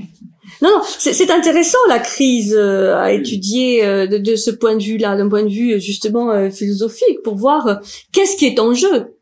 [0.62, 5.16] Non, non, c'est intéressant la crise euh, à étudier euh, de, ce point de vue-là,
[5.16, 7.80] d'un point de vue justement euh, philosophique, pour voir
[8.12, 9.16] qu'est-ce qui est en jeu.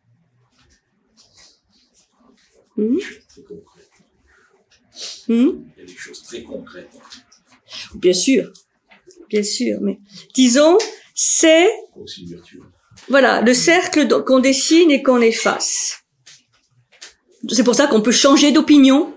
[2.77, 2.99] Hmm?
[5.29, 5.51] Hmm?
[5.77, 6.91] Il y a des choses très concrètes.
[7.95, 8.53] Bien sûr,
[9.29, 9.99] bien sûr, mais
[10.35, 10.79] disons,
[11.14, 11.68] c'est
[13.09, 16.05] voilà, le cercle qu'on dessine et qu'on efface.
[17.49, 19.13] C'est pour ça qu'on peut changer d'opinion,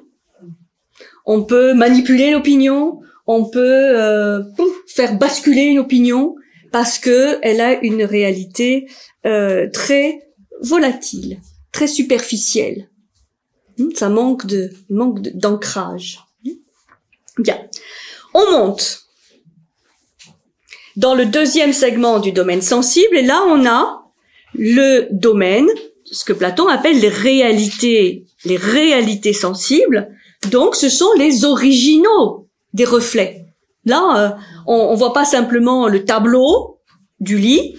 [1.28, 3.60] on peut manipuler l'opinion, on peut
[4.00, 4.42] euh,
[4.88, 6.36] faire basculer une opinion
[6.72, 8.88] parce que elle a une réalité
[9.26, 10.22] euh, très
[10.62, 11.40] volatile,
[11.72, 12.90] très superficielle.
[13.78, 16.24] Hmm, ça manque de manque d'ancrage.
[17.38, 17.60] Bien,
[18.34, 19.04] on monte
[20.96, 24.12] dans le deuxième segment du domaine sensible, et là on a
[24.56, 25.68] le domaine,
[26.06, 30.17] ce que Platon appelle les réalités, les réalités sensibles.
[30.50, 33.46] Donc ce sont les originaux des reflets.
[33.86, 34.30] Là, euh,
[34.66, 36.80] on, on voit pas simplement le tableau
[37.20, 37.78] du lit,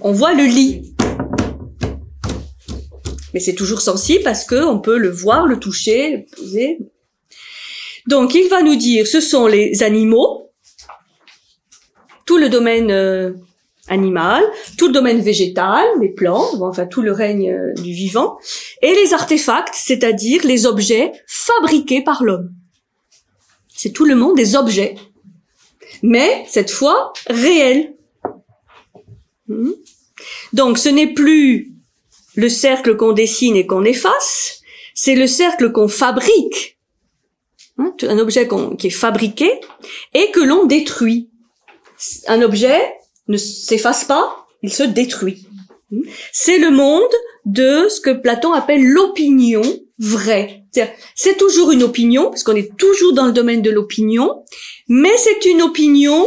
[0.00, 0.94] on voit le lit.
[3.32, 6.78] Mais c'est toujours sensible parce que on peut le voir, le toucher, le poser.
[8.06, 10.50] Donc il va nous dire, ce sont les animaux,
[12.24, 13.32] tout le domaine euh,
[13.88, 14.42] animal,
[14.78, 18.38] tout le domaine végétal, les plantes, enfin tout le règne euh, du vivant,
[18.82, 22.50] et les artefacts, c'est-à-dire les objets fabriqués par l'homme.
[23.74, 24.96] C'est tout le monde des objets,
[26.02, 27.94] mais cette fois réels.
[29.48, 29.72] Hmm.
[30.52, 31.72] Donc ce n'est plus
[32.34, 34.60] le cercle qu'on dessine et qu'on efface,
[34.94, 36.78] c'est le cercle qu'on fabrique,
[37.78, 39.50] hein, un objet qui est fabriqué
[40.14, 41.30] et que l'on détruit
[42.28, 42.80] un objet
[43.28, 45.46] ne s'efface pas, il se détruit.
[46.32, 47.02] C'est le monde
[47.44, 49.62] de ce que Platon appelle l'opinion
[49.98, 50.64] vraie.
[51.14, 54.44] C'est toujours une opinion, parce qu'on est toujours dans le domaine de l'opinion,
[54.88, 56.26] mais c'est une opinion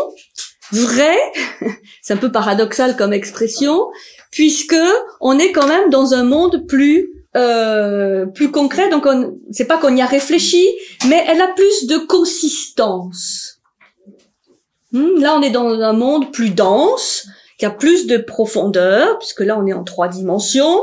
[0.71, 1.19] vraie,
[2.01, 3.87] c'est un peu paradoxal comme expression,
[4.31, 4.77] puisque
[5.21, 9.05] on est quand même dans un monde plus euh, plus concret, donc
[9.51, 10.67] c'est pas qu'on y a réfléchi,
[11.07, 13.58] mais elle a plus de consistance.
[14.91, 17.27] Hmm, là, on est dans un monde plus dense,
[17.57, 20.81] qui a plus de profondeur, puisque là, on est en trois dimensions,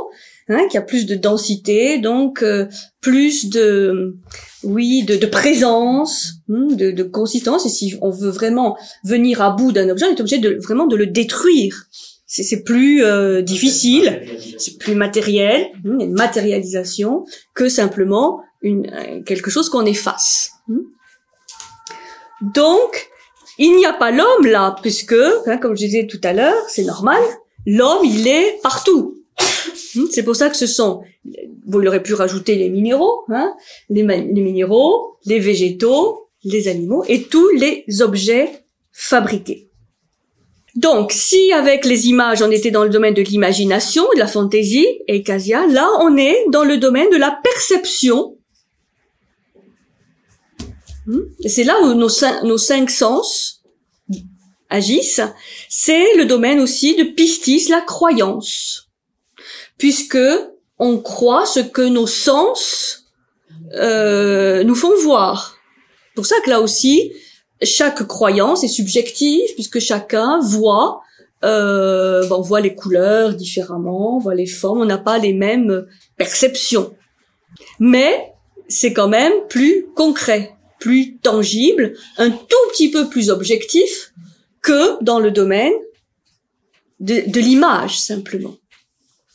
[0.48, 2.66] hein, qui a plus de densité, donc euh,
[3.00, 4.16] plus de,
[4.62, 7.66] oui, de, de présence, hmm, de, de, consistance.
[7.66, 10.86] Et si on veut vraiment venir à bout d'un objet, on est obligé de vraiment
[10.86, 11.86] de le détruire.
[12.28, 14.22] C'est plus euh, difficile,
[14.58, 20.50] c'est plus matériel, hmm, une matérialisation que simplement une euh, quelque chose qu'on efface.
[22.42, 23.08] Donc,
[23.58, 25.14] il n'y a pas l'homme là, puisque,
[25.46, 27.22] hein, comme je disais tout à l'heure, c'est normal,
[27.66, 29.22] l'homme, il est partout.
[29.94, 31.02] Hmm, c'est pour ça que ce sont,
[31.66, 33.54] vous l'aurez pu rajouter les minéraux, hein,
[33.88, 39.66] les, les minéraux, les végétaux, les animaux et tous les objets fabriqués.
[40.76, 44.86] Donc, si avec les images, on était dans le domaine de l'imagination, de la fantaisie,
[45.08, 48.35] et Casia, là, on est dans le domaine de la perception.
[51.46, 53.62] C'est là où nos cinq sens
[54.68, 55.22] agissent.
[55.68, 58.88] C'est le domaine aussi de pistis, la croyance.
[59.78, 60.18] Puisque
[60.78, 63.04] on croit ce que nos sens
[63.74, 65.56] euh, nous font voir.
[66.14, 67.12] Pour ça que là aussi,
[67.62, 71.00] chaque croyance est subjective puisque chacun voit,
[71.44, 75.32] euh, ben, on voit les couleurs différemment, on voit les formes, on n'a pas les
[75.32, 75.86] mêmes
[76.16, 76.94] perceptions.
[77.78, 78.32] Mais
[78.68, 84.12] c'est quand même plus concret, plus tangible, un tout petit peu plus objectif
[84.62, 85.72] que dans le domaine
[87.00, 88.56] de, l'image simplement.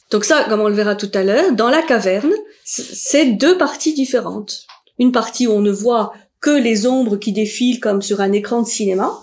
[0.09, 2.33] Donc ça, comme on le verra tout à l'heure, dans la caverne,
[2.65, 4.65] c'est deux parties différentes.
[4.99, 8.61] Une partie où on ne voit que les ombres qui défilent comme sur un écran
[8.61, 9.17] de cinéma,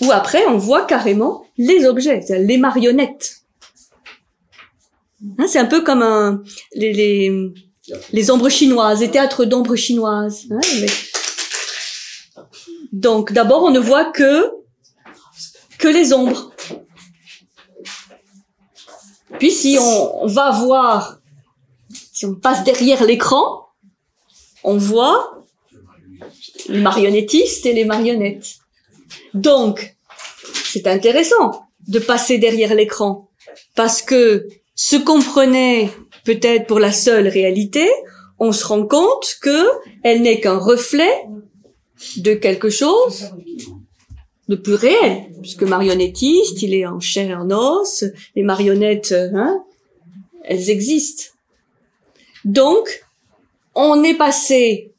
[0.00, 3.42] ou après on voit carrément les objets, les marionnettes.
[5.38, 6.42] Hein, c'est un peu comme un,
[6.74, 7.52] les, les,
[8.12, 10.46] les ombres chinoises, les théâtres d'ombres chinoises.
[10.50, 10.60] hein,
[12.92, 14.50] Donc d'abord on ne voit que
[15.78, 16.52] que les ombres.
[19.38, 21.18] Puis si on, va voir,
[22.12, 23.66] si on passe derrière l'écran,
[24.62, 25.44] on voit
[26.68, 28.58] les marionnettistes et les marionnettes.
[29.34, 29.96] Donc,
[30.64, 33.28] c'est intéressant de passer derrière l'écran
[33.74, 35.90] parce que ce qu'on prenait
[36.24, 37.88] peut-être pour la seule réalité,
[38.38, 39.66] on se rend compte que
[40.02, 41.24] elle n'est qu'un reflet
[42.16, 43.30] de quelque chose
[44.48, 48.04] de plus réel, puisque marionnettiste, il est en chair et en os,
[48.34, 49.62] les marionnettes, hein,
[50.44, 51.24] elles existent.
[52.44, 53.04] Donc,
[53.74, 54.92] on est passé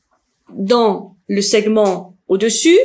[0.53, 2.79] dans le segment au-dessus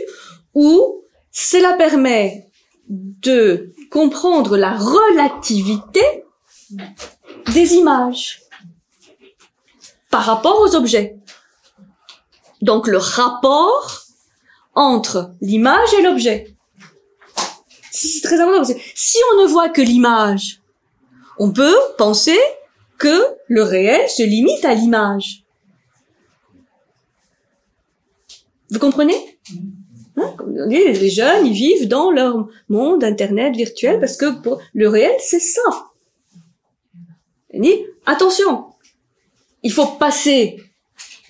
[0.55, 2.49] où cela permet
[2.89, 6.03] de comprendre la relativité
[7.53, 8.43] des images
[10.11, 11.17] par rapport aux objets.
[12.63, 14.03] Donc le rapport
[14.75, 16.55] entre l'image et l'objet.
[17.91, 18.73] C'est très important.
[18.95, 20.61] Si on ne voit que l'image,
[21.39, 22.39] on peut penser
[22.99, 25.45] que le réel se limite à l'image.
[28.71, 29.39] Vous comprenez?
[30.17, 30.35] Hein,
[30.69, 34.27] Les jeunes, vivent dans leur monde Internet virtuel parce que
[34.75, 35.88] le réel, c'est ça.
[37.55, 38.67] Dit, attention,
[39.63, 40.63] il faut passer,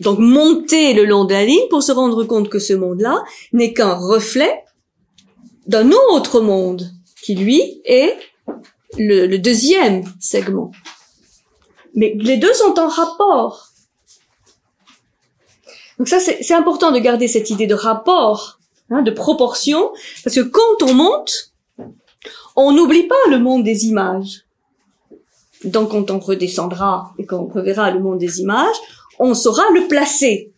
[0.01, 3.73] donc monter le long de la ligne pour se rendre compte que ce monde-là n'est
[3.73, 4.65] qu'un reflet
[5.67, 6.91] d'un autre monde
[7.23, 8.17] qui, lui, est
[8.99, 10.73] le, deuxième segment.
[11.95, 13.69] Mais les deux sont en rapport.
[15.99, 18.59] Donc ça, c'est c'est important de garder cette idée de rapport,
[18.91, 19.93] hein, de proportion,
[20.23, 21.53] parce que quand on monte,
[22.57, 24.48] on n'oublie pas le monde des images.
[25.65, 28.77] Donc quand on redescendra et qu'on reverra le monde des images,
[29.19, 30.53] on saura le placer.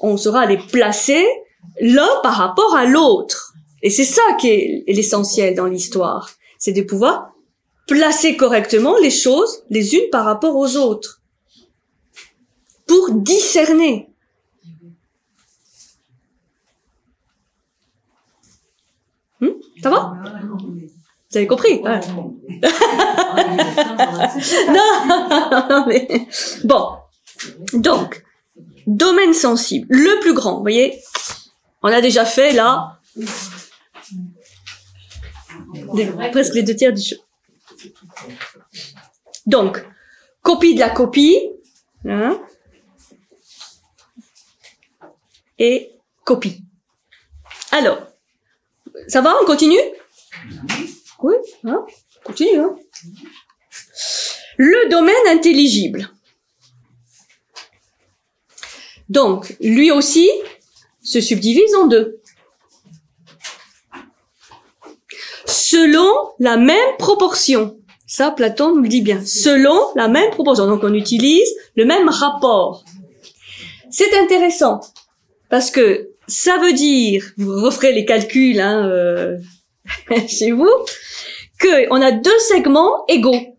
[0.00, 1.24] On saura les placer
[1.80, 3.54] l'un par rapport à l'autre.
[3.82, 6.30] Et c'est ça qui est l'essentiel dans l'histoire.
[6.58, 7.32] C'est de pouvoir
[7.86, 11.22] placer correctement les choses les unes par rapport aux autres.
[12.86, 14.10] Pour discerner.
[19.40, 19.48] Hmm?
[19.82, 20.14] Ça va?
[21.30, 22.36] Vous avez compris non,
[25.68, 26.28] non, mais
[26.64, 26.96] bon.
[27.74, 28.24] Donc,
[28.86, 30.56] domaine sensible, le plus grand.
[30.56, 31.02] Vous voyez,
[31.82, 33.00] on a déjà fait là
[36.32, 37.16] presque les deux tiers du show.
[39.46, 39.84] Donc,
[40.42, 41.38] copie de la copie,
[42.04, 42.40] hein,
[45.58, 45.92] et
[46.24, 46.62] copie.
[47.72, 47.98] Alors,
[49.08, 49.78] ça va, on continue?
[51.22, 51.34] Oui,
[51.64, 51.84] hein,
[52.24, 52.58] continue.
[52.58, 52.76] Hein.
[54.56, 56.10] Le domaine intelligible.
[59.08, 60.28] Donc, lui aussi
[61.02, 62.20] se subdivise en deux.
[65.46, 67.78] Selon la même proportion.
[68.06, 69.24] Ça, Platon nous le dit bien.
[69.24, 70.66] Selon la même proportion.
[70.66, 72.84] Donc, on utilise le même rapport.
[73.90, 74.80] C'est intéressant
[75.48, 79.38] parce que ça veut dire, vous referez les calculs hein, euh,
[80.28, 80.70] chez vous,
[81.58, 83.56] que on a deux segments égaux.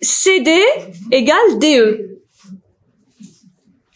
[0.00, 0.58] CD
[1.10, 2.20] égale DE.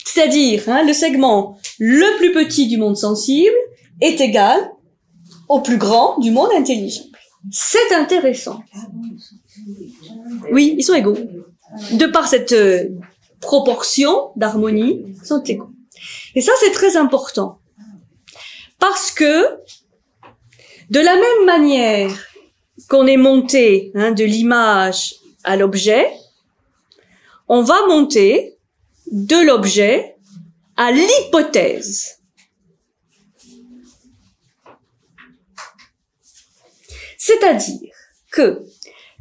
[0.05, 3.55] C'est-à-dire, hein, le segment le plus petit du monde sensible
[4.01, 4.71] est égal
[5.49, 7.17] au plus grand du monde intelligible.
[7.51, 8.63] C'est intéressant.
[10.53, 11.17] Oui, ils sont égaux.
[11.93, 12.89] De par cette euh,
[13.41, 15.71] proportion d'harmonie, ils sont égaux.
[16.35, 17.59] Et ça, c'est très important.
[18.79, 19.59] Parce que,
[20.91, 22.11] de la même manière
[22.89, 26.07] qu'on est monté hein, de l'image à l'objet,
[27.49, 28.57] on va monter
[29.11, 30.17] de l'objet
[30.77, 32.19] à l'hypothèse.
[37.19, 37.91] C'est-à-dire
[38.31, 38.65] que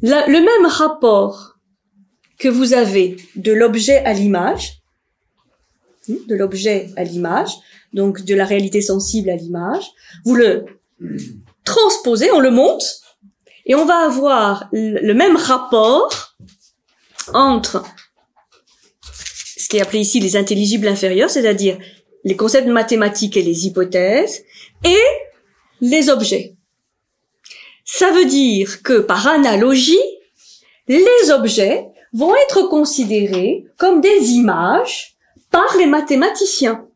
[0.01, 1.57] le même rapport
[2.37, 4.81] que vous avez de l'objet à l'image,
[6.09, 7.51] hmm, de l'objet à l'image,
[7.93, 9.85] donc de la réalité sensible à l'image,
[10.25, 10.65] vous le
[11.65, 13.01] transposez, on le monte,
[13.65, 16.35] et on va avoir le même rapport
[17.33, 17.83] entre
[19.57, 21.77] ce qui est appelé ici les intelligibles inférieurs, c'est-à-dire
[22.23, 24.43] les concepts mathématiques et les hypothèses,
[24.83, 25.03] et
[25.81, 26.55] les objets.
[27.85, 29.97] Ça veut dire que par analogie,
[30.87, 35.17] les objets vont être considérés comme des images
[35.51, 36.87] par les mathématiciens.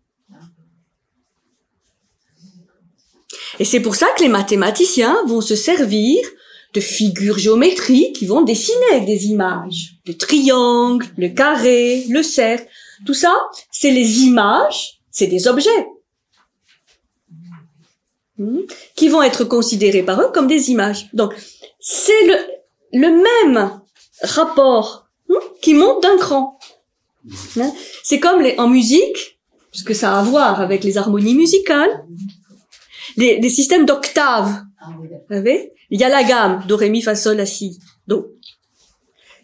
[3.60, 6.20] Et c'est pour ça que les mathématiciens vont se servir
[6.74, 9.96] de figures géométriques qui vont dessiner des images.
[10.06, 12.68] Le triangle, le carré, le cercle.
[13.06, 13.34] Tout ça,
[13.72, 15.88] c'est les images, c'est des objets.
[18.38, 18.62] Hmm,
[18.96, 21.10] qui vont être considérés par eux comme des images.
[21.14, 21.34] Donc,
[21.80, 22.36] c'est le,
[22.94, 23.82] le même
[24.22, 26.60] rapport hmm, qui monte d'un cran.
[27.60, 27.72] Hein,
[28.04, 29.40] c'est comme en musique,
[29.72, 32.06] puisque ça a à voir avec les harmonies musicales,
[33.18, 34.64] les, les systèmes d'octaves.
[34.88, 38.34] Vous savez Il y a la gamme do, ré, mi, fa, sol, la, si, do.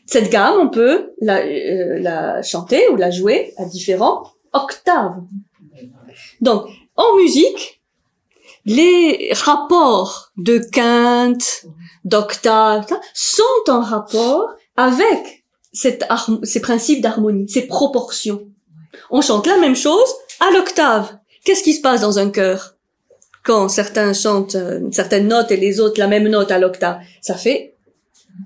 [0.06, 5.16] Cette gamme, on peut la, euh, la chanter ou la jouer à différents octaves.
[6.42, 7.82] Donc, en musique,
[8.66, 11.66] les rapports de quinte,
[12.06, 16.06] d'octave, sont en rapport avec cette
[16.44, 18.48] ces principes d'harmonie, ces proportions.
[19.10, 21.18] On chante la même chose à l'octave.
[21.44, 22.73] Qu'est-ce qui se passe dans un chœur?
[23.44, 27.36] Quand certains chantent une certaine note et les autres la même note à l'octave Ça
[27.36, 27.76] fait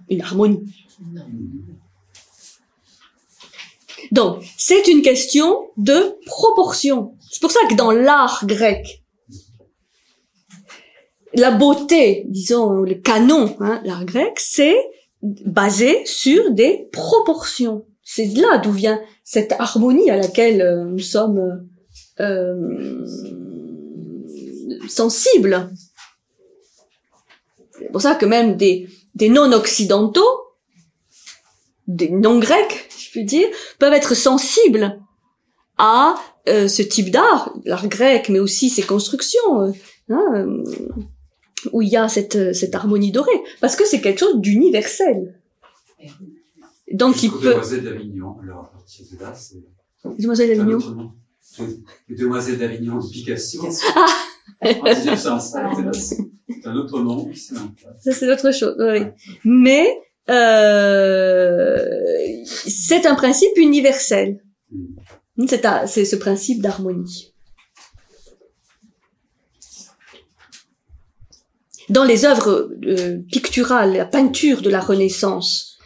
[0.10, 0.64] une harmonie.
[4.12, 7.14] Donc, c'est une question de proportion.
[7.30, 9.04] C'est pour ça que dans l'art grec,
[11.34, 14.78] la beauté, disons, le canon, hein, l'art grec, c'est
[15.22, 17.86] basé sur des proportions.
[18.04, 21.68] C'est là d'où vient cette harmonie à laquelle euh, nous sommes
[22.20, 23.06] euh,
[24.90, 25.70] sensibles.
[27.78, 30.30] C'est pour ça que même des, des non-occidentaux,
[31.88, 33.48] des non-grecs, je peux dire,
[33.80, 35.00] peuvent être sensibles
[35.78, 36.16] à
[36.48, 39.74] euh, ce type d'art, l'art grec, mais aussi ses constructions.
[40.10, 40.48] Hein,
[41.74, 45.40] où il y a cette, cette harmonie dorée, parce que c'est quelque chose d'universel.
[46.92, 47.52] Donc il peut.
[47.52, 49.64] Demoiselles d'Avignon, alors à partir de là, c'est.
[50.18, 51.12] Demoiselles d'Avignon.
[52.08, 53.66] Les Demoiselles d'Avignon de Picasso.
[53.96, 54.06] Ah.
[54.62, 55.10] c'est
[56.66, 57.30] un autre nom.
[57.34, 58.76] Ça c'est autre chose.
[58.80, 59.06] Oui.
[59.44, 59.88] Mais
[60.30, 61.78] euh,
[62.46, 64.42] c'est un principe universel.
[64.72, 64.96] Hmm.
[65.86, 67.34] C'est ce principe d'harmonie.
[71.90, 75.77] Dans les œuvres euh, picturales, la peinture de la Renaissance,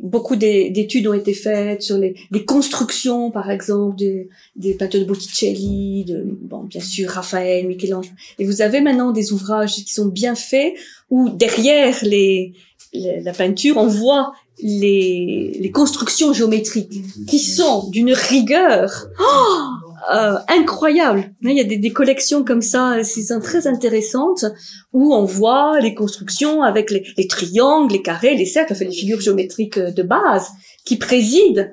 [0.00, 2.14] beaucoup d'études ont été faites sur les,
[2.44, 8.10] constructions, par exemple, des, peintures de Botticelli, de, bon, bien sûr, Raphaël, Michel-Ange.
[8.38, 10.74] Et vous avez maintenant des ouvrages qui sont bien faits
[11.10, 12.52] où derrière les,
[12.92, 19.06] la peinture, on voit les, les constructions géométriques qui sont d'une rigueur.
[19.20, 21.34] Oh euh, incroyable.
[21.42, 24.44] Il y a des, collections comme ça, sont très intéressantes,
[24.92, 28.92] où on voit les constructions avec les, les triangles, les carrés, les cercles, fait les
[28.92, 30.48] figures géométriques de base
[30.84, 31.64] qui président.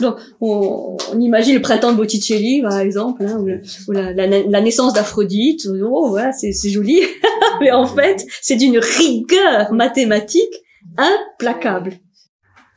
[0.00, 3.38] Donc, on, imagine le printemps de Botticelli, par exemple, hein,
[3.86, 5.68] ou, la, naissance d'Aphrodite.
[5.82, 7.00] Oh, voilà, c'est joli.
[7.60, 10.54] Mais en fait, c'est d'une rigueur mathématique
[10.96, 11.92] implacable.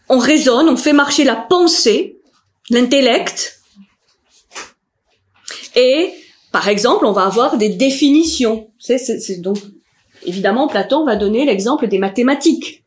[0.09, 2.19] On raisonne, on fait marcher la pensée,
[2.69, 3.56] l'intellect,
[5.77, 6.09] et,
[6.51, 8.67] par exemple, on va avoir des définitions.
[8.79, 9.59] C'est, donc,
[10.25, 12.83] évidemment, Platon va donner l'exemple des mathématiques,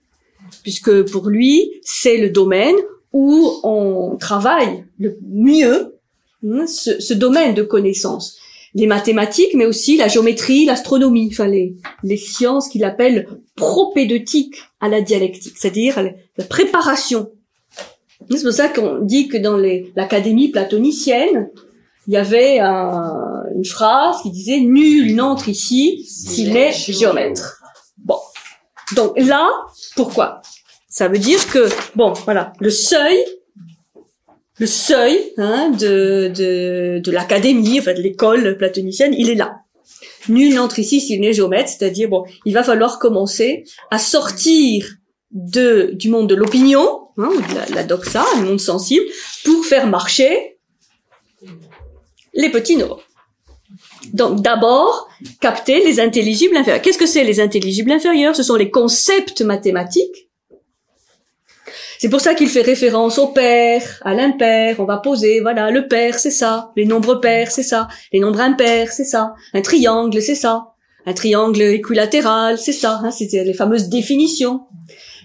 [0.63, 2.75] puisque pour lui, c'est le domaine
[3.13, 5.97] où on travaille le mieux
[6.45, 8.37] hein, ce, domaine de connaissance.
[8.75, 14.89] Les mathématiques, mais aussi la géométrie, l'astronomie, enfin les, les sciences qu'il appelle propédeutiques à
[14.89, 16.01] la dialectique, c'est-à-dire
[16.37, 17.31] la préparation.
[18.29, 19.57] C'est pour ça qu'on dit que dans
[19.97, 21.51] l'académie platonicienne,
[22.07, 27.63] il y avait une phrase qui disait nul n'entre ici s'il est géomètre.
[27.99, 28.19] Bon.
[28.97, 29.49] Donc là,
[29.97, 30.43] pourquoi?
[30.89, 33.19] Ça veut dire que bon, voilà, le seuil
[34.59, 39.61] le seuil hein, de, de, de l'académie, enfin de l'école platonicienne, il est là.
[40.29, 44.87] Nul n'entre ici s'il n'est géomètre, c'est-à-dire bon, il va falloir commencer à sortir
[45.31, 49.05] de du monde de l'opinion, hein, de la, la doxa, le monde sensible,
[49.45, 50.59] pour faire marcher
[52.35, 53.01] les petits neurones.
[54.13, 55.09] Donc d'abord,
[55.41, 56.83] capter les intelligibles inférieurs.
[56.83, 58.35] Qu'est-ce que c'est les intelligibles inférieurs?
[58.35, 60.29] Ce sont les concepts mathématiques.
[61.99, 64.81] C'est pour ça qu'il fait référence au pair, à l'impair.
[64.81, 66.73] On va poser, voilà, le pair, c'est ça.
[66.75, 67.89] Les nombres pairs, c'est ça.
[68.11, 69.35] Les nombres impairs, c'est ça.
[69.53, 70.69] Un triangle, c'est ça.
[71.05, 73.01] Un triangle équilatéral, c'est ça.
[73.05, 74.63] Hein, C'était les fameuses définitions.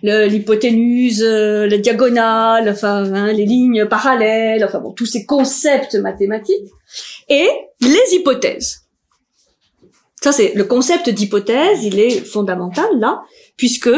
[0.06, 6.70] L'hypoténuse, euh, la diagonale, enfin, hein, les lignes parallèles, enfin bon, tous ces concepts mathématiques.
[7.28, 7.48] Et
[7.82, 8.82] les hypothèses.
[10.22, 13.24] Ça, c'est le concept d'hypothèse, il est fondamental là,
[13.58, 13.90] puisque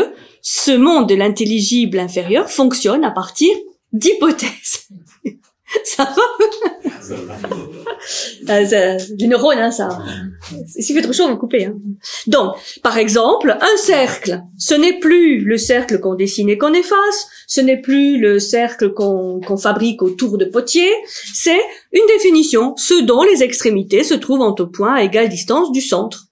[0.42, 3.50] ce monde de l'intelligible inférieur fonctionne à partir
[3.92, 4.88] d'hypothèses.
[5.84, 6.22] ça va
[8.48, 8.64] Ah,
[9.12, 9.90] Du neurone, hein, ça.
[10.68, 11.66] S'il fait trop chaud, on va couper.
[11.66, 11.76] Hein.
[12.28, 17.28] Donc, par exemple, un cercle, ce n'est plus le cercle qu'on dessine et qu'on efface,
[17.48, 20.94] ce n'est plus le cercle qu'on fabrique autour de potiers,
[21.34, 21.60] c'est
[21.92, 25.82] une définition, ce dont les extrémités se trouvent en tout point à égale distance du
[25.82, 26.28] centre.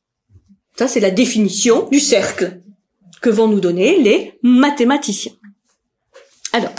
[0.78, 2.62] Ça, c'est la définition du cercle
[3.22, 5.34] que vont nous donner les mathématiciens.
[6.54, 6.72] Alors,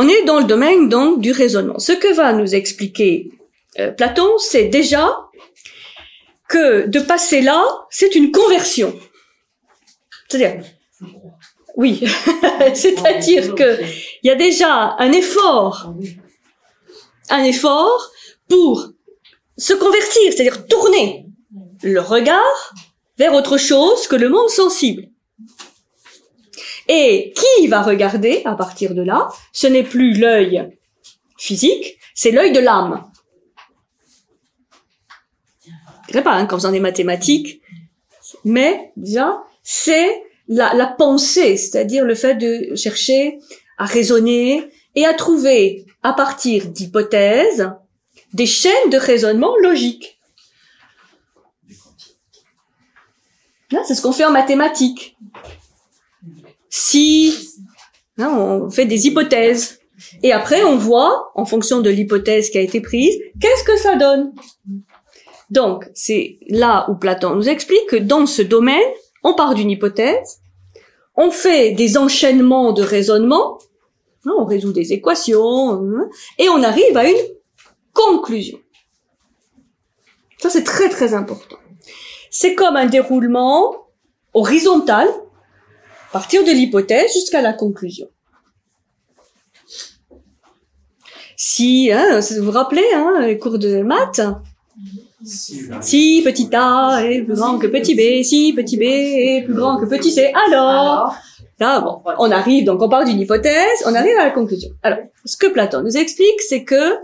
[0.00, 1.80] on est dans le domaine donc du raisonnement.
[1.80, 3.32] Ce que va nous expliquer
[3.80, 5.08] euh, Platon, c'est déjà
[6.48, 8.96] que de passer là, c'est une conversion.
[10.28, 10.62] C'est-à-dire,
[11.74, 12.04] oui,
[12.74, 13.82] c'est-à-dire que
[14.22, 15.92] il y a déjà un effort,
[17.28, 18.12] un effort
[18.48, 18.90] pour
[19.56, 21.26] se convertir, c'est-à-dire tourner
[21.82, 22.72] le regard
[23.18, 25.08] vers autre chose que le monde sensible.
[26.88, 29.28] Et qui va regarder à partir de là?
[29.52, 30.78] Ce n'est plus l'œil
[31.36, 33.10] physique, c'est l'œil de l'âme.
[36.06, 37.60] Je dirais pas hein, qu'en faisant des mathématiques,
[38.44, 43.38] mais déjà c'est la, la pensée, c'est-à-dire le fait de chercher
[43.76, 47.70] à raisonner et à trouver à partir d'hypothèses
[48.32, 50.18] des chaînes de raisonnement logiques.
[53.70, 55.16] Là, c'est ce qu'on fait en mathématiques.
[56.70, 57.34] Si
[58.18, 59.80] hein, on fait des hypothèses
[60.22, 63.96] et après on voit, en fonction de l'hypothèse qui a été prise, qu'est-ce que ça
[63.96, 64.32] donne.
[65.50, 68.82] Donc, c'est là où Platon nous explique que dans ce domaine,
[69.24, 70.40] on part d'une hypothèse,
[71.16, 73.58] on fait des enchaînements de raisonnement,
[74.26, 76.08] hein, on résout des équations, hein,
[76.38, 77.16] et on arrive à une
[77.94, 78.58] conclusion.
[80.38, 81.56] Ça, c'est très très important.
[82.30, 83.88] C'est comme un déroulement
[84.34, 85.08] horizontal,
[86.12, 88.08] partir de l'hypothèse jusqu'à la conclusion.
[91.36, 94.20] Si, hein, vous vous rappelez, hein, les cours de maths,
[95.24, 99.78] si petit a est plus grand que petit b, si petit b est plus grand
[99.78, 101.14] que petit c, alors,
[101.60, 104.70] là, bon, on arrive, donc on part d'une hypothèse, on arrive à la conclusion.
[104.82, 106.96] Alors, ce que Platon nous explique, c'est que,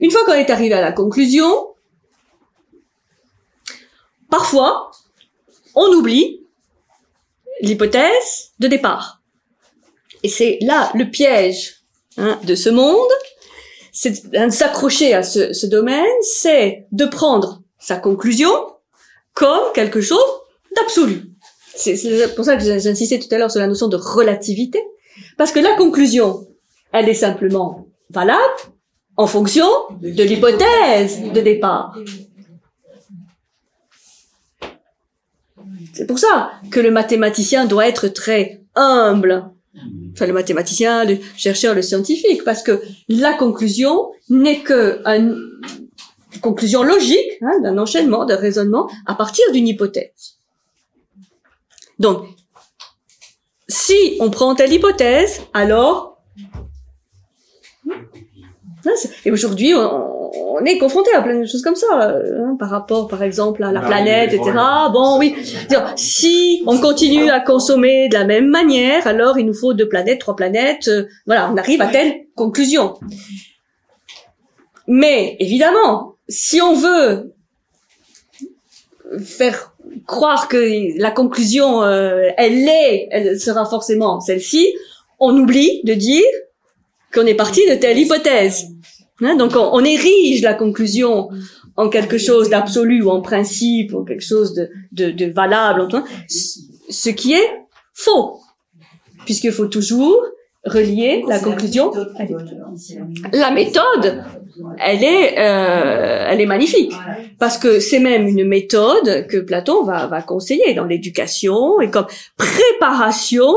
[0.00, 1.68] une fois qu'on est arrivé à la conclusion,
[4.30, 4.90] parfois,
[5.74, 6.40] on oublie
[7.60, 9.22] l'hypothèse de départ.
[10.22, 11.82] Et c'est là le piège
[12.16, 13.10] hein, de ce monde,
[13.92, 18.50] c'est de s'accrocher à ce, ce domaine, c'est de prendre sa conclusion
[19.34, 20.18] comme quelque chose
[20.74, 21.22] d'absolu.
[21.74, 24.82] C'est pour ça que j'insistais tout à l'heure sur la notion de relativité,
[25.36, 26.46] parce que la conclusion,
[26.92, 28.40] elle est simplement valable
[29.16, 29.66] en fonction
[30.00, 31.96] de l'hypothèse de départ.
[35.92, 39.50] C'est pour ça que le mathématicien doit être très humble.
[40.12, 45.40] Enfin, le mathématicien, le chercheur, le scientifique, parce que la conclusion n'est que une
[46.40, 50.38] conclusion logique hein, d'un enchaînement, d'un raisonnement à partir d'une hypothèse.
[51.98, 52.26] Donc,
[53.68, 56.08] si on prend telle hypothèse, alors
[58.86, 58.94] Hein,
[59.24, 62.70] Et aujourd'hui, on, on est confronté à plein de choses comme ça, euh, hein, par
[62.70, 64.50] rapport, par exemple, à la Ah, planète, etc.
[64.92, 65.34] Bon, oui.
[65.96, 70.20] Si on continue à consommer de la même manière, alors il nous faut deux planètes,
[70.20, 70.88] trois planètes.
[70.88, 72.94] euh, voilà, on arrive à telle conclusion.
[74.86, 77.34] Mais évidemment, si on veut
[79.24, 79.74] faire
[80.06, 84.74] croire que la conclusion, euh, elle est, elle sera forcément celle-ci,
[85.20, 86.24] on oublie de dire
[87.12, 88.66] qu'on est parti de telle hypothèse.
[89.20, 91.28] Hein, donc on, on érige la conclusion
[91.76, 95.88] en quelque chose d'absolu ou en principe ou quelque chose de, de, de valable,
[96.28, 97.50] ce ce qui est
[97.92, 98.40] faux,
[99.26, 100.18] puisqu'il faut toujours
[100.64, 101.92] relier la conclusion.
[103.32, 104.24] La méthode,
[104.78, 106.92] elle est, euh, elle est magnifique.
[107.38, 112.06] Parce que c'est même une méthode que Platon va, va conseiller dans l'éducation et comme
[112.36, 113.52] préparation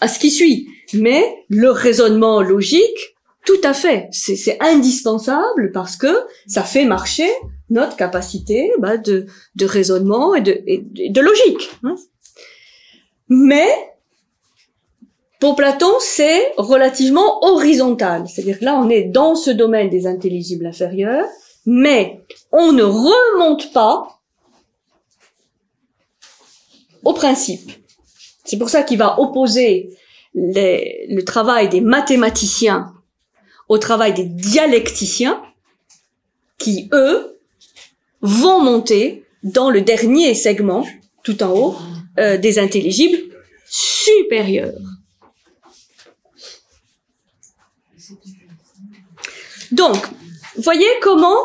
[0.00, 0.68] à ce qui suit.
[0.94, 3.15] Mais le raisonnement logique,
[3.46, 6.08] tout à fait, c'est indispensable parce que
[6.46, 7.28] ça fait marcher
[7.70, 10.62] notre capacité bah, de, de raisonnement et de,
[11.10, 11.70] de- logique.
[11.84, 11.96] hein.
[13.28, 13.66] Mais
[15.40, 18.24] pour Platon, c'est relativement horizontal.
[18.28, 21.26] C'est-à-dire que là, on est dans ce domaine des intelligibles inférieurs,
[21.66, 22.20] mais
[22.52, 24.20] on ne remonte pas
[27.04, 27.70] au principe.
[28.44, 29.90] C'est pour ça qu'il va opposer
[30.34, 32.92] le travail des mathématiciens
[33.68, 35.42] au travail des dialecticiens,
[36.58, 37.38] qui, eux,
[38.20, 40.86] vont monter dans le dernier segment,
[41.22, 41.76] tout en haut,
[42.18, 43.18] euh, des intelligibles
[43.68, 44.80] supérieurs.
[49.72, 49.96] Donc,
[50.56, 51.36] voyez comment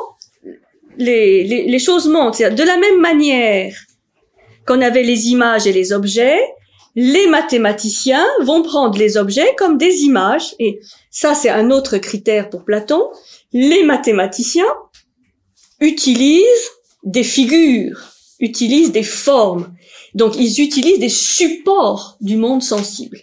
[0.98, 2.42] les, les, choses montent.
[2.42, 3.76] De la même manière
[4.66, 6.40] qu'on avait les images et les objets,
[6.96, 10.56] les mathématiciens vont prendre les objets comme des images.
[10.60, 13.10] Et ça, c'est un autre critère pour Platon.
[13.54, 14.74] Les mathématiciens
[15.80, 16.72] utilisent
[17.04, 19.74] des figures, utilisent des formes.
[20.14, 23.20] Donc, ils utilisent des supports du monde sensible.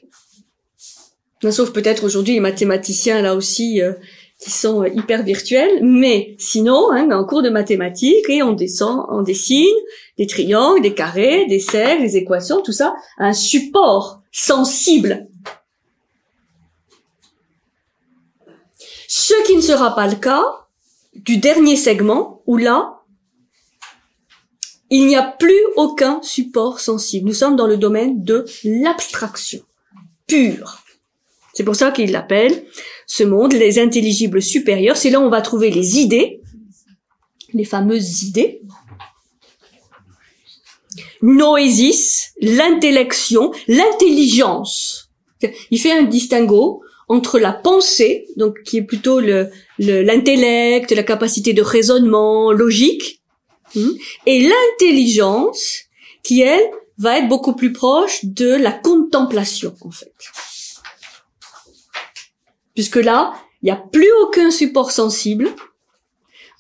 [1.51, 3.93] Sauf peut-être aujourd'hui les mathématiciens, là aussi, euh,
[4.39, 9.05] qui sont euh, hyper virtuels, mais sinon, hein, en cours de mathématiques, et on descend,
[9.09, 9.66] on dessine
[10.16, 15.28] des triangles, des carrés, des cercles, des équations, tout ça, un support sensible.
[19.09, 20.44] Ce qui ne sera pas le cas
[21.15, 23.02] du dernier segment, où là,
[24.90, 27.27] il n'y a plus aucun support sensible.
[27.27, 29.60] Nous sommes dans le domaine de l'abstraction
[30.27, 30.82] pure.
[31.52, 32.65] C'est pour ça qu'il l'appelle
[33.09, 34.97] ce monde les intelligibles supérieurs.
[34.97, 36.40] C'est là où on va trouver les idées,
[37.55, 38.60] les fameuses idées.
[41.22, 45.10] Noésis, l'intellection, l'intelligence.
[45.70, 49.48] Il fait un distinguo entre la pensée, donc qui est plutôt le
[49.78, 53.22] le- l'intellect, la capacité de raisonnement logique,
[53.76, 53.90] hein,
[54.26, 55.85] et l'intelligence,
[56.22, 56.62] qui elle
[56.98, 60.12] va être beaucoup plus proche de la contemplation en fait
[62.79, 65.49] puisque là, il n'y a plus aucun support sensible.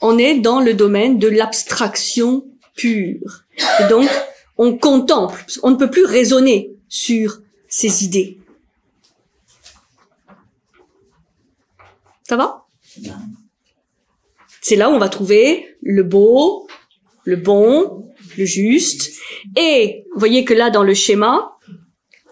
[0.00, 3.44] On est dans le domaine de l'abstraction pure.
[3.78, 4.10] Et donc,
[4.56, 5.44] on contemple.
[5.62, 8.40] On ne peut plus raisonner sur ces idées.
[12.28, 12.66] Ça va?
[14.60, 16.66] C'est là où on va trouver le beau,
[17.22, 19.12] le bon, le juste.
[19.56, 21.52] Et vous voyez que là, dans le schéma,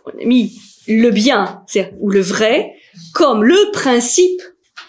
[0.06, 2.72] on a mis le bien, c'est ou le vrai,
[3.12, 4.40] comme le principe,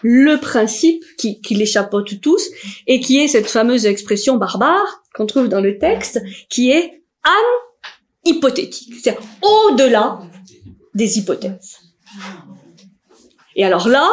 [0.01, 2.43] le principe qui, qui les chapeaute tous,
[2.85, 7.31] et qui est cette fameuse expression barbare qu'on trouve dans le texte, qui est an
[8.25, 10.19] hypothétique, c'est-à-dire au-delà
[10.93, 11.77] des hypothèses.
[13.55, 14.09] Et alors là,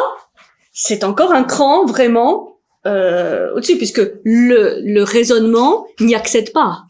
[0.71, 6.83] c'est encore un cran vraiment euh, au-dessus, puisque le, le raisonnement n'y accède pas.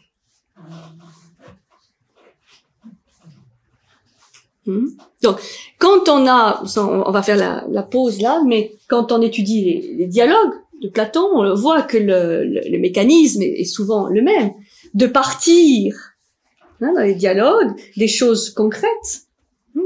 [5.22, 5.38] Donc,
[5.78, 7.36] quand on a, on va faire
[7.68, 12.78] la, pause là, mais quand on étudie les, dialogues de Platon, on voit que le,
[12.78, 14.52] mécanisme est, souvent le même,
[14.94, 15.94] de partir
[16.80, 19.22] hein, dans les dialogues des choses concrètes,
[19.76, 19.82] hein,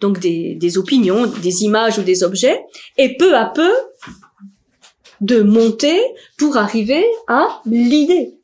[0.00, 2.64] donc des, des opinions, des images ou des objets,
[2.96, 3.70] et peu à peu
[5.20, 6.00] de monter
[6.36, 8.34] pour arriver à l'idée.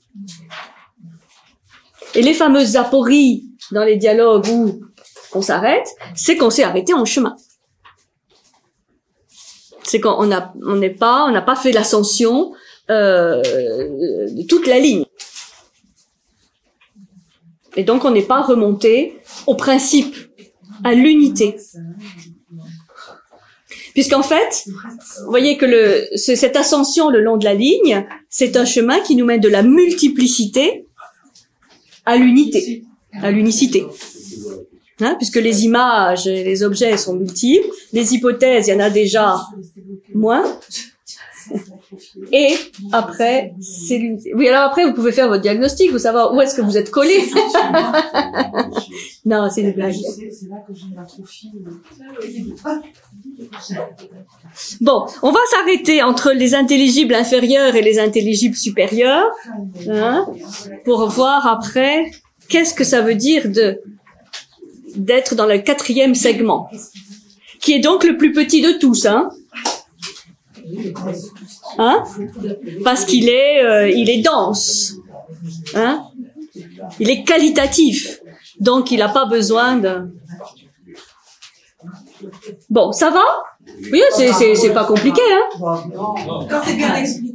[2.14, 4.80] Et les fameuses apories dans les dialogues où
[5.32, 7.36] on s'arrête, c'est qu'on s'est arrêté en chemin.
[9.84, 12.52] C'est qu'on n'est pas, on n'a pas fait l'ascension
[12.90, 15.04] euh, de toute la ligne.
[17.76, 20.16] Et donc on n'est pas remonté au principe,
[20.84, 21.56] à l'unité.
[23.92, 29.00] Puisqu'en fait, vous voyez que cette ascension le long de la ligne, c'est un chemin
[29.00, 30.86] qui nous mène de la multiplicité
[32.06, 32.84] à l'unité,
[33.22, 33.86] à l'unicité.
[35.00, 38.90] Hein, puisque les images et les objets sont multiples, les hypothèses, il y en a
[38.90, 39.36] déjà
[40.12, 40.42] moins.
[42.32, 42.54] Et
[42.92, 44.16] après, c'est.
[44.34, 46.90] Oui, alors après, vous pouvez faire votre diagnostic, vous savoir où est-ce que vous êtes
[46.90, 47.14] collé.
[49.24, 49.94] non, c'est une blague.
[54.80, 59.30] Bon, on va s'arrêter entre les intelligibles inférieurs et les intelligibles supérieurs,
[59.88, 60.26] hein,
[60.84, 62.10] pour voir après
[62.48, 63.80] qu'est-ce que ça veut dire de
[64.96, 66.70] d'être dans le quatrième segment.
[67.60, 69.30] qui est donc le plus petit de tous, hein
[71.78, 72.02] Hein?
[72.84, 74.94] Parce qu'il est, euh, il est dense,
[75.74, 76.04] hein
[77.00, 78.20] Il est qualitatif,
[78.60, 80.10] donc il n'a pas besoin de.
[82.68, 83.22] Bon, ça va?
[83.92, 85.48] Oui, c'est c'est c'est pas compliqué, hein.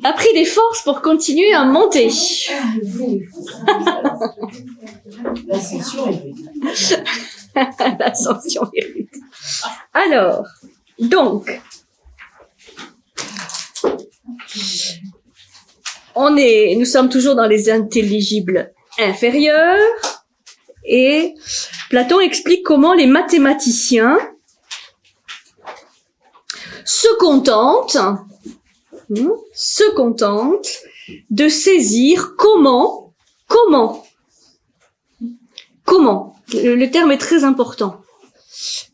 [0.04, 2.12] A pris des forces pour continuer à monter.
[8.00, 9.08] L'ascension rude.
[9.94, 10.46] Alors,
[11.00, 11.62] donc,
[16.16, 19.80] on est, nous sommes toujours dans les intelligibles inférieurs
[20.86, 21.34] et
[21.90, 24.18] Platon explique comment les mathématiciens
[26.86, 27.98] se contentent,
[29.10, 30.70] hmm, se contentent
[31.30, 33.14] de saisir comment,
[33.48, 34.03] comment,
[35.86, 36.36] comment?
[36.54, 38.02] Le, terme est très important.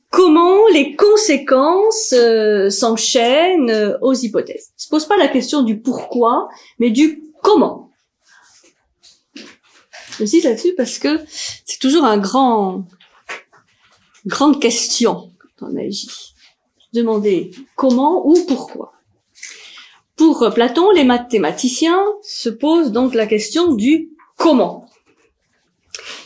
[0.10, 4.72] Comment les conséquences euh, s'enchaînent euh, aux hypothèses?
[4.78, 6.50] Il se pose pas la question du pourquoi,
[6.80, 7.92] mais du comment.
[10.18, 11.20] J'insiste là-dessus parce que
[11.66, 12.86] c'est toujours un grand,
[14.26, 16.34] grande question quand on agit.
[16.92, 18.94] Demander comment ou pourquoi.
[20.16, 24.89] Pour Platon, les mathématiciens se posent donc la question du comment.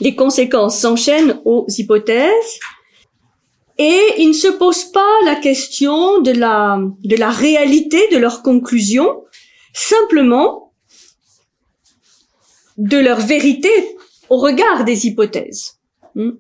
[0.04, 2.60] Les conséquences s'enchaînent aux hypothèses
[3.78, 8.42] et ils ne se posent pas la question de la, de la réalité de leurs
[8.42, 9.24] conclusions,
[9.72, 10.74] simplement
[12.78, 13.70] de leur vérité
[14.30, 15.80] au regard des hypothèses.
[16.16, 16.32] Hmm.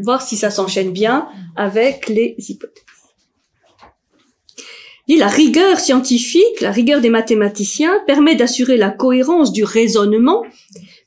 [0.00, 2.84] Voir si ça s'enchaîne bien avec les hypothèses.
[5.08, 10.44] Et la rigueur scientifique, la rigueur des mathématiciens permet d'assurer la cohérence du raisonnement,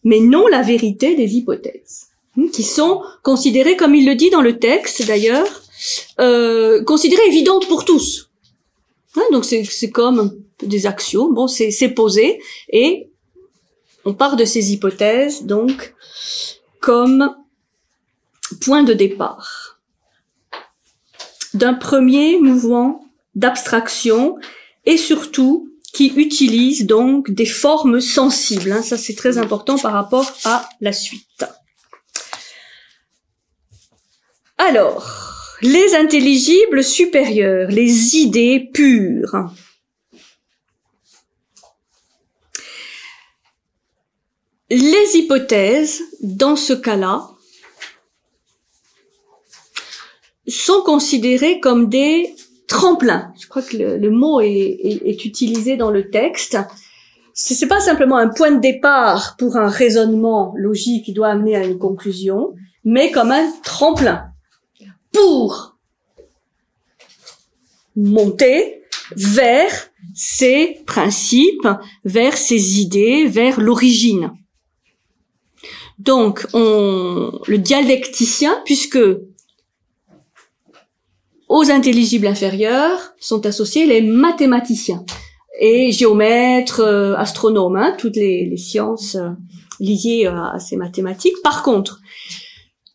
[0.04, 4.42] mais non la vérité des hypothèses, hmm, qui sont considérées, comme il le dit dans
[4.42, 5.64] le texte d'ailleurs,
[6.20, 8.30] euh, considérées évidentes pour tous.
[9.16, 13.10] Hein, donc c'est comme des axiomes, bon c'est c'est posé et
[14.06, 15.94] on part de ces hypothèses donc
[16.80, 17.36] comme
[18.62, 19.80] point de départ
[21.54, 23.06] d'un premier mouvement
[23.36, 24.38] d'abstraction
[24.86, 28.72] et surtout qui utilise donc des formes sensibles.
[28.72, 28.82] hein.
[28.82, 31.46] ça c'est très important par rapport à la suite.
[34.58, 39.52] Alors, les intelligibles supérieurs, les idées pures.
[44.70, 47.30] Les hypothèses, dans ce cas-là,
[50.48, 52.36] sont considérées comme des
[52.68, 53.32] tremplins.
[53.40, 56.58] Je crois que le, mot est, utilisé dans le texte.
[57.34, 61.56] Ce n'est pas simplement un point de départ pour un raisonnement logique qui doit amener
[61.56, 62.54] à une conclusion,
[62.84, 64.26] mais comme un tremplin
[65.12, 65.78] pour
[67.96, 68.84] monter
[69.16, 69.72] vers
[70.16, 71.68] ces principes,
[72.04, 74.32] vers ces idées, vers l'origine.
[76.00, 79.00] Donc, on, le dialecticien, puisque
[81.54, 85.06] aux intelligibles inférieurs sont associés les mathématiciens
[85.60, 89.30] et géomètres, euh, astronomes, hein, toutes les, sciences euh,
[89.80, 91.36] liées à, à ces mathématiques.
[91.44, 92.00] Par contre,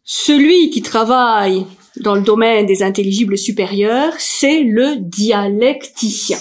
[0.03, 1.67] celui qui travaille
[2.01, 6.39] dans le domaine des intelligibles supérieurs, c'est le dialecticien.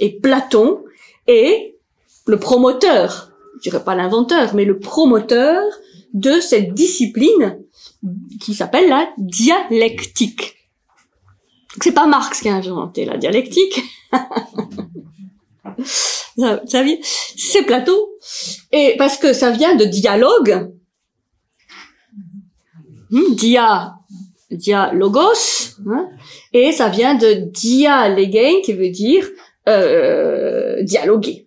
[0.00, 0.80] Et Platon
[1.28, 1.76] est
[2.26, 5.62] le promoteur, je dirais pas l'inventeur, mais le promoteur
[6.14, 7.60] de cette discipline
[8.40, 10.63] qui s'appelle la dialectique.
[11.82, 13.82] C'est pas Marx qui a inventé la dialectique.
[16.36, 16.98] Ça- ça vient-
[17.36, 17.96] c'est Platon.
[18.72, 20.70] Et parce que ça vient de dialogue.
[23.10, 23.94] Hmm, dia,
[24.50, 25.76] dialogos.
[25.88, 26.08] hein,
[26.52, 29.28] et ça vient de dialegein qui veut dire
[29.68, 31.46] euh, dialoguer.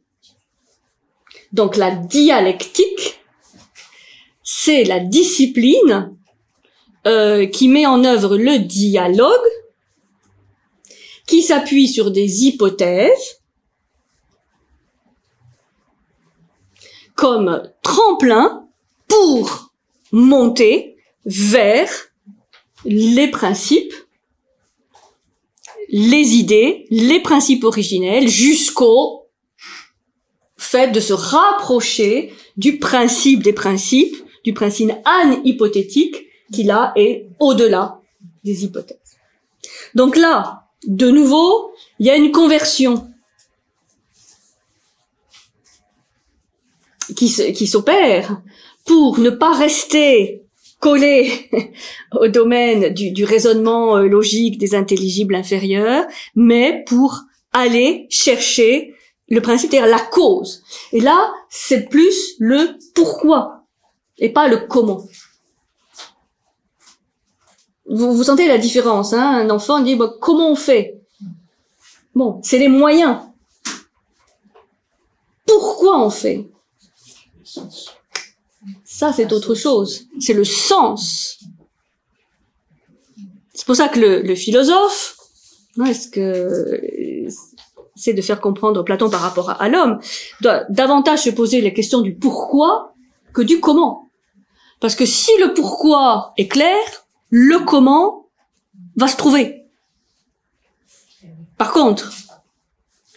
[1.51, 3.19] Donc la dialectique,
[4.43, 6.15] c'est la discipline
[7.05, 9.47] euh, qui met en œuvre le dialogue,
[11.27, 13.41] qui s'appuie sur des hypothèses
[17.15, 18.67] comme tremplin
[19.07, 19.73] pour
[20.11, 21.89] monter vers
[22.85, 23.93] les principes,
[25.89, 29.27] les idées, les principes originels jusqu'au
[30.57, 34.91] fait de se rapprocher du principe des principes, du principe
[35.43, 37.99] hypothétique qui là est au-delà
[38.43, 39.17] des hypothèses.
[39.95, 43.09] Donc là, de nouveau, il y a une conversion
[47.15, 48.41] qui s'opère
[48.85, 50.47] pour ne pas rester
[50.79, 51.49] coller
[52.19, 56.05] au domaine du, du raisonnement euh, logique des intelligibles inférieurs,
[56.35, 57.21] mais pour
[57.53, 58.93] aller chercher
[59.29, 60.63] le principe, c'est-à-dire la cause.
[60.93, 63.63] Et là, c'est plus le pourquoi
[64.19, 65.03] et pas le comment.
[67.97, 71.01] Vous, vous sentez la différence, hein Un enfant dit bah, comment on fait?
[72.13, 73.17] Bon, c'est les moyens.
[75.45, 76.47] Pourquoi on fait?
[78.85, 80.07] Ça, c'est autre chose.
[80.19, 81.39] C'est le sens.
[83.53, 85.17] C'est pour ça que le, le philosophe,
[85.85, 87.27] est-ce que
[87.95, 89.99] c'est de faire comprendre Platon par rapport à, l'homme,
[90.41, 92.93] doit davantage se poser la question du pourquoi
[93.33, 94.09] que du comment.
[94.79, 98.27] Parce que si le pourquoi est clair, le comment
[98.95, 99.65] va se trouver.
[101.57, 102.11] Par contre,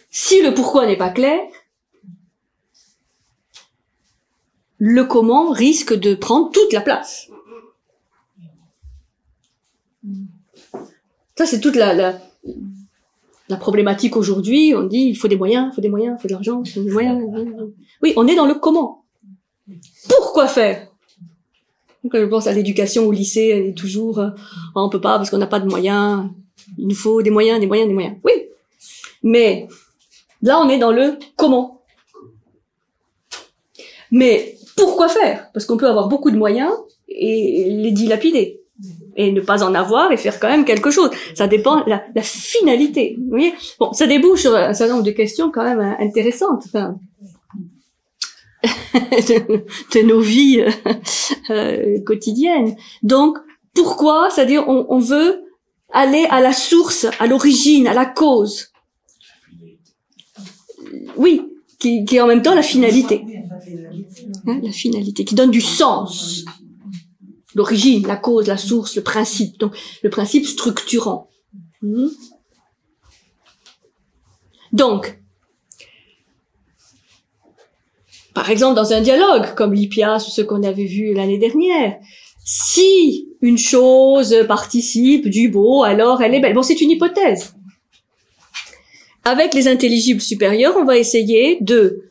[0.09, 1.39] si le pourquoi n'est pas clair,
[4.77, 7.29] le comment risque de prendre toute la place.
[11.37, 12.19] Ça, c'est toute la,
[13.59, 14.73] problématique aujourd'hui.
[14.75, 16.71] On dit, il faut des moyens, il faut des moyens, il faut de l'argent, il
[16.71, 17.21] faut des moyens.
[18.01, 19.05] Oui, on est dans le comment.
[20.09, 20.90] Pourquoi faire?
[22.09, 24.29] Quand je pense à l'éducation au lycée, elle est toujours, euh,
[24.75, 26.29] oh, on peut pas parce qu'on n'a pas de moyens.
[26.77, 28.15] Il nous faut des moyens, des moyens, des moyens.
[28.23, 28.31] Oui,
[29.21, 29.67] mais
[30.41, 31.83] là, on est dans le comment.
[34.09, 35.51] Mais pourquoi faire?
[35.53, 36.71] Parce qu'on peut avoir beaucoup de moyens
[37.07, 38.61] et les dilapider
[39.15, 41.11] et ne pas en avoir et faire quand même quelque chose.
[41.35, 43.15] Ça dépend la, la finalité.
[43.19, 43.53] Vous voyez?
[43.79, 46.63] Bon, ça débouche sur un certain nombre de questions quand même hein, intéressantes.
[48.63, 50.63] de, nos vies
[51.49, 52.75] euh, quotidiennes.
[53.03, 53.37] Donc,
[53.73, 54.29] pourquoi?
[54.29, 55.41] C'est-à-dire, on, on, veut
[55.91, 58.71] aller à la source, à l'origine, à la cause.
[61.17, 61.41] Oui,
[61.79, 63.23] qui, qui est en même temps la finalité.
[64.47, 66.45] Hein, la finalité, qui donne du sens
[67.55, 69.59] l'origine, la cause, la source, le principe.
[69.59, 71.29] Donc, le principe structurant.
[71.81, 72.07] Hmm?
[74.71, 75.20] Donc,
[78.41, 81.99] par exemple, dans un dialogue, comme l'Ipias ou ce qu'on avait vu l'année dernière,
[82.43, 86.55] si une chose participe du beau, alors elle est belle.
[86.55, 87.53] Bon, c'est une hypothèse.
[89.25, 92.05] Avec les intelligibles supérieurs, on va essayer de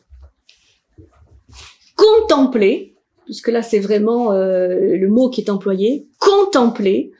[1.97, 2.95] contempler
[3.25, 7.11] puisque là c'est vraiment euh, le mot qui est employé, contempler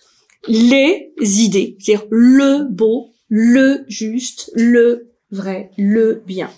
[0.47, 6.49] les idées, c'est-à-dire le beau, le juste, le vrai, le bien.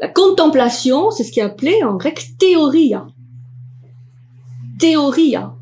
[0.00, 3.06] La contemplation, c'est ce qui est appelé en grec théoria.
[4.78, 5.54] Théoria.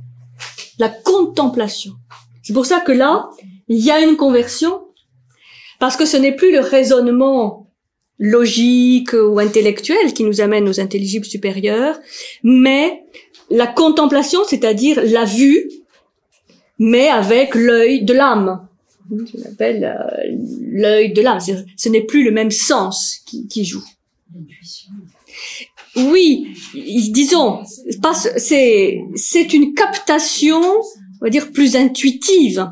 [0.79, 1.93] La contemplation.
[2.43, 3.31] C'est pour ça que là,
[3.69, 4.83] il y a une conversion,
[5.79, 7.71] parce que ce n'est plus le raisonnement
[8.19, 11.99] logique ou intellectuelle qui nous amène aux intelligibles supérieurs,
[12.43, 13.05] mais
[13.51, 15.71] la contemplation, c'est-à-dire la vue,
[16.79, 18.69] mais avec l'œil de l'âme.
[19.11, 20.37] Je l'appelle euh,
[20.73, 21.39] l'œil de l'âme.
[21.77, 23.85] Ce n'est plus le même sens qui joue.
[25.97, 26.55] Oui,
[27.11, 27.63] disons,
[28.37, 32.71] c'est c'est une captation, on va dire plus intuitive.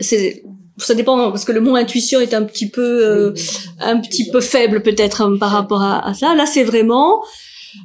[0.00, 0.42] C'est
[0.78, 3.34] ça dépend parce que le mot intuition est un petit peu euh,
[3.78, 6.34] un petit peu faible peut-être hein, par rapport à, ça.
[6.34, 7.22] Là, c'est vraiment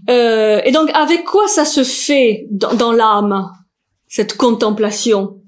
[0.10, 3.52] euh, et donc avec quoi ça se fait dans, dans l'âme
[4.08, 5.42] cette contemplation?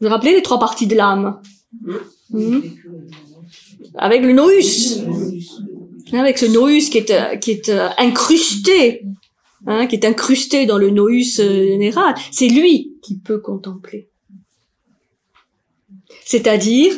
[0.00, 1.40] Vous vous rappelez les trois parties de l'âme?
[2.30, 2.60] Hmm?
[3.96, 4.48] Avec le nous,
[6.20, 9.04] avec ce nous qui est est euh, incrusté,
[9.66, 12.14] hein, qui est incrusté dans le nous euh, général.
[12.30, 14.08] C'est lui qui peut contempler.
[16.24, 16.94] C'est-à-dire,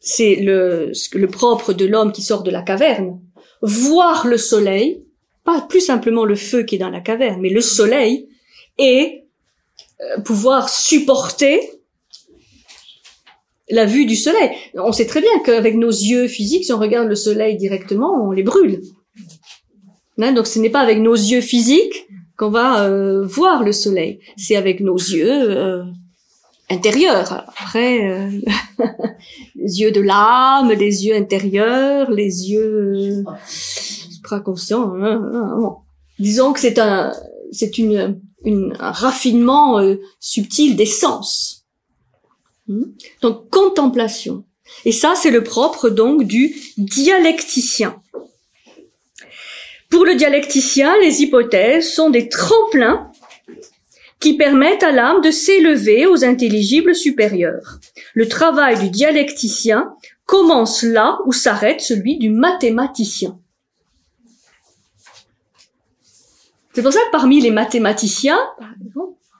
[0.00, 3.20] c'est le, le propre de l'homme qui sort de la caverne,
[3.62, 5.02] voir le soleil,
[5.44, 8.28] pas plus simplement le feu qui est dans la caverne, mais le soleil,
[8.78, 9.24] et
[10.00, 11.60] euh, pouvoir supporter
[13.70, 14.50] la vue du soleil.
[14.74, 18.30] On sait très bien qu'avec nos yeux physiques, si on regarde le soleil directement, on
[18.30, 18.80] les brûle.
[20.20, 24.20] Hein, donc ce n'est pas avec nos yeux physiques qu'on va euh, voir le soleil,
[24.36, 25.84] c'est avec nos yeux euh,
[26.70, 27.44] intérieur.
[27.60, 28.30] Après, euh,
[29.56, 34.94] les yeux de l'âme, les yeux intérieurs, les yeux supraconscients.
[34.94, 35.76] Hein, hein, hein,
[36.18, 37.12] Disons que c'est un,
[37.50, 41.63] c'est une, une, un raffinement euh, subtil des sens.
[42.68, 42.84] Hmm?
[43.20, 44.44] Donc contemplation.
[44.84, 48.00] Et ça, c'est le propre donc du dialecticien.
[49.90, 53.12] Pour le dialecticien, les hypothèses sont des tremplins
[54.18, 57.78] qui permettent à l'âme de s'élever aux intelligibles supérieurs.
[58.14, 63.38] Le travail du dialecticien commence là où s'arrête celui du mathématicien.
[66.72, 68.40] C'est pour ça que parmi les mathématiciens,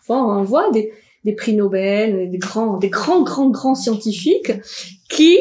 [0.08, 0.92] on voit des,
[1.24, 4.52] des prix Nobel, des grands, des grands, grands, grands scientifiques
[5.08, 5.38] qui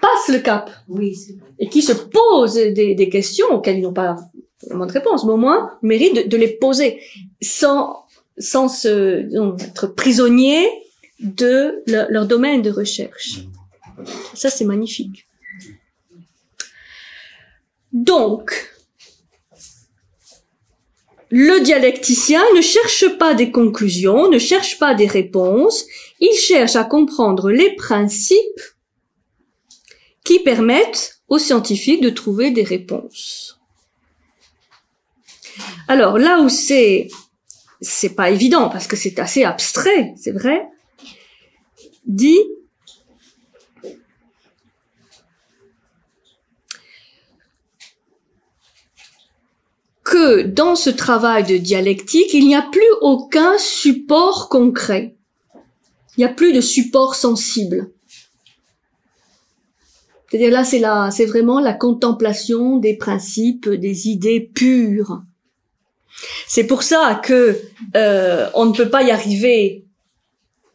[0.00, 1.16] passent le cap Oui,
[1.58, 4.16] et qui se posent des, des questions auxquelles ils n'ont pas
[4.66, 7.00] vraiment de réponse, mais au moins méritent de, de les poser
[7.40, 8.04] sans,
[8.38, 9.26] sans se,
[9.64, 10.68] être prisonniers
[11.20, 13.40] de leur, leur domaine de recherche.
[14.34, 15.26] Ça, c'est magnifique.
[17.92, 18.72] Donc,
[21.30, 25.86] le dialecticien ne cherche pas des conclusions, ne cherche pas des réponses,
[26.18, 28.60] il cherche à comprendre les principes
[30.24, 33.60] qui permettent aux scientifiques de trouver des réponses.
[35.88, 37.08] Alors là où c'est
[37.80, 40.68] c'est pas évident parce que c'est assez abstrait, c'est vrai,
[42.06, 42.40] dit
[50.10, 55.14] que dans ce travail de dialectique, il n'y a plus aucun support concret.
[56.16, 57.92] Il n'y a plus de support sensible.
[60.28, 65.22] C'est-à-dire là, c'est la, c'est vraiment la contemplation des principes, des idées pures.
[66.48, 67.56] C'est pour ça que
[67.96, 69.84] euh, on ne peut pas y arriver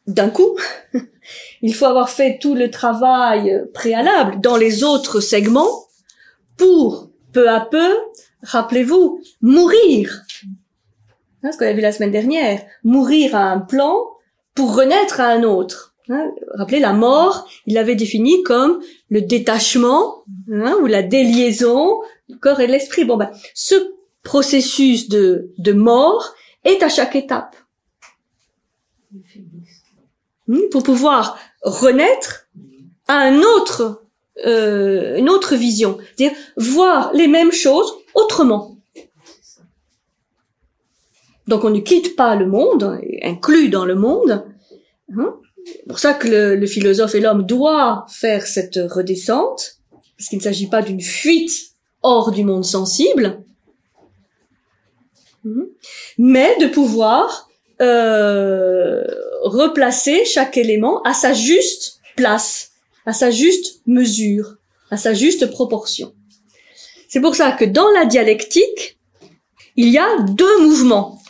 [0.07, 0.57] d'un coup.
[1.61, 5.87] Il faut avoir fait tout le travail préalable dans les autres segments
[6.55, 7.97] pour peu à peu,
[8.45, 10.23] rappelez-vous, mourir.
[11.43, 13.97] Hein, ce qu'on a vu la semaine dernière, mourir à un plan
[14.53, 15.95] pour renaître à un autre.
[16.09, 21.99] Hein, rappelez la mort, il l'avait défini comme le détachement hein, ou la déliaison
[22.29, 23.05] du corps et de l'esprit.
[23.05, 23.75] Bon ben, ce
[24.23, 27.55] processus de, de mort est à chaque étape.
[30.47, 32.47] Hmm, pour pouvoir renaître
[33.07, 34.03] à un autre,
[34.45, 38.77] euh, une autre vision, c'est-à-dire voir les mêmes choses autrement.
[41.47, 44.45] Donc on ne quitte pas le monde, inclus dans le monde.
[45.15, 45.35] Hein.
[45.65, 49.77] C'est pour ça que le, philosophe et l'homme doit faire cette redescente,
[50.17, 51.71] parce qu'il ne s'agit pas d'une fuite
[52.01, 53.43] hors du monde sensible,
[55.45, 55.67] Mhm.
[56.17, 57.49] mais de pouvoir
[57.81, 59.03] euh,
[59.43, 62.71] replacer chaque élément à sa juste place,
[63.05, 64.55] à sa juste mesure,
[64.89, 66.13] à sa juste proportion.
[67.15, 68.99] C'est pour ça que dans la dialectique,
[69.77, 71.21] il y a deux mouvements.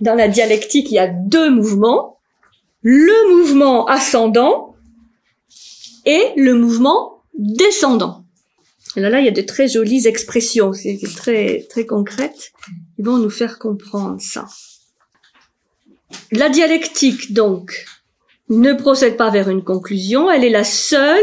[0.00, 2.18] Dans la dialectique, il y a deux mouvements.
[2.80, 4.74] Le mouvement ascendant
[6.06, 8.24] et le mouvement descendant.
[8.96, 12.52] Là, là, il y a de très jolies expressions, c'est très, très concrètes.
[12.98, 14.46] Ils vont nous faire comprendre ça.
[16.32, 17.84] La dialectique, donc,
[18.48, 21.20] ne procède pas vers une conclusion, elle est la seule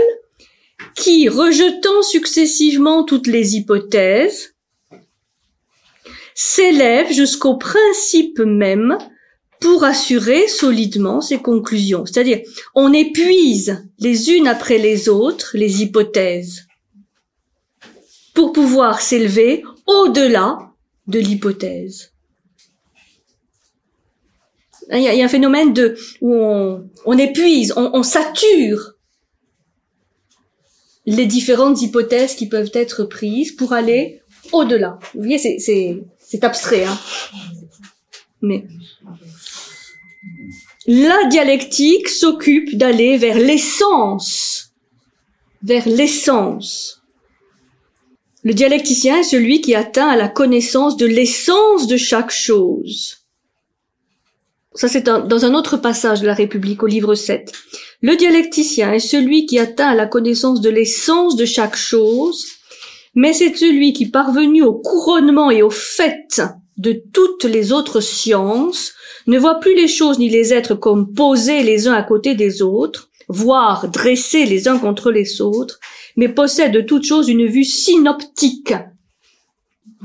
[0.96, 4.56] qui, rejetant successivement toutes les hypothèses,
[6.36, 8.98] s'élève jusqu'au principe même
[9.60, 12.06] pour assurer solidement ses conclusions.
[12.06, 12.42] C'est-à-dire,
[12.76, 16.68] on épuise les unes après les autres les hypothèses
[18.34, 20.74] pour pouvoir s'élever au-delà
[21.08, 22.12] de l'hypothèse.
[24.92, 28.93] Il y, a, un phénomène de où on, épuise, on, sature
[31.06, 34.22] les différentes hypothèses qui peuvent être prises pour aller
[34.52, 35.00] au-delà.
[35.14, 36.98] Vous voyez, c'est, abstrait, hein.
[38.42, 38.66] Mais
[40.86, 44.74] la dialectique s'occupe d'aller vers l'essence,
[45.62, 47.02] vers l'essence.
[48.44, 53.23] Le dialecticien est celui qui atteint à la connaissance de l'essence de chaque chose.
[54.76, 57.52] Ça, c'est dans un autre passage de la République au livre 7.
[58.02, 62.46] Le dialecticien est celui qui atteint à la connaissance de l'essence de chaque chose,
[63.14, 66.42] mais c'est celui qui, parvenu au couronnement et au fait
[66.78, 68.94] de toutes les autres sciences,
[69.28, 72.64] ne voit plus les choses ni les êtres comme posés les uns à côté des
[72.64, 75.80] autres, voire dressés les uns contre les autres,
[76.18, 78.74] mais possède de toute chose une vue synoptique,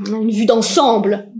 [0.06, 1.32] une vue d'ensemble.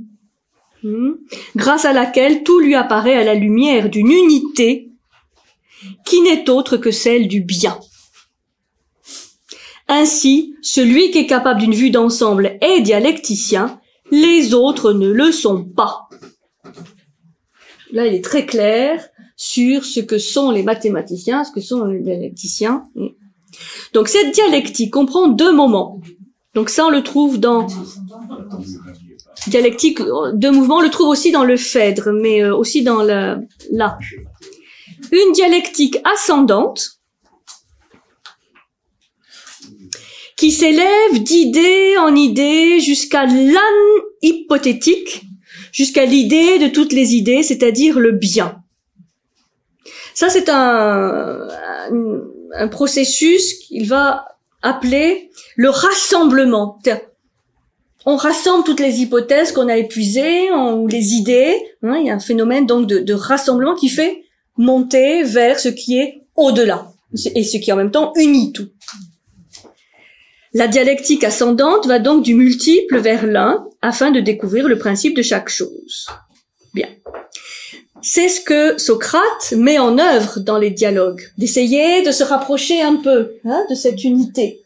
[1.57, 4.91] Grâce à laquelle tout lui apparaît à la lumière d'une unité
[6.05, 7.79] qui n'est autre que celle du bien.
[9.89, 13.81] Ainsi, celui qui est capable d'une vue d'ensemble est dialecticien,
[14.11, 16.09] les autres ne le sont pas.
[17.93, 22.01] Là, il est très clair sur ce que sont les mathématiciens, ce que sont les
[22.01, 22.85] dialecticiens.
[23.95, 26.01] Donc cette dialectique comprend deux moments.
[26.55, 27.67] Donc ça, on le trouve dans
[29.47, 33.99] dialectique de mouvement, le trouve aussi dans le Phèdre, mais euh, aussi dans là.
[35.13, 36.99] Une dialectique ascendante
[40.37, 43.27] qui s'élève d'idée en idée jusqu'à
[44.23, 45.23] hypothétique
[45.73, 48.63] jusqu'à l'idée de toutes les idées, c'est-à-dire le bien.
[50.15, 51.49] Ça, c'est un
[52.71, 56.81] processus qu'il va appeler le rassemblement.
[58.11, 61.55] On rassemble toutes les hypothèses qu'on a épuisées ou les idées.
[61.83, 64.23] Hein, il y a un phénomène donc de, de rassemblement qui fait
[64.57, 66.91] monter vers ce qui est au-delà
[67.35, 68.71] et ce qui en même temps unit tout.
[70.55, 75.21] La dialectique ascendante va donc du multiple vers l'un afin de découvrir le principe de
[75.21, 76.07] chaque chose.
[76.73, 76.89] Bien.
[78.01, 82.97] C'est ce que Socrate met en œuvre dans les dialogues, d'essayer de se rapprocher un
[82.97, 84.63] peu hein, de cette unité,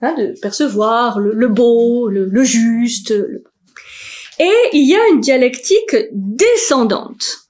[0.00, 3.14] hein, de percevoir le, beau, le, juste.
[4.38, 7.48] Et il y a une dialectique descendante,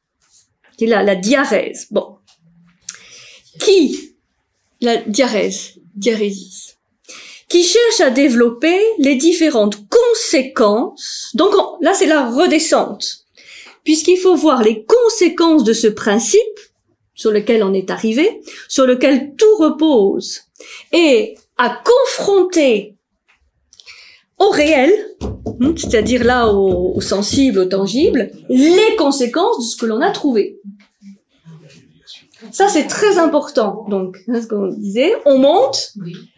[0.78, 1.86] qui est la, la diarèse.
[1.90, 2.18] Bon,
[3.58, 4.14] qui
[4.80, 6.76] la diarèse, diarésis,
[7.48, 11.30] qui cherche à développer les différentes conséquences.
[11.34, 13.26] Donc là, c'est la redescente
[13.86, 16.40] puisqu'il faut voir les conséquences de ce principe
[17.14, 20.42] sur lequel on est arrivé, sur lequel tout repose,
[20.92, 22.96] et à confronter
[24.38, 24.92] au réel,
[25.22, 30.60] hein, c'est-à-dire là au, sensible, au tangible, les conséquences de ce que l'on a trouvé.
[32.52, 33.86] Ça, c'est très important.
[33.88, 35.94] Donc, hein, ce qu'on disait, on monte,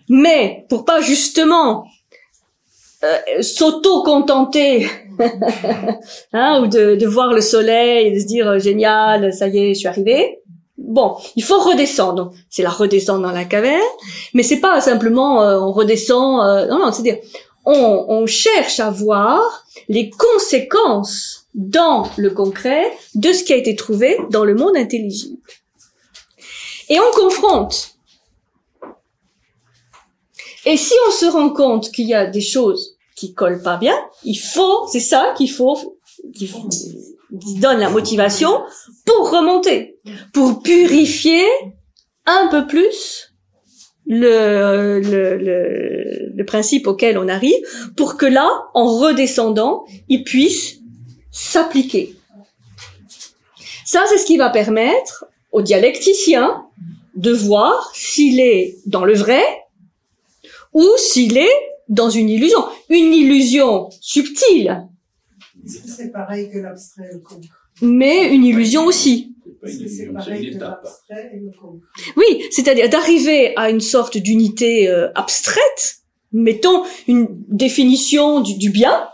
[0.09, 1.85] mais pour pas justement
[3.05, 4.89] euh, s'auto-contenter
[6.33, 9.59] hein, ou de, de, voir le soleil et de se dire euh, génial, ça y
[9.59, 10.41] est, je suis arrivé.
[10.89, 12.33] Bon, il faut redescendre.
[12.51, 13.81] C'est la redescendre dans la caverne,
[14.35, 16.69] mais c'est pas simplement euh, on redescend.
[16.69, 17.19] non, non, c'est-à-dire
[17.65, 23.75] on, on cherche à voir les conséquences dans le concret de ce qui a été
[23.77, 25.39] trouvé dans le monde intelligible.
[26.89, 27.99] Et on confronte
[30.69, 33.97] et si on se rend compte qu'il y a des choses qui collent pas bien,
[34.23, 35.97] il faut, c'est ça qu'il faut,
[36.35, 36.51] qui,
[37.31, 38.63] donne la motivation
[39.05, 39.97] pour remonter,
[40.33, 41.45] pour purifier
[42.27, 43.33] un peu plus
[44.07, 47.61] le, le, le, le, principe auquel on arrive,
[47.97, 50.79] pour que là, en redescendant, il puisse
[51.31, 52.15] s'appliquer.
[53.85, 56.65] Ça, c'est ce qui va permettre au dialecticien
[57.17, 59.43] de voir s'il est dans le vrai
[60.73, 61.53] ou s'il est
[61.89, 64.87] dans une illusion, une illusion subtile.
[65.69, 67.49] C'est pareil que l'abstrait et le concret.
[67.83, 69.35] Mais une illusion aussi.
[69.65, 71.87] C'est pareil que l'abstrait et le concret.
[72.17, 75.99] Oui, c'est-à-dire d'arriver à une sorte d'unité euh, abstraite,
[76.33, 79.09] mettons une définition du, du bien.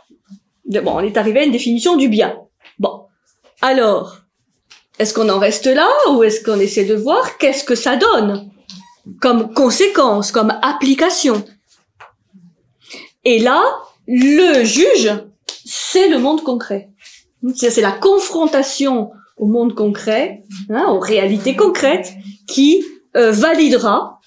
[0.66, 2.39] Bon, on est arrivé à une définition du bien.
[2.78, 3.02] Bon,
[3.60, 4.20] alors,
[4.98, 8.51] est-ce qu'on en reste là ou est-ce qu'on essaie de voir qu'est-ce que ça donne
[9.20, 11.44] comme conséquence, comme application?
[13.24, 13.62] Et là,
[14.06, 15.10] le juge,
[15.65, 16.91] c'est le monde concret.
[17.57, 22.12] C'est la confrontation au monde concret, hein, aux réalités concrètes,
[22.47, 22.85] qui
[23.16, 24.20] euh, validera,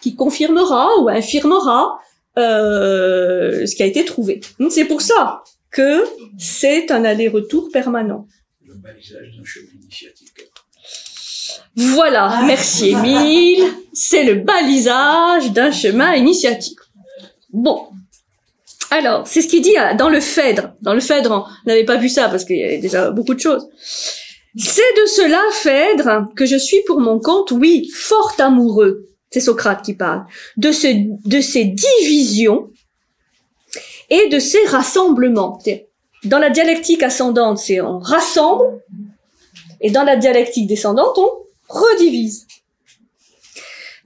[0.00, 1.98] qui confirmera ou infirmera
[2.38, 4.40] euh, ce qui a été trouvé.
[4.70, 6.04] C'est pour ça que
[6.38, 8.26] c'est un aller-retour permanent.
[8.64, 10.30] Le balisage d'un chemin initiatique.
[11.76, 12.44] Voilà, ah.
[12.46, 13.64] merci Émile.
[13.92, 16.78] C'est le balisage d'un chemin initiatique.
[17.52, 17.88] Bon.
[18.90, 20.74] Alors, c'est ce qu'il dit dans le Phèdre.
[20.82, 23.40] Dans le Phèdre, on n'avait pas vu ça parce qu'il y avait déjà beaucoup de
[23.40, 23.68] choses.
[24.56, 29.08] C'est de cela, Phèdre, que je suis pour mon compte, oui, fort amoureux.
[29.30, 30.24] C'est Socrate qui parle.
[30.56, 30.68] De,
[31.28, 32.70] de ces divisions
[34.10, 35.58] et de ces rassemblements.
[36.24, 38.80] Dans la dialectique ascendante, c'est on rassemble,
[39.80, 41.30] et dans la dialectique descendante, on
[41.68, 42.46] redivise.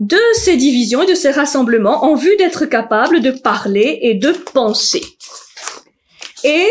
[0.01, 4.31] De ces divisions et de ces rassemblements en vue d'être capable de parler et de
[4.31, 5.03] penser.
[6.45, 6.67] Et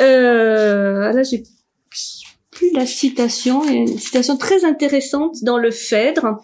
[0.00, 1.44] euh, là j'ai
[2.50, 6.38] plus la citation, une citation très intéressante dans le Phèdre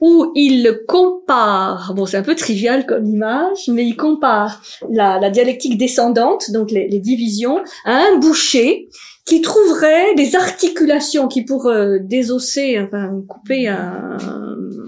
[0.00, 5.78] où il compare, bon c'est un peu trivial comme image, mais il compare la, dialectique
[5.78, 8.88] descendante, donc les, divisions, à un boucher
[9.24, 14.18] qui trouverait des articulations qui pour désosser, enfin couper un,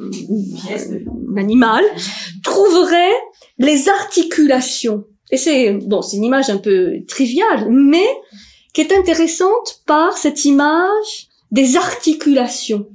[0.08, 1.84] un animal,
[2.42, 3.16] trouverait
[3.58, 5.04] les articulations.
[5.30, 8.06] Et c'est bon, c'est une image un peu triviale, mais
[8.72, 12.88] qui est intéressante par cette image des articulations.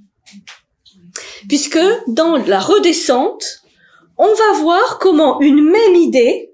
[1.48, 3.62] Puisque dans la redescente,
[4.18, 6.52] on va voir comment une même idée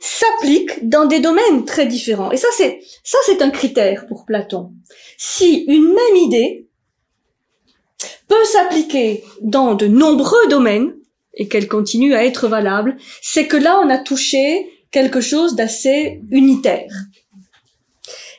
[0.00, 2.30] s'applique dans des domaines très différents.
[2.30, 4.72] Et ça, c'est, ça, c'est un critère pour Platon.
[5.16, 6.67] Si une même idée
[8.28, 10.94] peut s'appliquer dans de nombreux domaines
[11.34, 16.20] et qu'elle continue à être valable, c'est que là, on a touché quelque chose d'assez
[16.30, 16.90] unitaire.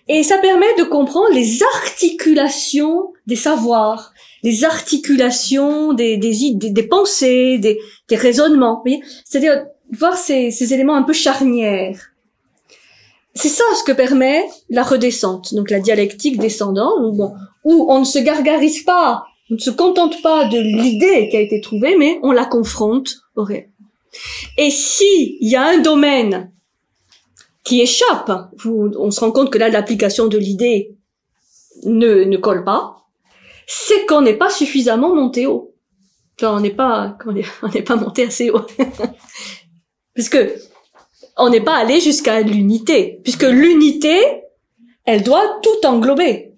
[0.07, 4.11] Et ça permet de comprendre les articulations des savoirs,
[4.41, 7.79] les articulations des, des, des, pensées, des,
[8.15, 8.83] raisonnements.
[9.23, 12.11] C'est-à-dire voir ces, éléments un peu charnières.
[13.35, 16.99] C'est ça ce que permet la redescente, donc la dialectique descendante,
[17.63, 21.41] où on ne se gargarise pas, on ne se contente pas de l'idée qui a
[21.41, 23.69] été trouvée, mais on la confronte au réel.
[24.57, 26.51] Et si il y a un domaine
[27.63, 28.31] qui échappe,
[28.65, 30.95] on se rend compte que là l'application de l'idée
[31.84, 33.05] ne, ne colle pas,
[33.67, 35.76] c'est qu'on n'est pas suffisamment monté haut.
[36.41, 37.17] On n'est pas,
[37.61, 38.65] on n'est pas monté assez haut.
[40.13, 40.39] Puisque
[41.38, 43.19] on n'est pas allé jusqu'à l'unité.
[43.23, 44.19] Puisque l'unité,
[45.05, 46.48] elle doit tout englober.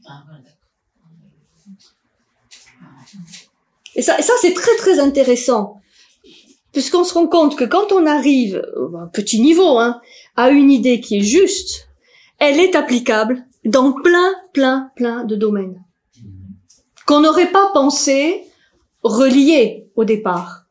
[4.01, 5.75] Et ça, et ça c'est très très intéressant
[6.73, 8.63] puisqu'on se rend compte que quand on arrive,
[8.95, 10.01] à un petit niveau, hein,
[10.35, 11.87] à une idée qui est juste,
[12.39, 15.83] elle est applicable dans plein, plein, plein de domaines
[17.05, 18.41] qu'on n'aurait pas pensé
[19.03, 20.63] relier au départ.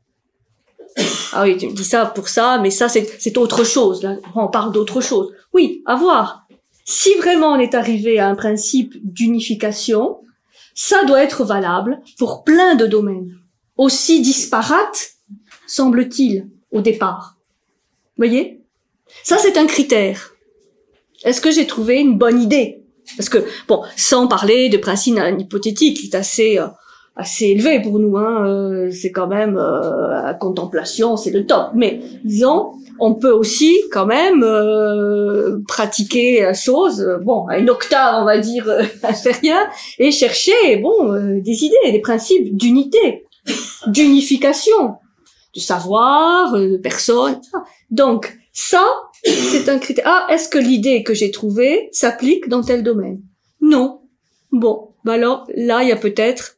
[1.32, 4.02] Ah oui, tu me dis ça pour ça, mais ça c'est autre chose.
[4.02, 5.32] Là, on parle d'autre chose.
[5.52, 6.48] Oui, à voir.
[6.84, 10.18] Si vraiment on est arrivé à un principe d'unification,
[10.74, 13.36] ça doit être valable pour plein de domaines,
[13.76, 15.12] aussi disparates
[15.66, 17.36] semble-t-il, au départ.
[18.16, 18.60] Voyez?
[19.22, 20.34] Ça, c'est un critère.
[21.24, 22.84] Est-ce que j'ai trouvé une bonne idée?
[23.16, 23.38] Parce que,
[23.68, 26.66] bon, sans parler de principe hypothétique, qui est assez euh,
[27.16, 31.70] assez élevé pour nous, hein, euh, c'est quand même euh, la contemplation, c'est le top.
[31.74, 34.44] Mais disons, on peut aussi quand même
[35.66, 38.70] pratiquer la chose, bon, à une octave, on va dire
[39.02, 39.66] inférieure,
[39.98, 43.26] et chercher, bon, des idées, des principes d'unité,
[43.86, 44.98] d'unification
[45.54, 47.40] de savoir, euh, de personne.
[47.90, 48.84] Donc, ça,
[49.24, 50.04] c'est un critère.
[50.06, 53.20] Ah, est-ce que l'idée que j'ai trouvée s'applique dans tel domaine?
[53.60, 54.00] Non.
[54.52, 56.56] Bon, bah alors là, il y a peut-être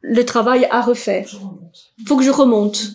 [0.00, 1.28] le travail à refaire.
[2.06, 2.92] Faut que je remonte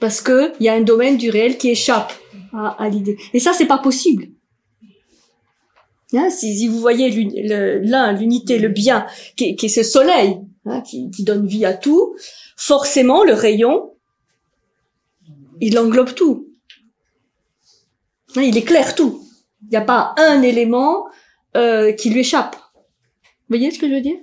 [0.00, 2.12] parce que il y a un domaine du réel qui échappe
[2.52, 3.16] à, l'idée.
[3.32, 4.28] Et ça, c'est pas possible.
[6.12, 7.10] Hein, si, vous voyez
[7.82, 9.06] l'un, l'unité, le bien,
[9.36, 12.16] qui, qui est ce soleil, hein, qui, qui donne vie à tout,
[12.56, 13.94] forcément le rayon,
[15.60, 16.48] il englobe tout.
[18.36, 19.24] Hein, il éclaire tout.
[19.62, 21.06] Il n'y a pas un élément
[21.56, 22.56] euh, qui lui échappe.
[22.56, 24.18] Vous voyez ce que je veux dire?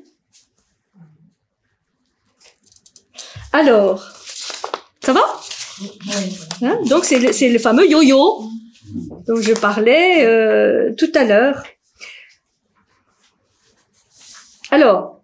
[3.53, 4.05] Alors,
[5.01, 5.21] ça va?
[6.61, 6.79] Hein?
[6.89, 8.43] Donc c'est le, fameux yo-yo
[9.27, 11.63] dont je parlais euh, tout à l'heure.
[14.71, 15.21] Alors,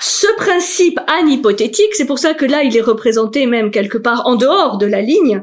[0.00, 4.36] ce principe anhypothétique, c'est pour ça que là, il est représenté même quelque part en
[4.36, 5.42] dehors de la ligne.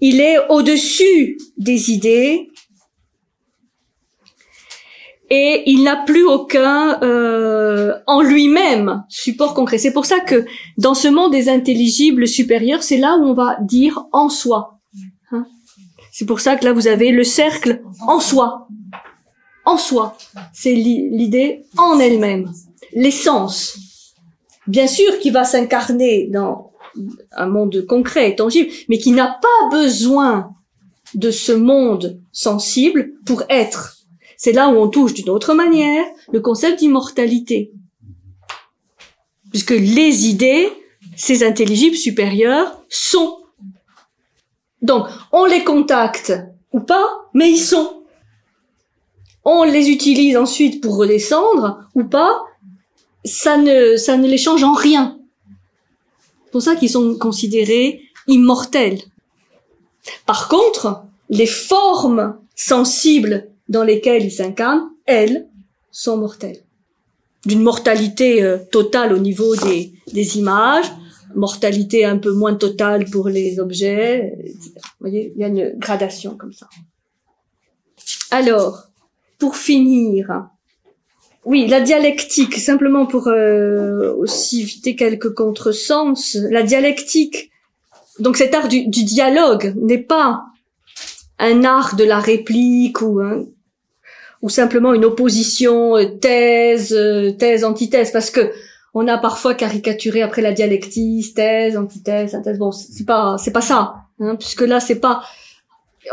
[0.00, 2.50] Il est au-dessus des idées
[5.30, 9.78] et il n'a plus aucun euh, en lui-même support concret.
[9.78, 10.44] C'est pour ça que
[10.78, 14.78] dans ce monde des intelligibles supérieurs, c'est là où on va dire en soi.
[15.32, 15.46] Hein.
[16.12, 18.68] c'est pour ça que là vous avez le cercle en soi.
[19.64, 20.16] En soi,
[20.52, 22.52] c'est l'idée en elle-même
[22.96, 23.78] l'essence,
[24.66, 26.72] bien sûr, qui va s'incarner dans
[27.32, 30.50] un monde concret, tangible, mais qui n'a pas besoin
[31.14, 33.95] de ce monde sensible pour être.
[34.36, 37.72] C'est là où on touche d'une autre manière le concept d'immortalité.
[39.50, 40.70] Puisque les idées,
[41.16, 43.38] ces intelligibles supérieurs, sont.
[44.82, 46.32] Donc, on les contacte
[46.72, 48.02] ou pas, mais ils sont.
[49.44, 52.42] On les utilise ensuite pour redescendre ou pas,
[53.24, 55.18] ça ne, ça ne les change en rien.
[56.44, 59.00] C'est pour ça qu'ils sont considérés immortels.
[60.26, 65.48] Par contre, les formes sensibles dans lesquelles ils s'incarnent, elles,
[65.90, 66.60] sont mortelles.
[67.44, 70.86] D'une mortalité euh, totale au niveau des, des images,
[71.34, 74.36] mortalité un peu moins totale pour les objets.
[74.54, 76.68] Vous voyez, il y a une gradation comme ça.
[78.30, 78.88] Alors,
[79.38, 80.46] pour finir,
[81.44, 87.50] oui, la dialectique, simplement pour euh, aussi éviter quelques contresens, la dialectique,
[88.18, 90.46] donc cet art du, dialogue n'est pas
[91.38, 93.20] un art de la réplique ou
[94.46, 98.52] ou simplement une opposition euh, thèse euh, thèse antithèse parce que
[98.94, 102.56] on a parfois caricaturé après la dialectique thèse antithèse synthèse.
[102.56, 105.22] Bon c'est pas c'est pas ça hein, puisque là c'est pas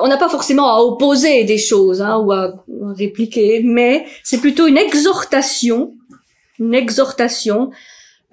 [0.02, 2.56] on n'a pas forcément à opposer des choses hein, ou à,
[2.98, 5.94] répliquer, mais c'est plutôt une exhortation,
[6.58, 7.70] une exhortation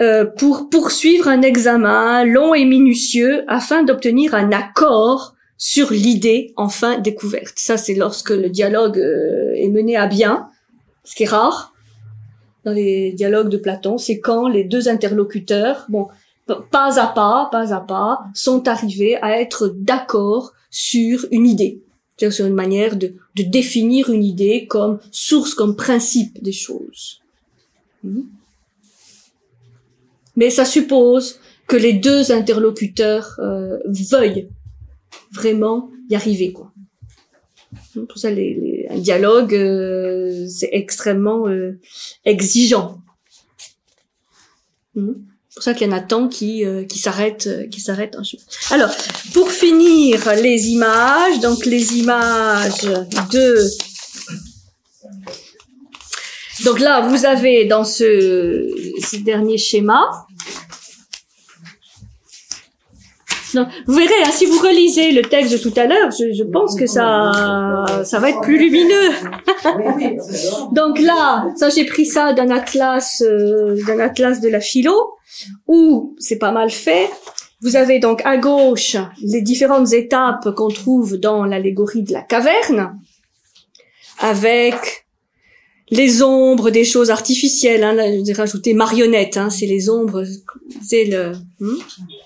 [0.01, 6.99] euh, pour poursuivre un examen long et minutieux afin d'obtenir un accord sur l'idée enfin
[6.99, 7.53] découverte.
[7.57, 10.49] Ça, c'est lorsque le dialogue euh, est mené à bien,
[11.05, 11.74] ce qui est rare
[12.65, 16.09] dans les dialogues de Platon, c'est quand les deux interlocuteurs, bon,
[16.47, 21.82] pas à pas, pas à pas, sont arrivés à être d'accord sur une idée,
[22.16, 27.20] c'est-à-dire sur une manière de, de, définir une idée comme source, comme principe des choses.
[28.03, 28.23] Hmm.
[30.37, 34.49] Mais ça suppose que les deux interlocuteurs euh, veuillent
[35.32, 36.73] vraiment y arriver, quoi.
[37.94, 41.78] Pour ça, les, un dialogue, euh, c'est extrêmement euh,
[42.24, 43.01] exigeant.
[44.94, 45.12] Hmm
[45.55, 48.16] pour ça qu'il y en a tant qui euh, qui s'arrêtent euh, qui s'arrêtent.
[48.70, 48.90] Alors
[49.35, 52.82] pour finir les images donc les images
[53.32, 53.69] de
[56.65, 58.70] donc là vous avez dans ce,
[59.02, 60.01] ce dernier schéma
[63.55, 66.87] vous verrez, hein, si vous relisez le texte de tout à l'heure, je, pense que
[66.87, 69.11] ça, ça va être plus lumineux.
[70.73, 74.95] Donc là, ça j'ai pris ça d'un atlas, euh, d'un atlas de la philo
[75.67, 77.11] où c'est pas mal fait.
[77.63, 82.99] Vous avez donc à gauche les différentes étapes qu'on trouve dans l'allégorie de la caverne,
[84.19, 85.07] avec
[85.91, 87.83] les ombres des choses artificielles.
[87.83, 90.25] Hein, là, j'ai rajouté marionnettes, hein, c'est les ombres,
[90.83, 91.79] c'est le hmm,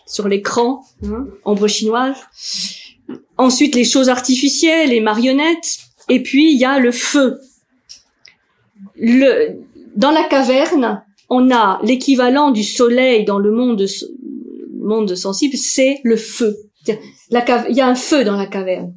[0.06, 2.16] sur l'écran, hein, ombre chinoise.
[3.36, 5.78] Ensuite, les choses artificielles, les marionnettes,
[6.08, 7.40] et puis il y a le feu.
[8.96, 9.58] Le
[9.96, 13.86] dans la caverne, on a l'équivalent du soleil dans le monde,
[14.76, 16.56] monde sensible, c'est le feu.
[17.30, 18.92] La il y a un feu dans la caverne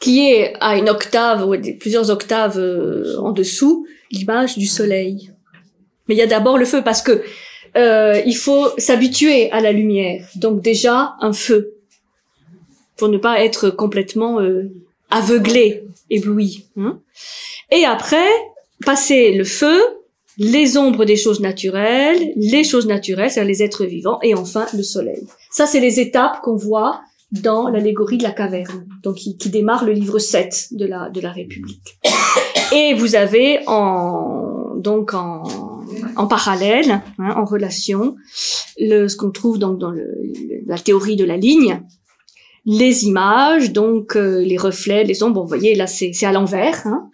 [0.00, 5.30] qui est à une octave ou plusieurs octaves euh, en dessous l'image du soleil.
[6.08, 7.22] Mais il y a d'abord le feu parce que
[7.76, 10.26] euh, il faut s'habituer à la lumière.
[10.34, 11.74] Donc déjà un feu
[12.96, 14.70] pour ne pas être complètement euh,
[15.10, 16.66] aveuglé, ébloui.
[16.76, 16.98] Hein.
[17.70, 18.28] Et après,
[18.84, 19.80] passer le feu,
[20.38, 24.82] les ombres des choses naturelles, les choses naturelles, c'est-à-dire les êtres vivants, et enfin le
[24.82, 25.26] soleil.
[25.50, 27.02] Ça, c'est les étapes qu'on voit
[27.32, 31.30] dans l'allégorie de la caverne, donc qui, démarre le livre 7 de la, de la
[31.30, 31.98] République.
[32.72, 35.44] Et vous avez en, donc en,
[36.16, 38.16] en parallèle, hein, en relation,
[38.78, 40.08] le, ce qu'on trouve donc dans le,
[40.66, 41.82] la théorie de la ligne,
[42.66, 47.10] les images, donc euh, les reflets, les ombres, vous voyez là c'est à l'envers, hein,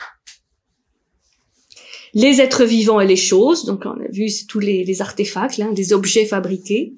[2.14, 5.72] les êtres vivants et les choses, donc on a vu tous les, les artefacts, hein,
[5.72, 6.94] des objets fabriqués,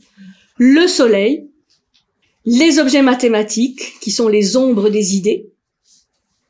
[0.56, 1.47] le soleil,
[2.50, 5.50] les objets mathématiques, qui sont les ombres des idées,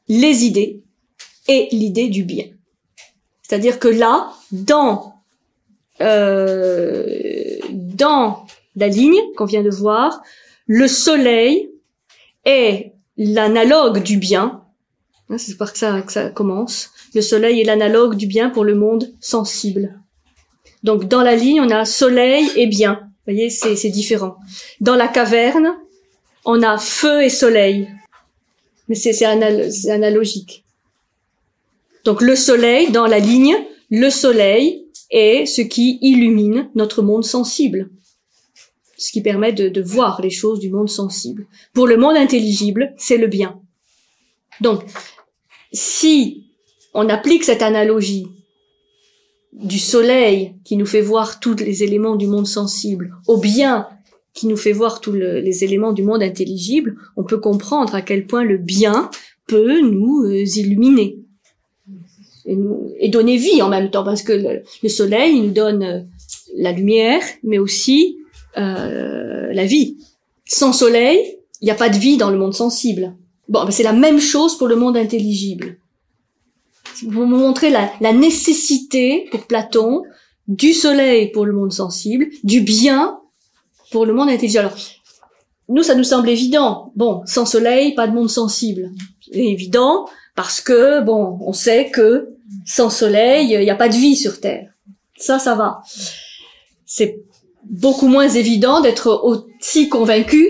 [0.06, 0.80] les idées
[1.48, 2.44] et l'idée du bien.
[3.42, 5.14] C'est-à-dire que là, dans
[6.00, 8.46] euh, dans
[8.76, 10.22] la ligne qu'on vient de voir,
[10.68, 11.68] le soleil
[12.44, 14.62] est l'analogue du bien.
[15.30, 16.90] Hein, c'est par que ça, que ça commence.
[17.12, 19.98] Le soleil est l'analogue du bien pour le monde sensible.
[20.84, 23.00] Donc dans la ligne, on a soleil et bien.
[23.02, 24.36] Vous voyez, c'est différent.
[24.80, 25.74] Dans la caverne,
[26.44, 27.88] on a feu et soleil.
[28.88, 30.64] Mais c'est analogique.
[32.04, 33.56] Donc le soleil, dans la ligne,
[33.90, 37.90] le soleil est ce qui illumine notre monde sensible.
[38.96, 41.46] Ce qui permet de, de voir les choses du monde sensible.
[41.72, 43.60] Pour le monde intelligible, c'est le bien.
[44.60, 44.82] Donc,
[45.72, 46.46] si
[46.94, 48.26] on applique cette analogie
[49.52, 53.88] du soleil qui nous fait voir tous les éléments du monde sensible au bien
[54.34, 58.26] qui nous fait voir tous les éléments du monde intelligible, on peut comprendre à quel
[58.26, 59.10] point le bien
[59.46, 61.18] peut nous euh, illuminer
[62.44, 66.00] et, nous, et, donner vie en même temps, parce que le, soleil nous donne euh,
[66.56, 68.18] la lumière, mais aussi
[68.56, 69.98] euh, la vie.
[70.44, 71.18] Sans soleil,
[71.60, 73.14] il n'y a pas de vie dans le monde sensible.
[73.48, 75.78] Bon, ben c'est la même chose pour le monde intelligible.
[77.06, 80.02] Vous montrer la, la nécessité pour Platon
[80.48, 83.20] du soleil pour le monde sensible, du bien
[83.90, 84.60] pour le monde intelligent.
[84.60, 84.76] Alors,
[85.68, 86.92] nous, ça nous semble évident.
[86.96, 88.90] Bon, sans soleil, pas de monde sensible.
[89.20, 92.30] C'est évident parce que, bon, on sait que
[92.64, 94.70] sans soleil, il n'y a pas de vie sur Terre.
[95.16, 95.82] Ça, ça va.
[96.86, 97.20] C'est
[97.64, 100.46] beaucoup moins évident d'être aussi convaincu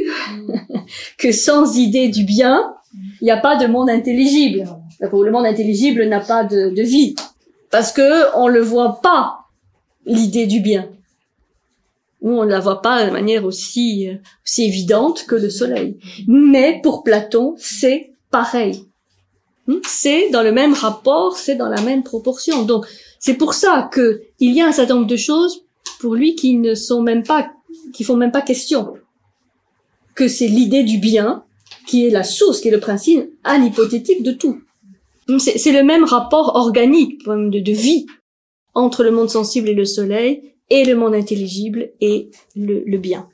[1.19, 2.75] que sans idée du bien,
[3.21, 4.69] il n'y a pas de monde intelligible.
[5.01, 7.15] Le monde intelligible n'a pas de, de, vie
[7.71, 9.47] parce que on le voit pas
[10.07, 10.89] l'idée du bien.
[12.23, 14.09] Nous, on ne la voit pas de manière aussi,
[14.45, 15.99] aussi évidente que le soleil.
[16.27, 18.85] Mais pour Platon, c'est pareil.
[19.67, 19.77] Hmm?
[19.87, 22.63] C'est dans le même rapport, c'est dans la même proportion.
[22.63, 22.87] Donc,
[23.21, 25.65] c'est pour ça que il y a un certain nombre de choses
[26.01, 27.51] pour lui qui ne sont même pas,
[27.93, 28.95] qui font même pas question.
[30.15, 31.45] Que c'est l'idée du bien
[31.87, 34.61] qui est la source, qui est le principe à l'hypothétique de tout.
[35.39, 38.07] C'est le même rapport organique de vie
[38.75, 43.29] entre le monde sensible et le soleil et le monde intelligible et le, le bien.